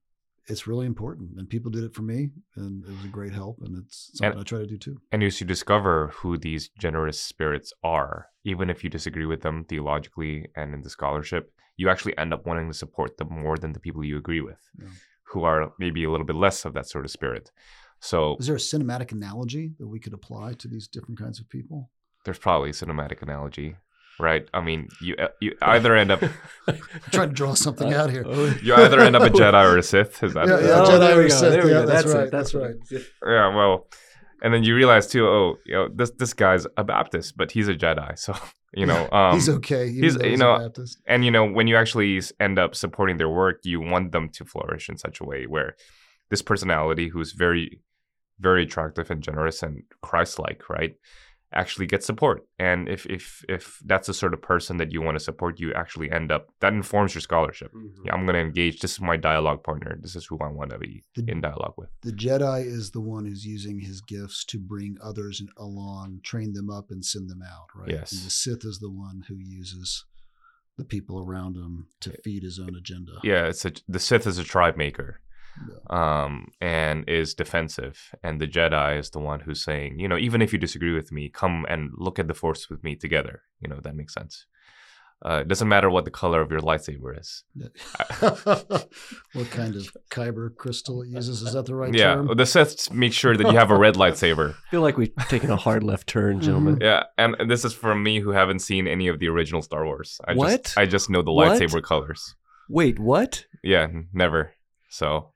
it's 0.48 0.66
really 0.68 0.86
important. 0.86 1.32
And 1.38 1.50
people 1.50 1.72
did 1.72 1.84
it 1.84 1.94
for 1.94 2.04
me, 2.04 2.30
and 2.56 2.86
it 2.86 2.92
was 2.92 3.04
a 3.06 3.10
great 3.10 3.34
help. 3.34 3.58
And 3.62 3.78
it's 3.84 4.12
something 4.14 4.32
And- 4.34 4.40
I 4.40 4.44
try 4.44 4.60
to 4.60 4.68
do 4.68 4.78
too. 4.78 4.98
And 5.12 5.22
as 5.24 5.42
you 5.42 5.48
discover 5.48 6.10
who 6.16 6.38
these 6.38 6.70
generous 6.80 7.20
spirits 7.22 7.74
are, 7.84 8.28
even 8.44 8.70
if 8.70 8.84
you 8.84 8.90
disagree 8.90 9.26
with 9.26 9.42
them 9.42 9.66
theologically 9.66 10.48
and 10.56 10.74
in 10.74 10.82
the 10.84 10.90
scholarship, 10.90 11.52
you 11.78 11.90
actually 11.90 12.18
end 12.18 12.34
up 12.34 12.46
wanting 12.46 12.68
to 12.70 12.74
support 12.78 13.18
them 13.18 13.28
more 13.30 13.58
than 13.58 13.74
the 13.74 13.80
people 13.82 14.04
you 14.06 14.18
agree 14.18 14.40
with, 14.42 14.60
Yeah. 14.80 14.88
who 15.34 15.44
are 15.44 15.74
maybe 15.80 16.04
a 16.06 16.12
little 16.12 16.26
bit 16.26 16.36
less 16.38 16.64
of 16.64 16.74
that 16.76 16.88
sort 16.88 17.04
of 17.06 17.12
spirit. 17.12 17.52
So 18.00 18.36
Is 18.40 18.48
there 18.48 18.56
a 18.56 18.60
cinematic 18.60 19.12
analogy 19.12 19.74
that 19.80 19.88
we 19.88 20.00
could 20.00 20.14
apply 20.14 20.54
to 20.54 20.68
these 20.68 20.88
different 20.88 21.20
kinds 21.20 21.40
of 21.40 21.50
people? 21.50 21.90
there's 22.26 22.40
probably 22.40 22.72
a 22.72 22.74
cinematic 22.74 23.22
analogy, 23.22 23.76
right? 24.20 24.48
I 24.52 24.60
mean, 24.62 24.88
you 25.00 25.16
uh, 25.18 25.28
you 25.42 25.56
either 25.62 25.96
end 25.96 26.10
up 26.12 26.24
I'm 26.68 26.80
trying 27.12 27.30
to 27.30 27.34
draw 27.36 27.54
something 27.54 27.94
out 27.94 28.10
here. 28.10 28.26
you 28.64 28.74
either 28.74 29.00
end 29.00 29.16
up 29.16 29.22
a 29.24 29.30
Jedi 29.30 29.64
or 29.72 29.78
a 29.78 29.84
Sith. 29.84 30.24
Is 30.24 30.34
that 30.34 30.48
Yeah, 30.48 30.60
yeah, 30.60 30.82
Oh, 30.82 30.90
Jedi 30.90 31.16
or 31.26 31.30
Sith, 31.30 31.52
there 31.52 31.64
we 31.64 31.70
yeah, 31.72 31.82
go. 31.82 31.86
that's 31.86 32.12
it, 32.12 32.18
right, 32.18 32.32
that's 32.32 32.54
it. 32.56 33.06
Yeah, 33.24 33.56
well, 33.56 33.88
and 34.42 34.52
then 34.54 34.64
you 34.64 34.76
realize 34.76 35.06
too, 35.08 35.28
oh, 35.28 35.58
you 35.68 35.74
know, 35.76 35.88
this 35.94 36.12
this 36.18 36.34
guy's 36.34 36.66
a 36.78 36.84
Baptist, 36.84 37.38
but 37.38 37.52
he's 37.52 37.68
a 37.68 37.76
Jedi, 37.76 38.18
so 38.18 38.34
you 38.74 38.88
know, 38.88 39.08
um, 39.20 39.36
he's 39.36 39.50
okay. 39.50 39.92
he's- 39.92 40.18
you 40.24 40.38
know, 40.38 40.56
a 40.56 40.60
Baptist. 40.62 41.00
and 41.08 41.24
you 41.24 41.30
know, 41.32 41.46
when 41.46 41.68
you 41.68 41.76
actually 41.78 42.20
end 42.40 42.58
up 42.58 42.74
supporting 42.76 43.18
their 43.18 43.30
work, 43.30 43.60
you 43.64 43.80
want 43.80 44.12
them 44.14 44.30
to 44.30 44.46
flourish 44.46 44.90
in 44.90 44.98
such 44.98 45.20
a 45.22 45.24
way 45.24 45.46
where 45.46 45.76
this 46.30 46.42
personality, 46.42 47.10
who's 47.10 47.32
very, 47.34 47.82
very 48.40 48.64
attractive 48.64 49.12
and 49.12 49.22
generous 49.22 49.64
and 49.64 49.84
Christ-like, 50.02 50.70
right, 50.70 50.96
actually 51.54 51.86
gets 51.86 52.06
support. 52.06 52.46
And 52.60 52.90
if 52.90 53.06
if 53.06 53.46
if 53.48 53.80
that's 53.86 54.08
the 54.08 54.14
sort 54.14 54.34
of 54.34 54.42
person 54.42 54.78
that 54.78 54.92
you 54.92 55.02
want 55.02 55.16
to 55.18 55.24
support, 55.24 55.60
you 55.60 55.74
actually 55.74 56.12
end 56.12 56.32
up 56.32 56.48
that 56.60 56.74
informs 56.74 57.14
your 57.16 57.22
scholarship. 57.22 57.72
Mm-hmm. 57.74 58.06
Yeah, 58.06 58.14
I'm 58.14 58.26
going 58.26 58.34
to 58.36 58.42
engage. 58.42 58.80
This 58.82 58.94
is 58.94 59.02
my 59.02 59.16
dialogue 59.16 59.64
partner. 59.64 59.98
This 60.02 60.16
is 60.16 60.26
who 60.26 60.38
I 60.40 60.48
want 60.50 60.72
to 60.72 60.80
be 60.80 61.04
The- 61.16 61.32
in 61.32 61.42
dialogue 61.42 61.76
with. 61.78 61.90
The 62.02 62.12
Jedi 62.12 62.66
is 62.66 62.92
the 62.92 63.00
one 63.02 63.26
who's 63.26 63.46
using 63.46 63.80
his 63.80 64.02
gifts 64.02 64.44
to 64.46 64.60
bring 64.60 64.98
others 65.02 65.42
along, 65.58 66.22
train 66.24 66.54
them 66.54 66.70
up, 66.70 66.88
and 66.90 67.06
send 67.06 67.30
them 67.30 67.42
out, 67.44 67.68
right? 67.76 67.90
Yes. 67.90 68.12
And 68.12 68.22
the 68.22 68.32
Sith 68.32 68.66
is 68.66 68.80
the 68.80 68.92
one 68.92 69.24
who 69.28 69.36
uses 69.38 70.04
the 70.78 70.84
people 70.84 71.24
around 71.26 71.56
him 71.56 71.88
to 72.02 72.12
feed 72.22 72.44
his 72.44 72.60
own 72.60 72.76
agenda. 72.76 73.14
Yeah, 73.24 73.46
it's 73.46 73.64
a 73.64 73.72
the 73.88 74.00
Sith 74.00 74.28
is 74.28 74.38
a 74.38 74.44
tribe 74.44 74.76
maker. 74.76 75.22
Yeah. 75.70 76.24
um, 76.24 76.48
and 76.60 77.08
is 77.10 77.34
defensive. 77.34 78.14
And 78.24 78.40
the 78.42 78.48
Jedi 78.48 79.00
is 79.00 79.10
the 79.10 79.20
one 79.20 79.40
who's 79.42 79.64
saying, 79.64 80.00
you 80.00 80.08
know, 80.08 80.18
even 80.18 80.42
if 80.42 80.52
you 80.52 80.60
disagree 80.60 80.94
with 80.94 81.12
me, 81.12 81.30
come 81.30 81.66
and 81.70 81.92
look 81.96 82.20
at 82.20 82.28
the 82.28 82.34
Force 82.34 82.70
with 82.70 82.84
me 82.84 82.96
together. 82.96 83.44
You 83.62 83.70
know, 83.70 83.80
that 83.84 83.96
makes 83.96 84.14
sense. 84.14 84.46
Uh, 85.26 85.40
it 85.40 85.48
doesn't 85.48 85.70
matter 85.70 85.90
what 85.90 86.04
the 86.06 86.12
color 86.12 86.42
of 86.42 86.52
your 86.52 86.60
lightsaber 86.60 87.18
is. 87.20 87.44
what 89.34 89.50
kind 89.50 89.76
of 89.76 89.96
kyber 90.12 90.56
crystal 90.56 91.02
it 91.02 91.08
uses? 91.08 91.42
Is 91.42 91.54
that 91.54 91.66
the 91.66 91.74
right 91.76 91.94
yeah, 91.94 92.16
term? 92.16 92.36
the 92.36 92.46
Sith 92.46 92.92
make 92.92 93.14
sure 93.14 93.36
that 93.36 93.52
you 93.52 93.58
have 93.58 93.72
a 93.72 93.78
red 93.78 93.96
lightsaber. 93.96 94.54
I 94.68 94.70
feel 94.70 94.82
like 94.82 94.98
we've 94.98 95.16
taken 95.30 95.50
a 95.52 95.56
hard 95.56 95.84
left 95.84 96.08
turn, 96.08 96.42
gentlemen. 96.42 96.80
Yeah, 96.82 97.04
and 97.18 97.36
this 97.50 97.66
is 97.66 97.74
from 97.74 98.04
me 98.04 98.20
who 98.20 98.32
haven't 98.32 98.60
seen 98.60 98.88
any 98.88 99.08
of 99.08 99.20
the 99.20 99.30
original 99.30 99.62
Star 99.62 99.86
Wars. 99.86 100.20
I 100.28 100.34
What? 100.34 100.64
Just, 100.66 100.78
I 100.78 100.86
just 100.86 101.10
know 101.10 101.22
the 101.22 101.32
What? 101.32 101.60
lightsaber 101.60 101.82
colors. 101.82 102.36
Wait, 102.70 103.00
what? 103.00 103.46
Yeah, 103.64 103.88
never. 104.14 104.52
So 104.90 105.32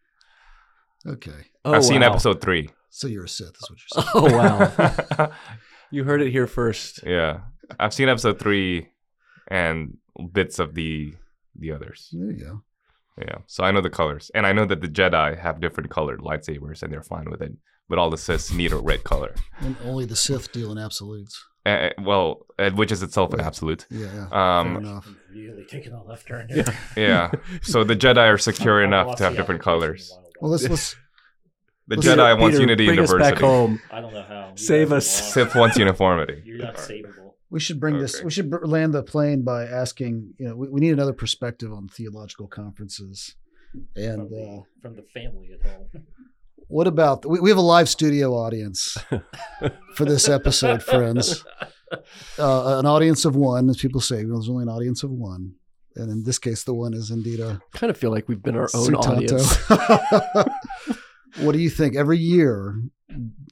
Okay. 1.06 1.32
Oh, 1.66 1.74
I've 1.74 1.86
seen 1.86 2.02
wow. 2.02 2.08
episode 2.12 2.41
three. 2.41 2.70
So 2.89 3.08
you're 3.08 3.26
a 3.26 3.30
Sith, 3.30 3.56
is 3.56 3.70
what 3.70 3.80
you're 3.80 4.04
saying. 4.32 4.34
Oh 4.34 5.18
wow! 5.18 5.32
you 5.91 6.04
heard 6.04 6.22
it 6.22 6.32
here 6.32 6.47
first. 6.47 7.02
yeah, 7.06 7.41
I've 7.80 7.93
seen 7.93 8.10
episode 8.10 8.39
three 8.39 8.89
and 9.47 9.97
bits 10.34 10.60
of 10.60 10.76
the 10.76 11.14
the 11.58 11.72
others. 11.72 12.10
There 12.12 12.32
you 12.32 12.43
go. 12.43 12.62
Yeah, 13.20 13.39
so 13.47 13.64
I 13.64 13.72
know 13.72 13.82
the 13.82 13.89
colors, 13.89 14.32
and 14.34 14.47
I 14.47 14.54
know 14.54 14.66
that 14.66 14.82
the 14.82 14.88
Jedi 14.88 15.38
have 15.38 15.60
different 15.60 15.89
colored 15.89 16.22
lightsabers, 16.22 16.82
and 16.84 16.91
they're 16.91 17.04
fine 17.04 17.30
with 17.30 17.41
it. 17.41 17.52
But 17.89 17.97
all 18.00 18.10
the 18.10 18.18
Siths 18.18 18.56
need 18.56 18.72
a 18.72 18.78
red 18.78 19.04
color. 19.04 19.34
And 19.62 19.76
only 19.84 20.06
the 20.06 20.16
Sith 20.16 20.52
deal 20.52 20.72
in 20.72 20.78
absolutes. 20.78 21.43
Uh, 21.66 21.89
well, 22.02 22.45
uh, 22.58 22.70
which 22.72 22.91
is 22.91 23.02
itself 23.04 23.34
an 23.34 23.39
absolute. 23.41 23.86
Yeah, 23.89 24.06
yeah. 24.14 24.28
Fair 24.30 24.38
Um, 24.39 24.78
enough. 24.78 25.10
Really 25.32 25.66
taking 25.66 25.91
a 25.93 26.04
left 26.04 26.28
turn. 26.28 26.47
Yeah. 26.50 26.72
yeah. 26.95 27.32
So 27.64 27.84
the 27.84 27.95
Jedi 27.95 28.26
are 28.32 28.38
secure 28.38 28.82
enough 28.89 29.18
to 29.18 29.24
have 29.26 29.36
different 29.36 29.62
colors. 29.62 30.16
Well, 30.42 30.52
let's 30.52 30.68
let's 30.70 30.96
The 31.88 31.96
Let's- 31.96 32.08
Jedi 32.08 32.40
wants 32.40 32.56
Peter, 32.58 32.62
unity 32.70 32.88
and 32.88 32.96
bring 32.98 33.04
us 33.04 33.10
diversity. 33.12 33.32
back 33.34 33.42
home. 33.42 33.82
I 33.92 34.00
don't 34.02 34.14
know 34.14 34.22
how. 34.22 34.50
You 34.52 34.58
Save 34.58 34.92
us. 34.92 35.22
lost. 35.22 35.34
Sith 35.34 35.56
wants 35.56 35.76
uniformity. 35.78 36.42
You're 36.46 36.60
not 36.60 36.76
savable. 36.76 37.34
we 37.50 37.60
should 37.60 37.80
bring 37.80 37.98
this. 37.98 38.22
We 38.24 38.30
should 38.30 38.52
land 38.68 38.94
the 38.94 39.02
plane 39.02 39.44
by 39.44 39.66
asking. 39.66 40.34
You 40.38 40.50
know, 40.50 40.56
we, 40.56 40.70
we 40.70 40.80
need 40.82 40.94
another 40.94 41.14
perspective 41.14 41.74
on 41.74 41.88
theological 41.88 42.48
conferences. 42.48 43.36
And 43.96 44.22
from, 44.22 44.30
the, 44.30 44.44
uh, 44.44 44.62
from 44.84 44.96
the 44.98 45.02
family 45.14 45.50
at 45.54 45.68
home. 45.68 45.88
what 46.68 46.86
about 46.86 47.26
we, 47.26 47.40
we 47.40 47.50
have 47.50 47.58
a 47.58 47.62
live 47.62 47.90
studio 47.90 48.34
audience 48.36 48.96
for 49.96 50.06
this 50.06 50.30
episode, 50.30 50.84
friends? 50.84 51.44
Uh, 52.38 52.78
an 52.78 52.86
audience 52.86 53.26
of 53.26 53.36
one, 53.36 53.68
as 53.68 53.78
people 53.78 54.00
say. 54.02 54.18
There's 54.24 54.48
only 54.48 54.62
an 54.62 54.70
audience 54.70 55.02
of 55.02 55.10
one, 55.10 55.54
and 55.96 56.12
in 56.12 56.24
this 56.24 56.40
case, 56.40 56.64
the 56.64 56.74
one 56.74 56.94
is 56.94 57.12
indeed 57.12 57.40
a 57.40 57.62
kind 57.74 57.90
of 57.92 57.98
feel 57.98 58.12
like 58.12 58.28
we've 58.28 58.42
been 58.44 58.56
our 58.56 58.70
own 58.74 58.88
Sutanto. 58.94 59.18
audience. 59.18 59.58
what 61.44 61.52
do 61.54 61.60
you 61.60 61.70
think? 61.70 61.96
Every 61.96 62.18
year, 62.18 62.82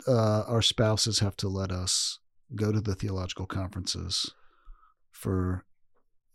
uh, 0.08 0.42
our 0.48 0.62
spouses 0.62 1.20
have 1.20 1.36
to 1.38 1.48
let 1.48 1.72
us 1.72 2.20
go 2.56 2.72
to 2.72 2.80
the 2.82 2.96
theological 2.96 3.46
conferences 3.46 4.32
for 5.12 5.66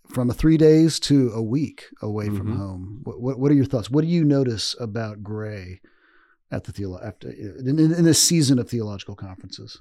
from 0.08 0.28
a 0.28 0.34
three 0.34 0.56
days 0.56 0.98
to 1.00 1.30
a 1.32 1.42
week 1.42 1.86
away 2.02 2.26
from 2.26 2.48
Mhm. 2.48 2.56
home. 2.56 3.00
What, 3.04 3.20
what 3.20 3.38
what 3.38 3.50
are 3.50 3.54
your 3.54 3.64
thoughts? 3.64 3.90
What 3.90 4.02
do 4.02 4.08
you 4.08 4.24
notice 4.24 4.74
about 4.80 5.22
Gray 5.22 5.80
at 6.50 6.64
the 6.64 6.72
theolo- 6.72 7.04
after 7.04 7.30
in, 7.30 7.78
in 7.78 8.04
this 8.04 8.20
season 8.22 8.58
of 8.58 8.68
theological 8.68 9.14
conferences? 9.14 9.80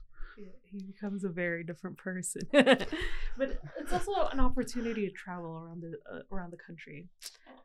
He 0.72 0.82
becomes 0.84 1.24
a 1.24 1.30
very 1.30 1.64
different 1.64 1.98
person. 1.98 2.42
but 2.52 3.60
it's 3.80 3.94
also 3.94 4.28
an 4.32 4.40
opportunity 4.40 5.08
to 5.08 5.14
travel 5.14 5.58
around 5.58 5.82
the 5.82 5.94
uh, 6.12 6.22
around 6.32 6.52
the 6.52 6.58
country. 6.58 7.10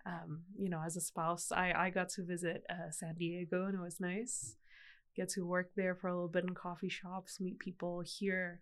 Um, 0.05 0.43
you 0.59 0.69
know, 0.69 0.81
as 0.85 0.97
a 0.97 1.01
spouse, 1.01 1.53
I 1.53 1.73
I 1.73 1.91
got 1.91 2.09
to 2.11 2.25
visit 2.25 2.65
uh, 2.71 2.91
San 2.91 3.15
Diego 3.15 3.67
and 3.67 3.75
it 3.75 3.83
was 3.83 4.01
nice. 4.01 4.57
Get 5.15 5.31
to 5.31 5.47
work 5.47 5.71
there 5.77 5.95
for 5.95 6.09
a 6.09 6.15
little 6.15 6.29
bit 6.29 6.45
in 6.45 6.55
coffee 6.55 6.91
shops, 6.91 7.41
meet 7.41 7.59
people 7.59 8.03
here. 8.05 8.61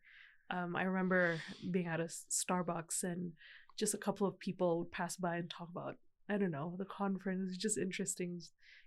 Um, 0.51 0.77
I 0.77 0.83
remember 0.83 1.41
being 1.71 1.87
at 1.87 2.01
a 2.01 2.05
Starbucks 2.05 3.03
and 3.03 3.33
just 3.77 3.95
a 3.95 3.99
couple 3.99 4.27
of 4.27 4.39
people 4.39 4.79
would 4.79 4.93
pass 4.93 5.17
by 5.17 5.37
and 5.37 5.51
talk 5.51 5.69
about 5.71 5.97
I 6.29 6.39
don't 6.39 6.51
know 6.51 6.75
the 6.79 6.85
conference. 6.85 7.49
It's 7.49 7.63
just 7.63 7.79
interesting. 7.79 8.41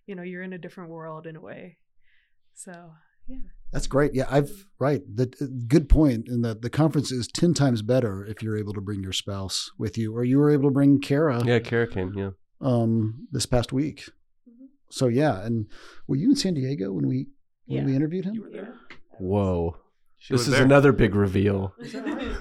You 0.05 0.15
know, 0.15 0.23
you're 0.23 0.43
in 0.43 0.53
a 0.53 0.57
different 0.57 0.89
world 0.89 1.27
in 1.27 1.35
a 1.35 1.41
way. 1.41 1.77
So 2.53 2.91
yeah. 3.27 3.37
That's 3.73 3.87
great. 3.87 4.13
Yeah, 4.13 4.25
I've 4.29 4.65
right. 4.79 5.01
The 5.13 5.25
good 5.67 5.89
point 5.89 6.27
in 6.29 6.41
that 6.41 6.61
the 6.61 6.69
conference 6.69 7.11
is 7.11 7.27
ten 7.27 7.53
times 7.53 7.81
better 7.81 8.25
if 8.25 8.41
you're 8.41 8.57
able 8.57 8.73
to 8.73 8.81
bring 8.81 9.03
your 9.03 9.11
spouse 9.13 9.71
with 9.77 9.97
you, 9.97 10.15
or 10.15 10.23
you 10.23 10.37
were 10.39 10.49
able 10.49 10.69
to 10.69 10.73
bring 10.73 11.01
Kara. 11.01 11.43
yeah, 11.45 11.59
Kara 11.59 11.85
came. 11.87 12.13
Yeah. 12.15 12.29
um, 12.61 13.27
this 13.31 13.45
past 13.45 13.73
week. 13.73 14.05
Mhm. 14.49 14.67
So 14.89 15.07
yeah, 15.07 15.43
and 15.45 15.67
were 16.07 16.15
you 16.15 16.29
in 16.29 16.35
San 16.37 16.53
Diego 16.53 16.91
when 16.93 17.07
we 17.07 17.27
when 17.65 17.79
Yeah. 17.79 17.85
we 17.85 17.95
interviewed 17.95 18.23
him? 18.25 18.35
You 18.35 18.43
were 18.43 18.49
there. 18.51 18.73
Whoa. 19.19 19.77
She 20.17 20.33
this 20.33 20.39
was 20.41 20.47
is 20.47 20.53
there. 20.55 20.63
another 20.63 20.91
big 20.93 21.13
reveal. 21.13 21.73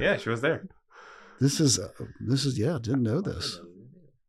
Yeah, 0.01 0.17
she 0.17 0.29
was 0.31 0.41
there. 0.41 0.69
This 1.41 1.61
is 1.61 1.79
uh, 1.79 1.89
this 2.21 2.47
is 2.47 2.57
yeah, 2.59 2.79
didn't 2.81 3.03
know 3.03 3.21
this. 3.21 3.61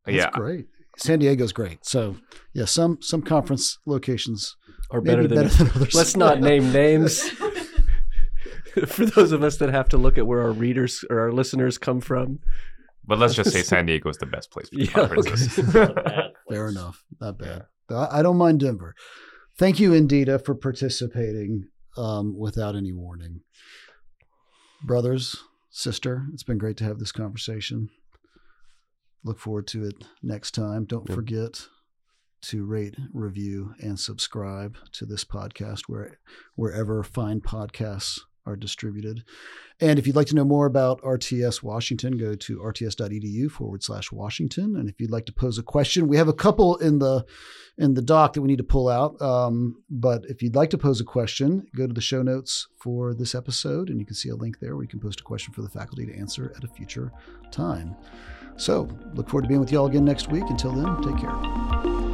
That's 0.06 0.18
yeah. 0.18 0.30
great. 0.32 0.66
San 0.98 1.20
Diego's 1.20 1.54
great. 1.54 1.86
So 1.86 2.18
yeah, 2.54 2.66
some 2.66 3.00
some 3.02 3.22
conference 3.22 3.78
locations 3.86 4.56
are 4.92 5.02
maybe 5.02 5.28
better 5.28 5.28
than, 5.28 5.44
better 5.48 5.64
than 5.64 5.72
others. 5.76 5.94
Let's 5.96 6.16
not 6.16 6.40
name 6.40 6.72
names. 6.74 7.22
For 8.88 9.06
those 9.06 9.32
of 9.32 9.44
us 9.44 9.58
that 9.58 9.70
have 9.70 9.90
to 9.90 9.98
look 9.98 10.20
at 10.20 10.28
where 10.28 10.42
our 10.42 10.52
readers 10.52 11.04
or 11.10 11.20
our 11.20 11.32
listeners 11.32 11.80
come 11.80 12.00
from. 12.00 12.40
But 13.06 13.18
let's 13.18 13.34
just 13.34 13.52
say 13.52 13.64
San 13.64 13.88
Diego 13.88 14.10
is 14.10 14.18
the 14.18 14.28
best 14.28 14.52
place 14.52 14.70
for 14.70 14.76
Yeah, 14.76 14.88
conferences. 14.88 15.56
Fair 16.50 16.68
enough. 16.68 17.04
Not 17.20 17.40
bad. 17.40 17.66
I 17.90 18.20
I 18.20 18.22
don't 18.22 18.38
mind 18.38 18.60
Denver. 18.60 18.94
Thank 19.58 19.80
you, 19.80 19.92
Indita, 19.92 20.44
for 20.44 20.54
participating 20.54 21.70
um, 21.98 22.38
without 22.38 22.76
any 22.76 22.92
warning. 22.92 23.42
Brothers, 24.84 25.38
sister, 25.72 26.28
it's 26.34 26.44
been 26.44 26.60
great 26.60 26.78
to 26.78 26.84
have 26.84 27.00
this 27.00 27.12
conversation. 27.12 27.90
Look 29.24 29.40
forward 29.40 29.68
to 29.68 29.84
it 29.86 29.96
next 30.22 30.52
time. 30.52 30.86
Don't 30.86 31.08
Yep. 31.10 31.16
forget 31.16 31.68
to 32.44 32.66
rate, 32.66 32.96
review, 33.14 33.74
and 33.82 34.00
subscribe 34.00 34.78
to 34.94 35.06
this 35.06 35.24
podcast 35.26 35.82
where, 35.88 36.20
wherever 36.56 37.04
fine 37.04 37.42
podcasts 37.42 38.20
are 38.48 38.56
distributed. 38.56 39.24
And 39.80 40.00
if 40.00 40.08
you'd 40.08 40.16
like 40.16 40.28
to 40.28 40.36
know 40.36 40.44
more 40.44 40.66
about 40.66 41.02
RTS 41.02 41.62
Washington, 41.62 42.18
go 42.18 42.34
to 42.36 42.58
rts.edu 42.58 43.52
forward 43.52 43.84
slash 43.84 44.12
Washington. 44.12 44.76
And 44.76 44.90
if 44.90 45.00
you'd 45.00 45.12
like 45.12 45.28
to 45.28 45.34
pose 45.34 45.60
a 45.60 45.64
question, 45.64 46.08
we 46.08 46.18
have 46.18 46.28
a 46.28 46.34
couple 46.34 46.78
in 46.78 47.00
the 47.00 47.26
in 47.78 47.94
the 47.94 48.02
doc 48.02 48.34
that 48.34 48.42
we 48.42 48.48
need 48.48 48.58
to 48.58 48.64
pull 48.64 48.90
out. 48.90 49.22
Um, 49.22 49.84
but 49.90 50.26
if 50.26 50.42
you'd 50.42 50.56
like 50.56 50.72
to 50.72 50.80
pose 50.80 51.00
a 51.00 51.04
question, 51.04 51.68
go 51.76 51.86
to 51.86 51.94
the 51.94 52.02
show 52.02 52.24
notes 52.24 52.68
for 52.76 53.14
this 53.14 53.36
episode, 53.36 53.90
and 53.90 54.00
you 54.00 54.06
can 54.06 54.16
see 54.16 54.30
a 54.30 54.36
link 54.36 54.60
there 54.60 54.76
where 54.76 54.84
you 54.84 54.90
can 54.90 55.00
post 55.00 55.20
a 55.20 55.24
question 55.24 55.54
for 55.54 55.62
the 55.62 55.70
faculty 55.70 56.06
to 56.08 56.18
answer 56.18 56.52
at 56.58 56.64
a 56.64 56.68
future 56.68 57.12
time. 57.52 57.96
So 58.56 58.90
look 59.14 59.30
forward 59.30 59.44
to 59.44 59.48
being 59.48 59.60
with 59.60 59.72
y'all 59.72 59.86
again 59.86 60.06
next 60.06 60.32
week. 60.32 60.46
Until 60.50 60.72
then, 60.72 61.02
take 61.04 61.22
care. 61.22 62.07